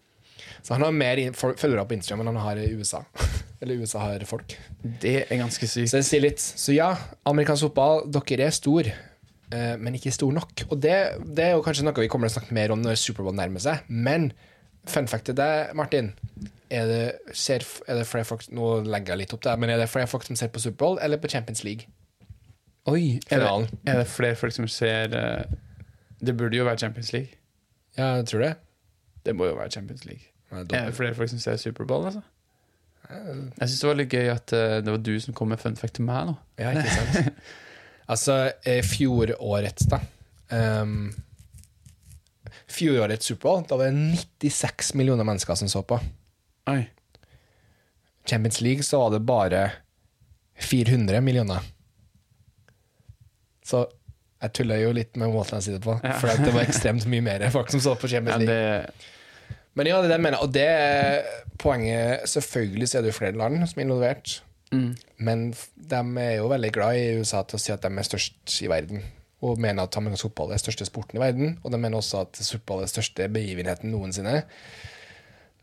Så 0.62 0.74
han 0.74 0.84
har 0.84 0.94
mer 0.94 1.20
følgere 1.36 1.86
på 1.88 1.96
Instagram 1.98 2.24
enn 2.24 2.32
han 2.34 2.42
har 2.44 2.60
i 2.62 2.70
USA. 2.78 3.02
Eller 3.62 3.80
USA 3.82 4.02
har 4.04 4.24
folk. 4.28 4.54
Det 5.02 5.16
er 5.24 5.40
ganske 5.40 5.66
sykt. 5.66 5.90
Så 5.90 6.00
det 6.00 6.08
sier 6.08 6.22
litt. 6.22 6.42
Så 6.42 6.74
ja, 6.76 6.92
amerikansk 7.28 7.68
fotball, 7.68 8.04
dere 8.14 8.46
er 8.46 8.54
stor, 8.54 8.90
eh, 8.90 9.74
men 9.80 9.98
ikke 9.98 10.14
stor 10.14 10.34
nok. 10.34 10.66
Og 10.68 10.78
det, 10.82 10.98
det 11.26 11.48
er 11.48 11.56
jo 11.56 11.64
kanskje 11.66 11.86
noe 11.86 12.04
vi 12.04 12.10
kommer 12.12 12.30
til 12.30 12.36
å 12.36 12.40
snakke 12.40 12.58
mer 12.58 12.74
om 12.74 12.84
når 12.84 13.00
Superbowl 13.00 13.36
nærmer 13.38 13.64
seg. 13.64 13.88
Men 13.88 14.30
fun 14.88 15.10
fact 15.10 15.28
til 15.28 15.38
deg, 15.38 15.74
Martin. 15.78 16.12
Er 16.70 16.88
det, 16.88 17.04
ser, 17.32 17.64
er 17.88 17.96
det 17.96 18.04
flere 18.04 18.28
folk 18.28 18.42
Nå 18.52 18.82
legger 18.84 19.14
jeg 19.14 19.22
litt 19.22 19.30
opp 19.32 19.40
der, 19.46 19.56
men 19.56 19.70
er 19.72 19.80
det 19.80 19.88
flere 19.88 20.08
folk 20.10 20.26
som 20.28 20.36
ser 20.36 20.50
på 20.52 20.60
Superbowl 20.60 20.98
eller 21.00 21.16
på 21.16 21.30
Champions 21.32 21.64
League? 21.64 21.88
Oi, 22.88 23.18
er 23.32 23.40
det, 23.40 23.78
er 23.88 24.02
det 24.02 24.08
flere 24.08 24.36
folk 24.36 24.52
som 24.52 24.68
ser 24.68 25.12
eh, 25.16 25.56
Det 26.20 26.36
burde 26.36 26.56
jo 26.56 26.66
være 26.68 26.80
Champions 26.84 27.12
League. 27.12 27.40
Ja, 27.96 28.18
jeg 28.20 28.28
tror 28.30 28.44
det. 28.44 28.52
Det 29.24 29.34
må 29.36 29.48
jo 29.48 29.56
være 29.58 29.72
Champions 29.74 30.04
League. 30.04 30.28
Ja, 30.50 30.62
Er 30.62 30.90
det 30.90 30.96
flere 30.96 31.14
folk 31.14 31.30
som 31.30 31.40
ser 31.42 31.56
Superbowl, 31.60 32.08
altså? 32.08 32.24
Jeg 33.08 33.68
syns 33.68 33.80
det 33.80 33.88
var 33.88 33.96
litt 33.96 34.12
gøy 34.12 34.26
at 34.32 34.52
eh, 34.56 34.74
det 34.84 34.92
var 34.92 35.00
du 35.00 35.14
som 35.20 35.36
kom 35.36 35.48
med 35.52 35.60
fun 35.60 35.76
fact 35.80 35.96
til 35.96 36.04
meg 36.08 36.28
nå. 36.28 36.34
Ja, 36.60 36.74
ikke 36.76 36.92
sant? 36.92 37.40
altså, 38.12 38.36
fjorårets, 38.84 39.88
da. 39.88 40.00
Um, 40.52 41.10
fjorårets 42.68 43.28
Superbowl, 43.30 43.64
da 43.68 43.80
var 43.80 43.88
det 43.88 44.18
96 44.44 44.94
millioner 45.00 45.28
mennesker 45.28 45.56
som 45.56 45.72
så 45.72 45.82
på. 45.88 46.00
Oi. 46.68 46.82
Champions 48.28 48.60
League 48.60 48.84
så 48.84 49.00
var 49.00 49.16
det 49.16 49.24
bare 49.28 49.62
400 50.60 51.20
millioner. 51.24 51.64
Så 53.64 53.86
jeg 54.38 54.52
tuller 54.54 54.82
jo 54.82 54.90
litt 54.94 55.16
med 55.18 55.32
måten 55.32 55.58
jeg 55.58 55.66
sier 55.66 55.78
det 55.78 55.84
på, 55.86 55.96
for 56.20 56.44
det 56.44 56.52
var 56.54 56.66
ekstremt 56.68 57.08
mye 57.10 57.24
mer 57.24 57.48
folk 57.54 57.72
som 57.72 57.82
så 57.82 57.96
på 57.98 58.10
Champions 58.10 58.44
League. 58.44 58.52
det, 58.52 59.14
Men 59.78 59.86
ja, 59.86 60.00
det 60.02 60.08
er 60.08 60.10
det 60.10 60.18
jeg 60.18 60.26
mener. 60.26 60.42
Og 60.42 60.52
det 60.54 60.66
er 60.66 61.44
poenget 61.58 62.26
Selvfølgelig 62.30 62.90
så 62.90 62.98
er 62.98 63.06
det 63.06 63.12
jo 63.12 63.18
flere 63.20 63.38
land 63.38 63.62
som 63.62 63.78
er 63.78 63.86
involvert. 63.86 64.40
Men 65.22 65.46
de 65.76 66.02
er 66.24 66.34
jo 66.40 66.50
veldig 66.50 66.72
glad 66.74 66.98
i 66.98 67.14
USA 67.20 67.44
til 67.46 67.56
å 67.56 67.62
si 67.62 67.72
at 67.72 67.86
de 67.86 67.88
er 67.88 68.10
størst 68.10 68.58
i 68.64 68.68
verden. 68.70 69.06
Og 69.38 69.60
mener 69.62 69.86
at 69.86 69.96
amerikansk 69.96 70.26
fotball 70.28 70.52
er 70.52 70.60
største 70.60 70.86
sporten 70.88 71.20
i 71.20 71.22
verden. 71.22 71.56
Og 71.62 71.72
de 71.72 71.80
mener 71.80 72.00
også 72.00 72.24
at 72.26 72.40
fotball 72.42 72.82
er 72.82 72.88
den 72.88 72.96
største 72.96 73.28
begivenheten 73.32 73.94
noensinne. 73.94 74.42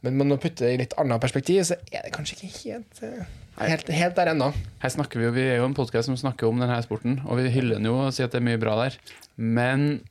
Men 0.06 0.20
når 0.20 0.30
man 0.30 0.42
putter 0.42 0.68
det 0.68 0.74
i 0.76 0.80
litt 0.84 0.94
annet 1.02 1.22
perspektiv, 1.22 1.64
så 1.66 1.78
er 1.90 2.06
det 2.06 2.14
kanskje 2.14 2.38
ikke 2.38 2.52
helt, 2.60 3.00
eh, 3.04 3.30
helt, 3.58 3.88
helt 3.90 4.18
der 4.20 4.32
ennå. 4.36 4.52
her 4.84 4.92
snakker 4.94 5.20
vi 5.20 5.26
jo, 5.26 5.32
vi 5.34 5.46
er 5.50 5.58
jo 5.58 5.66
en 5.66 5.74
podkast 5.74 6.12
som 6.12 6.18
snakker 6.20 6.46
om 6.48 6.62
denne 6.62 6.78
sporten, 6.86 7.22
og 7.26 7.40
vi 7.40 7.50
hyller 7.50 7.80
den 7.80 7.90
jo 7.90 7.96
og 8.04 8.14
sier 8.14 8.30
at 8.30 8.36
det 8.36 8.42
er 8.42 8.46
mye 8.46 8.62
bra 8.62 8.76
der. 8.84 9.00
Men 9.36 10.04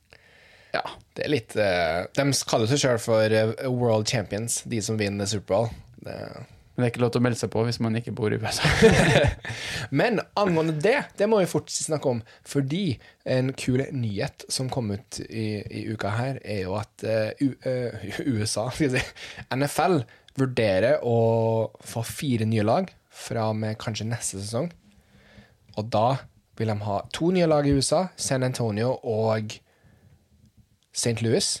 Ja, 0.75 0.83
det 1.15 1.25
er 1.25 1.31
litt 1.31 1.55
uh, 1.55 2.03
De 2.15 2.27
kaller 2.49 2.67
seg 2.67 2.81
sjøl 2.81 2.99
for 2.99 3.31
eh, 3.31 3.55
world 3.71 4.09
champions, 4.11 4.61
de 4.67 4.81
som 4.83 4.99
vinner 4.99 5.29
Superbowl. 5.29 5.71
Det 6.03 6.19
det 6.75 6.83
er 6.83 6.89
ikke 6.91 7.03
lov 7.05 7.11
til 7.15 7.21
å 7.21 7.23
melde 7.23 7.39
seg 7.39 7.51
på 7.53 7.61
hvis 7.63 7.77
man 7.79 7.95
ikke 7.95 8.11
bor 8.15 8.33
i 8.35 8.37
USA. 8.41 8.67
Men 9.99 10.19
angående 10.35 10.73
det, 10.83 10.97
det 11.15 11.27
må 11.31 11.39
vi 11.39 11.47
fortsatt 11.47 11.87
snakke 11.87 12.11
om. 12.11 12.19
Fordi 12.43 12.97
en 13.31 13.53
kul 13.55 13.85
nyhet 13.95 14.43
som 14.51 14.67
kom 14.71 14.91
ut 14.91 15.21
i, 15.23 15.63
i 15.63 15.85
uka 15.87 16.11
her, 16.17 16.41
er 16.43 16.65
jo 16.65 16.75
at 16.75 17.05
uh, 17.07 17.31
USA, 18.35 18.67
skal 18.75 18.89
vi 18.89 18.91
si, 18.97 19.05
NFL 19.55 20.01
vurderer 20.35 20.99
å 21.07 21.17
få 21.79 22.03
fire 22.03 22.47
nye 22.49 22.67
lag 22.67 22.91
fra 23.07 23.47
og 23.53 23.59
med 23.61 23.79
kanskje 23.79 24.09
neste 24.09 24.43
sesong. 24.43 24.67
Og 25.79 25.87
da 25.95 26.09
vil 26.59 26.71
de 26.71 26.79
ha 26.83 27.01
to 27.15 27.31
nye 27.35 27.47
lag 27.47 27.67
i 27.67 27.75
USA, 27.75 28.09
San 28.19 28.43
Antonio 28.43 28.97
og 28.99 29.55
St. 30.95 31.19
Louis. 31.21 31.51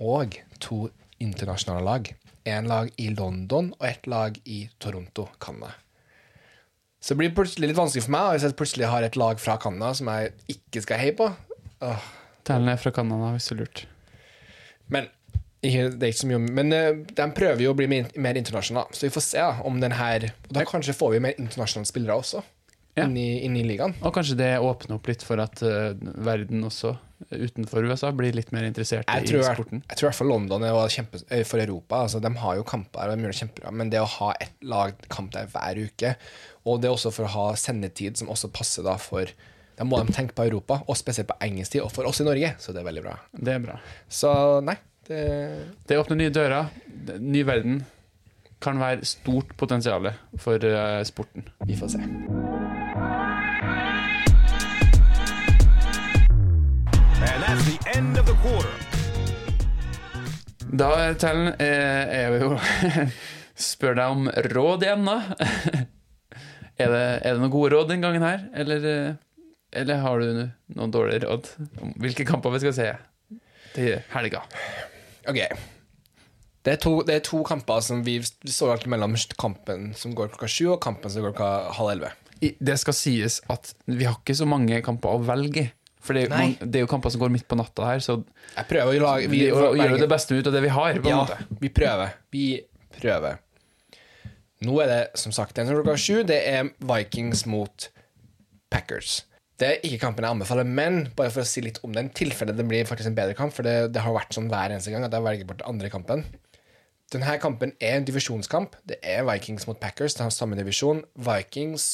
Og 0.00 0.38
to 0.64 0.88
internasjonale 1.22 1.84
lag. 1.84 2.10
Én 2.44 2.68
lag 2.68 2.90
i 3.00 3.08
London 3.14 3.70
og 3.78 3.86
ett 3.88 4.06
lag 4.10 4.36
i 4.44 4.66
Toronto, 4.82 5.28
Canada. 5.40 5.74
Så 7.00 7.12
det 7.12 7.20
blir 7.20 7.34
plutselig 7.36 7.68
litt 7.68 7.78
vanskelig 7.78 8.06
for 8.06 8.14
meg 8.16 8.30
hvis 8.32 8.44
jeg 8.46 8.56
plutselig 8.56 8.88
har 8.88 9.04
et 9.04 9.16
lag 9.20 9.40
fra 9.40 9.58
Canada 9.60 9.92
som 9.96 10.08
jeg 10.08 10.32
ikke 10.56 10.84
skal 10.84 11.00
heie 11.02 11.16
på. 11.16 11.28
Åh. 11.84 12.06
Tellen 12.44 12.68
er 12.68 12.80
fra 12.80 12.92
Canada, 12.92 13.32
hvis 13.32 13.48
du 13.48 13.58
lurte. 13.60 13.88
Men 14.92 15.08
ikke, 15.64 15.90
det 15.96 16.02
er 16.02 16.12
ikke 16.12 16.20
så 16.20 16.28
mye 16.28 16.40
Men 16.44 16.72
eh, 16.76 16.98
de 17.16 17.26
prøver 17.36 17.62
jo 17.64 17.72
å 17.72 17.76
bli 17.78 17.86
mer, 17.88 18.10
mer 18.20 18.36
internasjonale, 18.36 18.92
så 18.92 19.06
vi 19.06 19.14
får 19.14 19.24
se 19.24 19.44
om 19.64 19.78
den 19.80 19.94
her 19.96 20.26
Og 20.44 20.50
da 20.58 20.64
kanskje 20.68 20.96
får 20.96 21.14
vi 21.14 21.22
mer 21.24 21.38
internasjonale 21.40 21.88
spillere 21.88 22.18
også, 22.20 22.42
Ja. 22.94 23.08
inni, 23.08 23.42
inni, 23.42 23.64
ligaen. 23.66 23.96
Og 24.06 24.12
kanskje 24.14 24.36
det 24.38 24.52
åpner 24.62 24.94
opp 25.00 25.08
litt 25.10 25.24
for 25.26 25.40
at 25.42 25.58
uh, 25.66 25.96
verden 26.22 26.62
også, 26.62 26.92
utenfor 27.32 27.86
USA, 27.90 28.12
blir 28.14 28.34
litt 28.36 28.52
mer 28.54 28.66
interessert 28.68 29.08
Jeg 29.10 29.26
i 29.34 29.40
sporten. 29.42 29.82
jeg 29.88 29.98
tror 29.98 30.06
i 30.06 30.10
hvert 30.10 30.18
fall 30.20 30.30
London 30.30 30.62
er 30.62 30.78
kjempe, 30.94 31.18
eh, 31.26 31.42
for 31.48 31.62
Europa. 31.62 32.04
Altså, 32.04 32.20
de 32.22 32.30
har 32.38 32.60
jo 32.60 32.66
kamper 32.68 33.10
de 33.10 33.24
gjør 33.24 33.34
det 33.34 33.40
kjempebra, 33.40 33.72
men 33.74 33.90
det 33.90 34.02
å 34.02 34.06
ha 34.18 34.28
ett 34.38 34.54
lag 34.62 34.94
kamp 35.10 35.32
der 35.34 35.50
hver 35.50 35.80
uke, 35.88 36.14
og 36.64 36.80
det 36.82 36.88
er 36.90 36.94
også 36.94 37.10
for 37.16 37.26
å 37.26 37.32
ha 37.34 37.46
sendetid 37.58 38.20
som 38.20 38.30
også 38.30 38.52
passer 38.54 38.86
da 38.86 38.96
for 39.00 39.32
Da 39.74 39.82
må 39.82 39.98
de 39.98 40.12
tenke 40.14 40.36
på 40.38 40.44
Europa, 40.46 40.84
og 40.86 40.94
spesielt 40.94 41.26
på 41.26 41.34
engelsk 41.42 41.72
tid, 41.74 41.82
og 41.82 41.90
for 41.90 42.06
oss 42.06 42.20
i 42.22 42.28
Norge, 42.28 42.52
så 42.62 42.70
det 42.70 42.84
er 42.84 42.86
veldig 42.92 43.02
bra. 43.02 43.16
Det 43.34 43.56
er 43.56 43.64
bra. 43.64 43.80
Så 44.06 44.30
nei, 44.62 44.76
det 45.08 45.24
Det 45.88 45.98
åpner 45.98 46.20
nye 46.22 46.30
dører. 46.30 46.70
Ny 47.18 47.42
verden 47.42 47.82
kan 48.62 48.78
være 48.78 49.04
stort 49.04 49.56
potensial 49.56 50.12
for 50.38 50.62
eh, 50.62 51.02
sporten. 51.04 51.50
Vi 51.66 51.74
får 51.76 51.96
se. 51.98 52.63
End 57.96 58.18
of 58.18 58.26
the 58.26 58.34
quarter. 58.42 58.74
Da, 60.74 61.14
Tellen, 61.14 61.52
eh, 61.62 62.24
er 62.24 62.32
vi 62.34 62.40
jo 62.42 62.56
Spør 63.68 63.94
deg 63.94 64.14
om 64.16 64.30
råd 64.50 64.86
igjen, 64.86 65.04
da. 65.06 65.18
Er 66.74 66.90
det, 66.90 67.02
er 67.22 67.36
det 67.36 67.38
noen 67.38 67.52
gode 67.54 67.68
råd 67.70 67.92
den 67.92 68.00
gangen 68.02 68.24
her, 68.26 68.40
eller, 68.58 68.86
eh, 68.90 69.18
eller 69.78 70.00
har 70.02 70.18
du 70.18 70.40
noen 70.74 70.90
dårlige 70.90 71.20
råd 71.22 71.50
om 71.78 71.92
hvilke 72.02 72.26
kamper 72.26 72.50
vi 72.50 72.60
skal 72.64 72.74
se 72.74 72.86
til 73.76 74.00
helga? 74.10 74.40
Ok. 75.30 75.38
Det 76.66 76.72
er, 76.72 76.80
to, 76.82 76.96
det 77.06 77.14
er 77.14 77.22
to 77.22 77.44
kamper 77.46 77.78
som 77.78 78.02
vi, 78.02 78.16
vi 78.18 78.50
står 78.56 78.72
alltid 78.72 78.90
mellom 78.90 79.14
kampen 79.38 79.92
som 79.94 80.16
går 80.18 80.32
klokka 80.32 80.50
sju, 80.50 80.72
og 80.74 80.82
kampen 80.82 81.14
som 81.14 81.22
går 81.22 81.36
klokka 81.36 81.76
halv 81.78 81.94
elleve. 81.94 82.10
Det 82.42 82.76
skal 82.82 82.98
sies 82.98 83.38
at 83.54 83.70
vi 83.86 84.08
har 84.08 84.18
ikke 84.18 84.34
så 84.42 84.50
mange 84.50 84.82
kamper 84.82 85.14
å 85.14 85.22
velge 85.30 85.68
i. 85.68 85.70
For 86.04 86.16
det 86.16 86.26
Nei. 86.28 86.50
det 86.60 86.80
er 86.80 86.84
jo 86.84 86.90
kamper 86.90 87.12
som 87.12 87.22
går 87.22 87.32
midt 87.32 87.46
på 87.48 87.56
natta 87.56 87.86
her, 87.88 88.02
så 88.04 88.18
Jeg 88.20 88.68
prøver 88.68 88.98
å 88.98 89.04
lage 89.06 89.30
vi, 89.32 89.46
å, 89.48 89.72
gjør 89.78 89.96
det 90.02 90.08
beste 90.12 90.36
ut 90.36 90.50
av 90.50 90.52
det 90.52 90.60
vi 90.66 90.72
har. 90.74 91.00
på 91.00 91.12
Ja, 91.12 91.22
måte 91.22 91.60
vi 91.62 91.70
prøver. 91.72 92.16
Vi 92.34 92.46
prøver. 92.98 93.38
Nå 94.64 94.74
er 94.84 94.90
det 94.90 95.02
som 95.20 95.32
sagt 95.34 95.58
en 95.58 95.70
klokka 95.70 95.96
sju. 96.00 96.22
Det 96.28 96.40
er 96.50 96.68
Vikings 96.84 97.46
mot 97.50 97.88
Packers. 98.72 99.22
Det 99.60 99.68
er 99.68 99.84
ikke 99.86 100.00
kampen 100.02 100.26
jeg 100.26 100.34
anbefaler, 100.34 100.66
men 100.66 101.04
bare 101.14 101.30
for 101.30 101.44
å 101.44 101.48
si 101.48 101.62
litt 101.62 101.78
om 101.86 101.92
den, 101.94 102.08
tilfelle 102.16 102.56
det 102.56 102.66
blir 102.66 102.88
faktisk 102.88 103.12
en 103.12 103.16
bedre 103.16 103.36
kamp, 103.38 103.54
for 103.54 103.66
det, 103.66 103.92
det 103.94 104.02
har 104.02 104.16
vært 104.16 104.34
sånn 104.34 104.48
hver 104.50 104.74
eneste 104.74 104.90
gang 104.90 105.06
at 105.06 105.14
jeg 105.14 105.22
velger 105.24 105.46
bort 105.46 105.60
den 105.62 105.70
andre 105.70 105.90
kampen. 105.92 106.24
Denne 107.14 107.36
kampen 107.38 107.74
er 107.78 108.00
en 108.00 108.06
divisjonskamp. 108.08 108.74
Det 108.88 108.98
er 109.06 109.22
Vikings 109.28 109.68
mot 109.68 109.78
Packers. 109.78 110.16
Det 110.16 110.24
har 110.24 110.34
samme 110.34 110.58
divisjon. 110.58 111.04
Vikings 111.14 111.86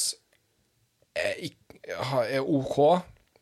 er, 1.18 1.50
er 1.90 2.40
OK. 2.40 2.78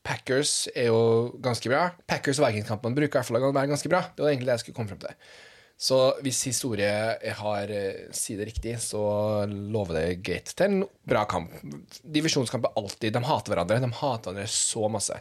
Packers 0.08 0.52
er 0.72 0.88
jo 0.88 1.36
ganske 1.44 1.68
bra. 1.68 1.90
Packers 2.08 2.40
og 2.40 2.48
Vikings-kampene 2.48 2.96
bruker 2.96 3.12
i 3.12 3.18
hvert 3.18 3.28
fall 3.28 3.40
å 3.42 3.52
være 3.52 3.70
ganske 3.74 3.90
bra. 3.92 4.06
Det 4.14 4.24
var 4.24 4.32
egentlig 4.32 4.48
det 4.48 4.56
jeg 4.56 4.64
skulle 4.64 4.78
komme 4.78 4.92
frem 4.94 5.02
til. 5.04 5.16
Så 5.78 5.98
hvis 6.26 6.40
historie 6.48 6.90
har 7.38 7.70
eh, 7.70 8.08
sier 8.16 8.40
det 8.40 8.48
riktig, 8.48 8.72
så 8.82 9.00
lover 9.46 10.00
det 10.00 10.22
greit 10.26 10.50
til 10.50 10.64
en 10.66 10.80
bra 11.06 11.22
kamp. 11.30 11.52
Divisjonskamp 12.02 12.66
er 12.66 12.80
alltid 12.80 13.14
De 13.14 13.22
hater 13.28 13.54
hverandre. 13.54 13.78
De 13.84 13.90
hater 14.00 14.32
hverandre 14.32 14.48
så 14.50 14.88
masse. 14.90 15.20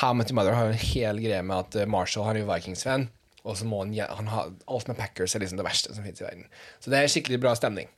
How 0.00 0.12
Much 0.14 0.30
Mother 0.32 0.54
har 0.54 0.68
jo 0.68 0.76
en 0.76 0.84
hel 0.92 1.18
greie 1.24 1.40
med 1.42 1.64
at 1.64 1.80
eh, 1.80 1.88
Marshall 1.90 2.28
har 2.28 2.38
en 2.38 2.46
Vikings-venn, 2.52 3.08
Og 3.42 3.56
så 3.56 3.64
må 3.66 3.80
han, 3.82 3.96
han 3.96 4.30
ha, 4.30 4.44
Alt 4.68 4.92
med 4.92 5.00
Packers 5.00 5.34
er 5.34 5.42
liksom 5.42 5.58
det 5.58 5.66
verste 5.66 5.96
som 5.96 6.04
finnes 6.04 6.20
i 6.20 6.28
verden. 6.28 6.46
Så 6.78 6.92
det 6.92 7.00
er 7.00 7.10
skikkelig 7.10 7.40
bra 7.42 7.56
stemning. 7.58 7.90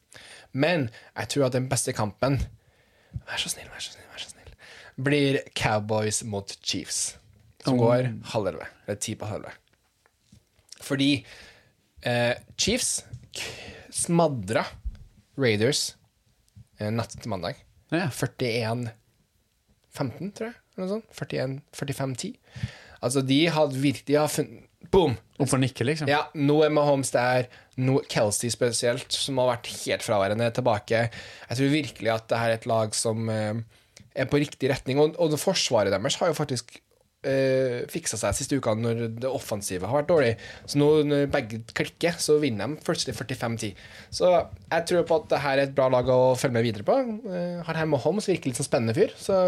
Men 0.53 0.89
jeg 1.19 1.35
tror 1.35 1.51
at 1.51 1.59
den 1.59 1.69
beste 1.69 1.93
kampen 1.93 2.41
vær 3.27 3.37
så 3.43 3.53
snill, 3.53 3.69
vær 3.69 3.83
så 3.83 3.93
snill 3.93 4.02
blir 5.05 5.41
Cowboys 5.59 6.23
mot 6.25 6.59
Chiefs. 6.63 7.17
Som 7.65 7.79
går 7.79 8.09
halv 8.33 8.53
elleve. 8.53 8.67
Eller 8.87 8.99
ti 9.03 9.15
på 9.19 9.29
halv 9.31 9.45
elleve. 9.45 9.59
Fordi 10.83 11.11
eh, 12.03 12.35
Chiefs 12.59 13.05
smadra 13.95 14.65
Raiders 15.39 15.95
eh, 16.81 16.91
natt 16.91 17.15
til 17.15 17.31
mandag. 17.31 17.61
Ja. 17.93 18.09
41-15, 18.11 18.91
tror 20.35 20.49
jeg. 20.49 20.57
Eller 20.75 20.85
noe 20.85 20.93
sånt. 20.97 21.09
41, 21.19 21.59
45-10. 21.77 22.35
Altså, 23.03 23.23
de 23.27 23.41
hadde 23.53 23.83
virkelig 23.83 24.19
har 24.19 24.31
funnet 24.33 24.69
Boom! 24.93 25.15
Opp 25.39 25.49
for 25.49 25.63
nikket, 25.63 25.87
liksom. 25.87 26.09
Ja, 26.11 26.27
nå 26.35 26.57
er 26.67 26.73
Mahomes 26.75 27.13
der. 27.15 27.47
Nå 27.81 28.01
Kelsey 28.11 28.51
spesielt, 28.53 29.15
som 29.15 29.39
har 29.41 29.55
vært 29.55 29.71
helt 29.87 30.05
fraværende, 30.05 30.49
tilbake. 30.53 31.07
Jeg 31.49 31.59
tror 31.59 31.71
virkelig 31.73 32.11
at 32.13 32.27
det 32.29 32.41
her 32.41 32.51
er 32.51 32.59
et 32.59 32.67
lag 32.69 32.97
som 32.99 33.31
eh, 33.33 33.63
er 34.15 34.31
på 34.31 34.41
riktig 34.43 34.71
retning. 34.73 35.01
Og, 35.03 35.19
og 35.21 35.39
forsvaret 35.41 35.93
deres 35.93 36.19
har 36.21 36.31
jo 36.31 36.39
faktisk 36.39 36.77
øh, 37.29 37.83
fiksa 37.93 38.19
seg 38.21 38.37
siste 38.37 38.59
uka 38.59 38.75
når 38.79 39.05
det 39.23 39.31
offensive 39.31 39.89
har 39.89 40.03
vært 40.03 40.11
dårlig. 40.11 40.33
Så 40.67 40.81
nå 40.81 40.91
når 41.09 41.31
begge 41.33 41.63
klikker, 41.77 42.19
så 42.23 42.39
vinner 42.43 42.71
de 42.71 42.83
plutselig 42.87 43.17
45-10. 43.19 43.73
Så 44.15 44.33
jeg 44.33 44.89
tror 44.91 45.09
på 45.09 45.21
at 45.23 45.31
det 45.33 45.43
her 45.47 45.57
er 45.57 45.67
et 45.69 45.77
bra 45.77 45.89
lag 45.93 46.11
å 46.13 46.35
følge 46.39 46.59
med 46.59 46.69
videre 46.69 46.89
på. 46.89 46.99
Uh, 47.27 47.63
har 47.67 47.83
her 47.83 47.91
Mahomes 47.91 48.29
virker 48.31 48.53
litt 48.53 48.61
sånn 48.61 48.69
spennende 48.69 48.97
fyr, 48.99 49.15
så 49.19 49.43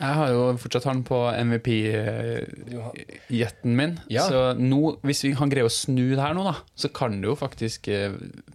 Jeg 0.00 0.14
har 0.18 0.28
jo 0.32 0.56
fortsatt 0.58 0.86
han 0.88 1.02
på 1.06 1.16
MVP-jetten 1.36 3.74
min. 3.76 3.98
Ja. 4.10 4.24
Så 4.28 4.38
nå, 4.58 4.96
hvis 5.06 5.20
vi 5.24 5.34
kan 5.38 5.50
greie 5.52 5.66
å 5.68 5.72
snu 5.72 6.14
det 6.14 6.22
her 6.22 6.34
nå, 6.36 6.42
da, 6.46 6.54
så 6.78 6.88
kan 6.94 7.20
det 7.22 7.28
jo 7.28 7.34
faktisk 7.38 7.88
eh, 7.92 8.14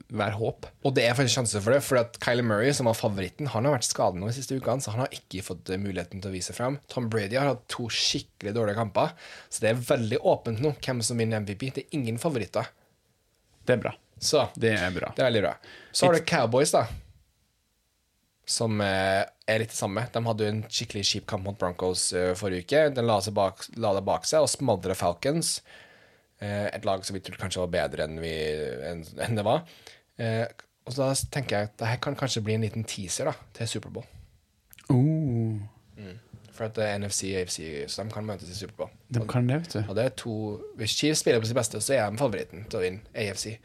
være 0.09 0.35
håp. 0.39 0.65
Og 0.87 0.95
det 0.97 1.03
er 1.07 1.15
faktisk 1.17 1.37
sjanse 1.39 1.61
for 1.63 1.71
det, 1.75 1.81
for 1.85 1.95
at 2.01 2.11
Kylie 2.23 2.45
Murray, 2.47 2.71
som 2.75 2.89
var 2.89 2.97
favoritten, 2.99 3.49
han 3.53 3.63
har 3.69 3.73
vært 3.77 3.87
skadet 3.87 4.19
nå 4.19 4.25
de 4.31 4.35
siste 4.39 4.57
ukene, 4.59 4.81
så 4.83 4.89
han 4.95 5.03
har 5.05 5.11
ikke 5.15 5.45
fått 5.45 5.65
eh, 5.73 5.81
muligheten 5.81 6.19
til 6.23 6.29
å 6.31 6.35
vise 6.35 6.53
frem. 6.57 6.73
Tom 6.91 7.05
Brady 7.13 7.35
har 7.39 7.51
hatt 7.53 7.63
to 7.71 7.83
skikkelig 7.93 8.53
dårlige 8.57 8.79
kamper, 8.81 9.07
så 9.47 9.57
det 9.63 9.69
er 9.71 9.85
veldig 9.93 10.19
åpent 10.27 10.59
nå 10.63 10.69
hvem 10.81 10.99
som 11.05 11.15
vinner 11.21 11.37
MVP. 11.45 11.61
Det 11.77 11.83
er 11.85 11.91
ingen 12.01 12.17
favoritter. 12.21 12.65
Det 13.67 13.73
er 13.77 13.81
bra. 13.87 13.93
Så 14.17 14.47
Det 14.57 14.71
er 14.73 14.91
bra. 14.95 15.07
det 15.15 15.21
er 15.21 15.27
veldig 15.29 15.43
bra. 15.45 15.53
Så 15.93 16.07
har 16.07 16.13
du 16.17 16.23
Cowboys, 16.25 16.71
da. 16.73 16.83
Som 18.47 18.79
eh, 18.79 19.25
er 19.47 19.59
litt 19.59 19.73
det 19.73 19.77
samme. 19.77 20.05
De 20.13 20.21
hadde 20.23 20.45
jo 20.45 20.53
en 20.53 20.61
skikkelig 20.71 21.03
kjip 21.09 21.25
kamp 21.27 21.43
mot 21.43 21.57
Broncos 21.59 22.09
eh, 22.15 22.31
forrige 22.39 22.63
uke. 22.63 22.83
Den 22.95 23.09
la, 23.09 23.19
bak, 23.35 23.65
la 23.75 23.91
det 23.97 24.05
bak 24.07 24.27
seg 24.29 24.45
og 24.45 24.51
smadra 24.51 24.95
Falcons. 24.95 25.57
Eh, 26.39 26.67
et 26.71 26.87
lag 26.87 27.03
som 27.03 27.17
vi 27.17 27.23
trodde 27.25 27.41
kanskje 27.41 27.65
var 27.65 27.73
bedre 27.75 28.07
enn, 28.07 28.21
vi, 28.23 28.31
enn, 28.87 29.35
det 29.35 29.43
var. 29.47 29.65
Og 30.87 30.93
så 30.95 31.01
da 31.01 31.09
tenker 31.33 31.57
jeg 31.57 31.69
at 31.71 31.75
det 31.81 31.89
her 31.91 31.99
kan 32.03 32.15
kanskje 32.15 32.45
bli 32.45 32.55
en 32.55 32.63
liten 32.63 32.87
teaser 32.87 33.27
da, 33.27 33.35
til 33.57 33.67
Superbowl. 33.75 34.07
Oh, 34.93 35.59
For 36.55 36.69
at 36.69 36.77
det 36.77 36.85
er 36.87 37.01
NFC 37.03 37.33
og 37.33 37.41
AFC, 37.41 37.59
så 37.91 38.05
de 38.07 38.13
kan 38.15 38.25
møtes 38.25 38.49
i 38.49 38.55
Superbowl. 38.55 38.93
de 39.11 39.25
kan 39.27 39.49
det, 39.51 39.59
vet 39.65 39.75
du. 39.75 39.81
Og 39.83 39.97
det 39.99 40.05
er 40.07 40.15
to 40.15 40.35
Hvis 40.79 40.95
Chiefs 40.95 41.25
spiller 41.25 41.43
på 41.43 41.49
sitt 41.49 41.59
beste, 41.59 41.83
så 41.83 41.97
er 41.97 42.07
de 42.07 42.21
favoritten 42.21 42.63
til 42.71 42.79
å 42.79 42.85
vinne 42.85 43.11
AFC. 43.11 43.57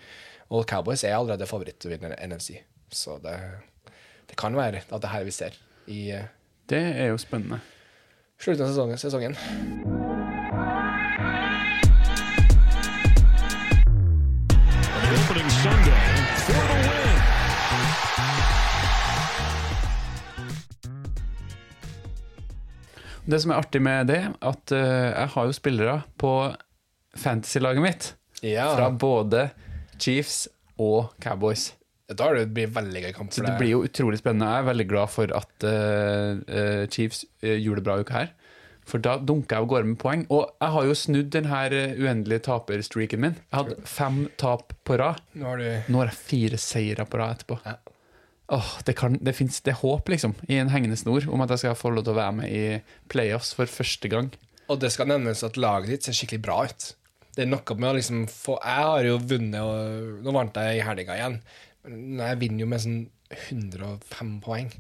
Og 0.51 0.67
Cowboys 0.69 1.07
er 1.07 1.15
allerede 1.17 1.47
favoritt 1.47 1.79
til 1.79 1.93
å 1.93 1.95
vinne 1.95 2.19
NFC. 2.19 2.59
Så 2.93 3.17
det, 3.23 3.39
det 4.33 4.39
kan 4.41 4.57
være 4.57 4.81
at 4.81 4.93
det 4.97 5.05
er 5.05 5.13
her 5.13 5.25
vi 5.29 5.31
ser 5.37 5.57
i 5.93 6.11
eh, 6.17 6.25
Det 6.69 6.81
er 6.81 7.11
jo 7.13 7.19
spennende. 7.21 7.61
slutten 8.41 8.65
av 8.65 8.71
sesongen. 8.73 8.99
sesongen. 8.99 9.37
Det 23.25 23.39
som 23.41 23.53
er 23.53 23.61
artig 23.61 23.83
med 23.83 24.09
det, 24.11 24.23
at 24.43 24.73
uh, 24.73 24.79
jeg 25.13 25.29
har 25.35 25.45
jo 25.47 25.53
spillere 25.53 26.01
på 26.19 26.33
fantasy-laget 27.15 27.83
mitt. 27.85 28.15
Ja. 28.43 28.73
Fra 28.75 28.91
både 28.91 29.51
Chiefs 30.01 30.49
og 30.79 31.13
Cowboys. 31.23 31.75
Da 32.19 32.29
blir 32.33 32.47
det 32.69 32.69
veldig 32.77 33.03
gøy 33.07 33.13
kamp 33.17 33.35
Så 33.35 33.45
det 33.47 33.57
blir 33.61 33.75
jo 33.75 33.83
utrolig 33.87 34.21
spennende. 34.21 34.51
Jeg 34.53 34.65
er 34.65 34.71
veldig 34.71 34.89
glad 34.91 35.13
for 35.13 35.35
at 35.39 35.67
eh, 35.69 36.87
Chiefs 36.93 37.25
eh, 37.43 37.59
gjorde 37.59 37.83
det 37.83 37.87
bra 37.89 37.99
uka 38.03 38.19
her. 38.21 38.33
For 38.89 38.99
da 38.99 39.15
dunker 39.23 39.57
jeg 39.57 39.63
av 39.63 39.69
gårde 39.71 39.91
med 39.93 40.01
poeng. 40.03 40.27
Og 40.35 40.45
jeg 40.59 40.75
har 40.75 40.89
jo 40.89 40.99
snudd 40.99 41.31
den 41.35 41.49
her 41.51 41.75
uendelige 41.95 42.45
taperstreaken 42.49 43.23
min. 43.23 43.37
Jeg 43.47 43.59
hadde 43.61 43.79
fem 43.87 44.25
tap 44.43 44.75
på 44.83 44.99
rad. 44.99 45.23
Nå 45.39 45.53
har 45.53 45.63
du 45.63 45.93
Nå 45.93 46.03
har 46.03 46.11
jeg 46.11 46.19
fire 46.19 46.59
seire 46.61 47.07
på 47.07 47.21
rad 47.23 47.37
etterpå. 47.37 47.61
Ja. 47.67 47.79
Åh, 48.53 48.73
det, 48.85 48.93
kan, 48.99 49.17
det 49.23 49.33
finnes 49.33 49.63
det 49.65 49.73
er 49.73 49.79
håp, 49.81 50.11
liksom, 50.13 50.35
i 50.51 50.59
en 50.61 50.69
hengende 50.69 50.99
snor 51.01 51.25
om 51.33 51.41
at 51.41 51.55
jeg 51.55 51.63
skal 51.63 51.79
få 51.79 51.93
lov 51.95 52.05
til 52.05 52.13
å 52.13 52.19
være 52.19 52.35
med 52.37 52.51
i 52.53 52.65
playoffs 53.13 53.55
for 53.57 53.71
første 53.71 54.11
gang. 54.13 54.29
Og 54.69 54.81
det 54.83 54.91
skal 54.93 55.09
nevnes 55.09 55.41
at 55.47 55.57
laget 55.61 55.89
ditt 55.93 56.09
ser 56.09 56.17
skikkelig 56.17 56.43
bra 56.45 56.59
ut. 56.69 56.89
Det 57.33 57.47
er 57.47 57.49
noe 57.49 57.77
med 57.79 57.89
å 57.89 57.97
liksom 57.97 58.27
få 58.29 58.59
Jeg 58.61 58.89
har 58.91 59.07
jo 59.09 59.15
vunnet, 59.25 59.61
og 59.65 60.25
nå 60.25 60.35
vant 60.37 60.59
jeg 60.61 60.81
i 60.81 60.85
helga 60.85 61.17
igjen. 61.17 61.39
Jeg 61.89 62.39
vinner 62.43 62.63
jo 62.65 62.71
med 62.71 62.83
sånn 62.85 62.99
105 63.51 64.41
poeng. 64.45 64.73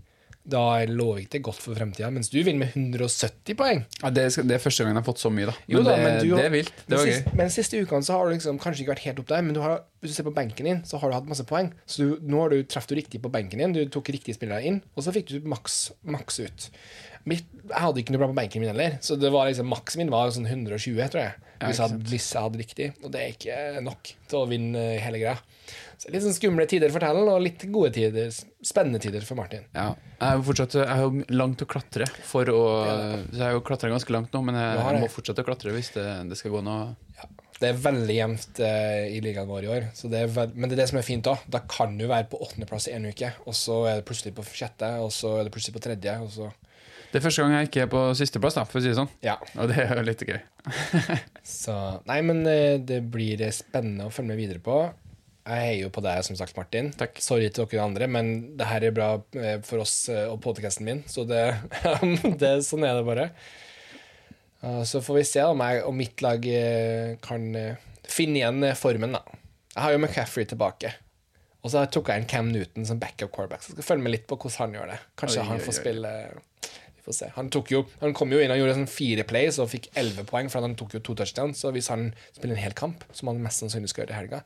Da 0.42 0.82
lover 0.90 1.20
ikke 1.22 1.36
det 1.36 1.40
godt 1.46 1.60
for 1.62 1.78
fremtida, 1.78 2.08
mens 2.10 2.26
du 2.32 2.40
vinner 2.42 2.64
med 2.64 2.72
170 2.74 3.54
poeng. 3.58 3.84
Ja, 4.02 4.10
det, 4.10 4.24
skal, 4.34 4.48
det 4.50 4.56
er 4.56 4.62
første 4.64 4.82
gangen 4.82 4.96
jeg 4.98 5.04
har 5.04 5.06
fått 5.06 5.20
så 5.22 5.30
mye, 5.30 5.46
da. 5.46 5.54
Men, 5.60 5.70
Jo 5.76 5.82
da, 5.86 5.94
men 6.02 6.16
du 6.18 6.32
det 6.34 6.46
er 6.48 6.50
vilt. 6.50 6.72
Det 6.88 6.98
var 6.98 7.06
sist- 7.06 7.28
gøy. 7.28 7.36
Men 7.38 7.46
de 7.46 7.54
siste 7.54 7.82
ukene 7.84 8.02
så 8.08 8.16
har 8.18 8.26
du 8.26 8.34
liksom 8.34 8.58
kanskje 8.62 8.82
ikke 8.82 8.92
vært 8.96 9.04
helt 9.06 9.22
opp 9.22 9.28
der, 9.30 9.44
men 9.46 9.54
du 9.54 9.60
har, 9.62 9.76
hvis 10.02 10.10
du 10.10 10.16
ser 10.18 10.26
på 10.26 10.34
benken 10.34 10.66
din, 10.66 10.80
så 10.88 10.98
har 10.98 11.12
du 11.12 11.14
hatt 11.20 11.30
masse 11.30 11.46
poeng. 11.46 11.70
Så 11.86 12.02
du, 12.02 12.26
nå 12.26 12.42
har 12.42 12.50
du 12.56 12.64
traff 12.66 12.90
du 12.90 12.96
riktig 12.98 13.22
på 13.22 13.30
benken 13.30 13.62
din, 13.62 13.76
du 13.78 13.84
tok 13.94 14.10
riktige 14.16 14.34
spillere 14.34 14.66
inn, 14.66 14.80
og 14.98 15.06
så 15.06 15.14
fikk 15.14 15.30
du 15.30 15.46
maks, 15.46 15.78
maks 16.02 16.40
ut. 16.42 16.68
Mitt, 17.28 17.46
jeg 17.68 17.78
hadde 17.84 18.02
ikke 18.02 18.14
noe 18.14 18.22
bra 18.24 18.30
på 18.32 18.38
benken 18.40 18.62
min 18.62 18.72
heller, 18.72 18.98
så 19.04 19.14
det 19.20 19.30
var 19.30 19.46
liksom, 19.50 19.68
maks 19.70 19.96
min 20.00 20.10
var 20.10 20.32
sånn 20.34 20.48
120, 20.48 20.98
tror 21.12 21.22
jeg. 21.22 21.34
Ja, 21.62 21.68
Hvis 21.68 21.78
jeg, 21.78 21.86
hadde, 21.86 22.08
hvis 22.10 22.24
jeg 22.34 22.42
hadde 22.42 22.58
riktig. 22.58 22.86
Og 23.04 23.12
det 23.14 23.20
er 23.22 23.34
ikke 23.36 23.82
nok 23.86 24.08
til 24.26 24.38
å 24.40 24.48
vinne 24.50 24.80
hele 24.98 25.20
greia. 25.22 25.36
Så 26.02 26.10
litt 26.10 26.24
sånn 26.24 26.34
skumle 26.34 26.64
tider 26.66 26.90
for 26.90 27.04
Tellen, 27.04 27.28
og 27.30 27.44
litt 27.44 27.62
gode 27.70 27.92
tider, 27.94 28.32
spennende 28.66 28.98
tider 29.02 29.22
for 29.22 29.38
Martin. 29.38 29.62
Ja, 29.70 29.92
jeg 30.16 30.40
er 30.40 30.42
fortsatt 30.48 30.74
Jeg 30.80 30.88
har 30.90 31.04
jo 31.04 31.22
langt 31.30 31.62
å 31.62 31.68
klatre 31.70 32.08
for 32.26 32.50
å 32.50 32.58
Så 32.82 33.38
jeg 33.38 33.44
har 33.44 33.54
jo 33.54 33.62
klatra 33.66 33.92
ganske 33.92 34.14
langt 34.14 34.34
nå, 34.34 34.42
men 34.48 34.58
jeg, 34.58 34.80
jeg 34.82 35.04
må 35.04 35.10
fortsette 35.14 35.44
å 35.44 35.46
klatre 35.46 35.74
hvis 35.76 35.92
det, 35.94 36.06
det 36.30 36.38
skal 36.40 36.56
gå 36.56 36.64
noe 36.66 36.90
Det 37.62 37.70
er 37.70 37.78
veldig 37.86 38.16
jevnt 38.18 38.62
eh, 38.66 39.14
i 39.14 39.22
ligaen 39.22 39.46
vår 39.50 39.68
i 39.68 39.70
år, 39.76 39.86
så 39.94 40.10
det 40.10 40.24
er 40.24 40.50
men 40.56 40.66
det 40.66 40.74
er 40.74 40.82
det 40.82 40.88
som 40.90 40.98
er 40.98 41.06
fint 41.06 41.22
da. 41.30 41.36
Da 41.46 41.62
kan 41.70 41.94
du 41.94 42.08
være 42.10 42.26
på 42.32 42.42
åttendeplass 42.42 42.90
i 42.90 42.96
en 42.98 43.06
uke, 43.06 43.30
og 43.46 43.54
så 43.54 43.84
er 43.86 44.00
det 44.00 44.06
plutselig 44.10 44.34
på 44.34 44.46
sjette, 44.50 44.90
og 44.98 45.14
så 45.14 45.36
er 45.38 45.46
det 45.46 45.54
plutselig 45.54 45.78
på 45.78 45.84
tredje, 45.86 46.18
og 46.26 46.34
så 46.34 46.50
Det 47.12 47.20
er 47.20 47.24
første 47.26 47.44
gang 47.44 47.52
jeg 47.58 47.68
ikke 47.68 47.80
er 47.84 47.88
på 47.92 48.02
sisteplass, 48.16 48.54
da, 48.56 48.62
for 48.64 48.80
å 48.80 48.82
si 48.82 48.88
det 48.88 48.96
sånn. 48.96 49.10
Ja. 49.20 49.34
Og 49.60 49.68
det 49.68 49.82
er 49.82 49.90
jo 49.98 50.04
litt 50.06 50.22
gøy. 50.24 50.38
Så 51.44 51.74
Nei, 52.08 52.22
men 52.24 52.40
eh, 52.48 52.78
det 52.80 53.02
blir 53.12 53.42
eh, 53.44 53.52
spennende 53.52 54.06
å 54.08 54.12
følge 54.14 54.30
med 54.30 54.40
videre 54.40 54.62
på. 54.64 54.78
Jeg 55.42 55.66
heier 55.66 55.80
jo 55.82 55.90
på 55.92 56.00
deg, 56.06 56.22
som 56.24 56.38
sagt, 56.38 56.56
Martin. 56.56 56.88
Takk. 56.96 57.20
Sorry 57.20 57.50
til 57.52 57.68
dere 57.68 57.84
andre, 57.84 58.08
men 58.08 58.32
det 58.56 58.70
her 58.70 58.86
er 58.88 58.96
bra 58.96 59.10
eh, 59.36 59.58
for 59.66 59.84
oss 59.84 60.06
og 60.08 60.38
podcasten 60.44 60.88
min, 60.88 61.02
så 61.10 61.26
det, 61.28 61.42
det 62.40 62.54
Sånn 62.64 62.86
er 62.88 62.96
det 62.96 63.04
bare. 63.10 63.28
Så 64.86 65.02
får 65.02 65.16
vi 65.18 65.26
se 65.26 65.42
om, 65.50 65.60
jeg, 65.66 65.82
om 65.84 65.96
mitt 65.98 66.22
lag 66.22 66.44
kan 67.24 67.48
finne 68.06 68.38
igjen 68.38 68.68
formen, 68.78 69.16
da. 69.18 69.40
Jeg 69.72 69.82
har 69.82 69.96
jo 69.96 69.98
McCaffrey 69.98 70.46
tilbake. 70.46 70.92
Og 71.66 71.74
så 71.74 71.82
tok 71.90 72.12
jeg 72.12 72.22
en 72.22 72.28
Cam 72.30 72.48
Newton 72.54 72.86
som 72.86 73.00
backup 73.02 73.34
quarterback. 73.34 73.62
Så 73.66 73.72
jeg 73.72 73.80
skal 73.80 73.88
følge 73.88 74.06
med 74.06 74.14
litt 74.14 74.28
på 74.30 74.38
hvordan 74.38 74.58
han 74.60 74.78
gjør 74.78 74.94
det. 74.94 75.00
Kanskje 75.18 75.42
Oi, 75.42 75.48
han 75.50 75.60
oi, 75.60 75.64
får 75.66 75.74
oi. 75.74 75.78
spille 75.80 76.14
Vi 77.02 77.08
får 77.10 77.16
se. 77.16 77.28
Han, 77.34 77.48
tok 77.50 77.72
jo, 77.74 77.80
han 77.98 78.12
kom 78.14 78.30
jo 78.30 78.38
inn 78.38 78.52
og 78.54 78.60
gjorde 78.60 78.76
sånn 78.76 78.86
fire 78.86 79.24
plays 79.26 79.56
og 79.58 79.72
fikk 79.72 79.88
elleve 79.98 80.22
poeng, 80.28 80.46
for 80.52 80.62
han 80.62 80.76
tok 80.78 80.94
jo 80.94 81.00
to 81.02 81.16
touchdowns. 81.18 81.58
Så 81.58 81.72
hvis 81.74 81.90
han 81.90 82.12
spiller 82.30 82.54
en 82.54 82.62
hel 82.62 82.76
kamp, 82.78 83.02
som 83.10 83.32
han 83.32 83.42
mest 83.42 83.58
sannsynlig 83.64 83.90
skal 83.90 84.04
gjøre 84.04 84.14
i 84.14 84.18
helga, 84.20 84.42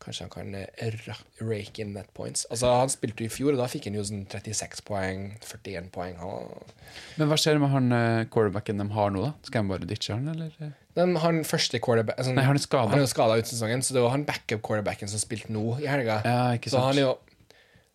kanskje 0.00 0.24
han 0.24 0.32
kan 0.32 0.56
eh, 0.56 1.12
rake 1.44 1.84
in 1.84 1.92
net 1.92 2.08
points. 2.16 2.46
Altså, 2.48 2.72
han 2.80 2.88
spilte 2.88 3.26
jo 3.26 3.28
i 3.28 3.34
fjor, 3.34 3.52
og 3.52 3.60
da 3.60 3.68
fikk 3.68 3.90
han 3.90 4.00
jo 4.00 4.06
sånn 4.08 4.24
36 4.24 4.80
poeng, 4.88 5.30
41 5.44 5.92
poeng. 5.92 6.16
Og... 6.24 6.72
Men 7.20 7.28
hva 7.28 7.36
skjer 7.36 7.60
med 7.60 7.76
han 7.76 7.92
eh, 7.92 8.26
quarterbacken 8.32 8.80
de 8.80 8.88
har 8.96 9.12
nå, 9.12 9.28
da? 9.28 9.34
Skal 9.44 9.66
han 9.66 9.72
bare 9.74 9.92
ditche 9.92 10.16
han, 10.16 10.32
eller? 10.32 10.72
den, 10.98 11.16
han 11.22 11.44
første 11.46 11.78
quarterback 11.82 12.18
altså, 12.18 12.34
Nei, 12.34 12.44
han 12.48 12.58
er 12.58 13.10
skada 13.10 13.38
ut 13.38 13.50
sesongen, 13.50 13.84
så 13.84 13.94
det 13.94 14.02
var 14.02 14.14
han 14.16 14.24
backup 14.28 14.62
quarterbacken 14.66 15.10
som 15.10 15.20
spilte 15.22 15.52
nå 15.54 15.76
i 15.82 15.88
helga. 15.90 16.20
Ja, 16.24 16.40
ikke 16.56 16.72
så 16.72 16.82
han 16.82 16.98
er 16.98 17.04
jo, 17.04 17.12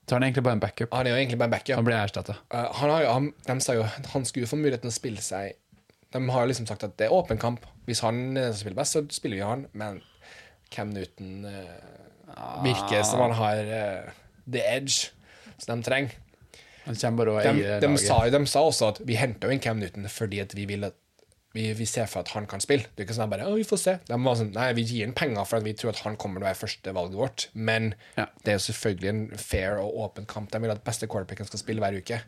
Så 0.03 0.15
han 0.15 0.23
er 0.23 0.31
egentlig 0.31 0.43
bare 0.43 0.57
en 0.57 0.63
backup. 0.63 0.93
han 0.93 1.07
er 1.07 1.13
jo 1.13 1.19
egentlig 1.21 1.37
bare 1.39 1.47
en 1.47 1.55
backup. 1.55 1.75
Han 1.79 1.85
blir 1.87 1.95
erstatta. 1.95 2.35
Uh, 2.53 2.65
han 2.79 2.89
har 2.91 3.03
jo, 3.03 3.11
han, 3.11 3.29
de 3.47 3.55
sa 3.63 3.75
jo 3.77 3.85
at 3.87 4.09
han 4.13 4.25
skulle 4.27 4.49
få 4.49 4.59
muligheten 4.59 4.89
til 4.89 4.93
å 4.93 4.97
spille 4.97 5.23
seg 5.23 5.53
De 6.13 6.19
har 6.29 6.43
jo 6.43 6.49
liksom 6.51 6.67
sagt 6.69 6.83
at 6.83 6.97
det 6.99 7.07
er 7.07 7.15
åpen 7.15 7.39
kamp. 7.41 7.63
Hvis 7.87 8.03
han 8.05 8.37
eh, 8.37 8.51
spiller 8.53 8.77
best, 8.77 8.93
så 8.93 9.01
spiller 9.09 9.39
vi 9.39 9.47
han, 9.47 9.63
men 9.73 10.01
Cam 10.71 10.91
Newton 10.93 11.47
uh, 11.47 12.59
virker 12.63 13.01
som 13.07 13.23
han 13.23 13.33
har 13.39 13.71
uh, 13.71 14.11
the 14.45 14.61
edge 14.61 15.09
som 15.57 15.81
de 15.81 15.87
trenger. 15.87 16.13
Han 16.83 16.99
kommer 16.99 17.23
bare 17.23 17.33
å 17.33 17.39
De, 17.39 17.63
eie 17.63 17.79
de, 17.81 17.89
laget. 17.89 18.05
sa, 18.05 18.19
de 18.29 18.41
sa 18.51 18.63
også 18.67 18.91
at 18.93 19.01
vi 19.07 19.17
henter 19.17 19.49
jo 19.49 19.55
inn 19.55 19.63
Cam 19.63 19.81
Newton 19.81 20.05
fordi 20.11 20.43
at 20.43 20.53
vi 20.57 20.67
vil 20.69 20.85
at 20.85 20.97
vi, 21.53 21.67
vi 21.77 21.85
ser 21.85 22.07
for 22.09 22.23
at 22.25 22.31
han 22.33 22.47
kan 22.49 22.61
spille. 22.63 22.87
Det 22.89 23.03
er 23.03 23.07
ikke 23.07 23.15
sånn 23.19 23.27
at 23.27 23.33
bare, 23.35 23.45
å, 23.49 23.55
vi 23.59 23.65
får 23.69 23.79
se. 23.81 23.93
De 24.09 24.17
var 24.25 24.37
sånn, 24.39 24.51
nei, 24.55 24.67
Vi 24.77 24.85
gir 24.89 25.05
ham 25.05 25.13
penger 25.17 25.45
for 25.45 25.59
at 25.61 25.65
vi 25.67 25.75
tror 25.77 25.93
at 25.93 26.01
han 26.07 26.17
kommer 26.17 26.41
til 26.41 26.47
å 26.47 26.49
være 26.49 26.61
førstevalget 26.63 27.19
vårt. 27.19 27.47
Men 27.53 27.91
Ja. 28.17 28.25
det 28.43 28.53
er 28.53 28.57
jo 28.59 28.65
selvfølgelig 28.67 29.09
en 29.13 29.23
fair 29.37 29.77
og 29.83 29.97
åpen 30.07 30.25
kamp. 30.29 30.49
De 30.51 30.61
vil 30.63 30.73
at 30.73 30.83
beste 30.85 31.05
quarterbacken 31.07 31.45
skal 31.49 31.61
spille 31.61 31.83
hver 31.83 31.97
uke. 32.01 32.21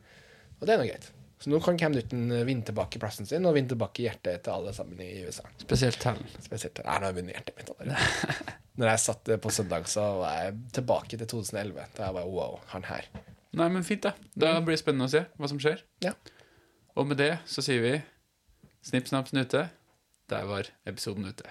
Og 0.60 0.68
det 0.68 0.76
er 0.76 0.82
nå 0.84 0.88
greit. 0.92 1.10
Så 1.42 1.50
nå 1.52 1.60
kan 1.62 1.76
Cam 1.78 1.92
Newton 1.92 2.30
eh, 2.32 2.46
vinne 2.48 2.64
tilbake 2.64 2.98
plassen 3.02 3.28
sin 3.28 3.44
og 3.46 3.58
vinne 3.58 3.68
tilbake 3.74 4.06
hjertet 4.06 4.46
til 4.46 4.54
alle 4.54 4.72
sammen 4.74 5.02
i 5.04 5.26
USA. 5.28 5.44
Spesielt 5.60 6.02
han. 6.08 6.22
Spesielt 6.42 6.80
Nei, 6.80 6.94
nå 6.96 7.10
har 7.10 7.12
jeg 7.12 7.18
vunnet 7.18 7.36
hjertet 7.36 7.58
mitt 7.60 7.74
allerede. 7.74 7.98
Når 8.80 8.90
jeg 8.94 9.02
satt 9.04 9.30
eh, 9.34 9.42
på 9.44 9.52
søndag, 9.52 9.90
så 9.92 10.06
var 10.22 10.38
jeg 10.46 10.56
tilbake 10.78 11.20
til 11.20 11.28
2011. 11.28 11.90
Da 11.98 12.08
jeg 12.08 12.16
bare 12.22 12.32
wow, 12.32 12.62
han 12.72 12.88
her. 12.88 13.10
Nei, 13.56 13.68
men 13.74 13.84
fint, 13.88 14.06
da. 14.08 14.14
Da 14.36 14.56
blir 14.62 14.78
det 14.78 14.82
spennende 14.86 15.10
å 15.10 15.12
se 15.12 15.26
hva 15.36 15.50
som 15.52 15.60
skjer. 15.64 15.84
Ja. 16.04 16.14
Og 16.96 17.08
med 17.12 17.20
det 17.20 17.34
så 17.52 17.64
sier 17.66 17.84
vi 17.84 17.94
snipp, 18.86 19.08
snapp, 19.08 19.28
snute. 19.28 19.70
Der 20.30 20.46
var 20.46 20.70
episoden 20.86 21.26
ute. 21.26 21.44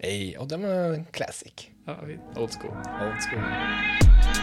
Hey, 0.00 0.36
og 0.36 0.50
det 0.50 0.62
var 0.62 0.94
en 0.94 1.06
classic. 1.14 1.68
Ja. 1.86 1.94
Old 2.36 2.50
school. 2.50 2.74
Old 3.00 3.20
school. 3.22 4.39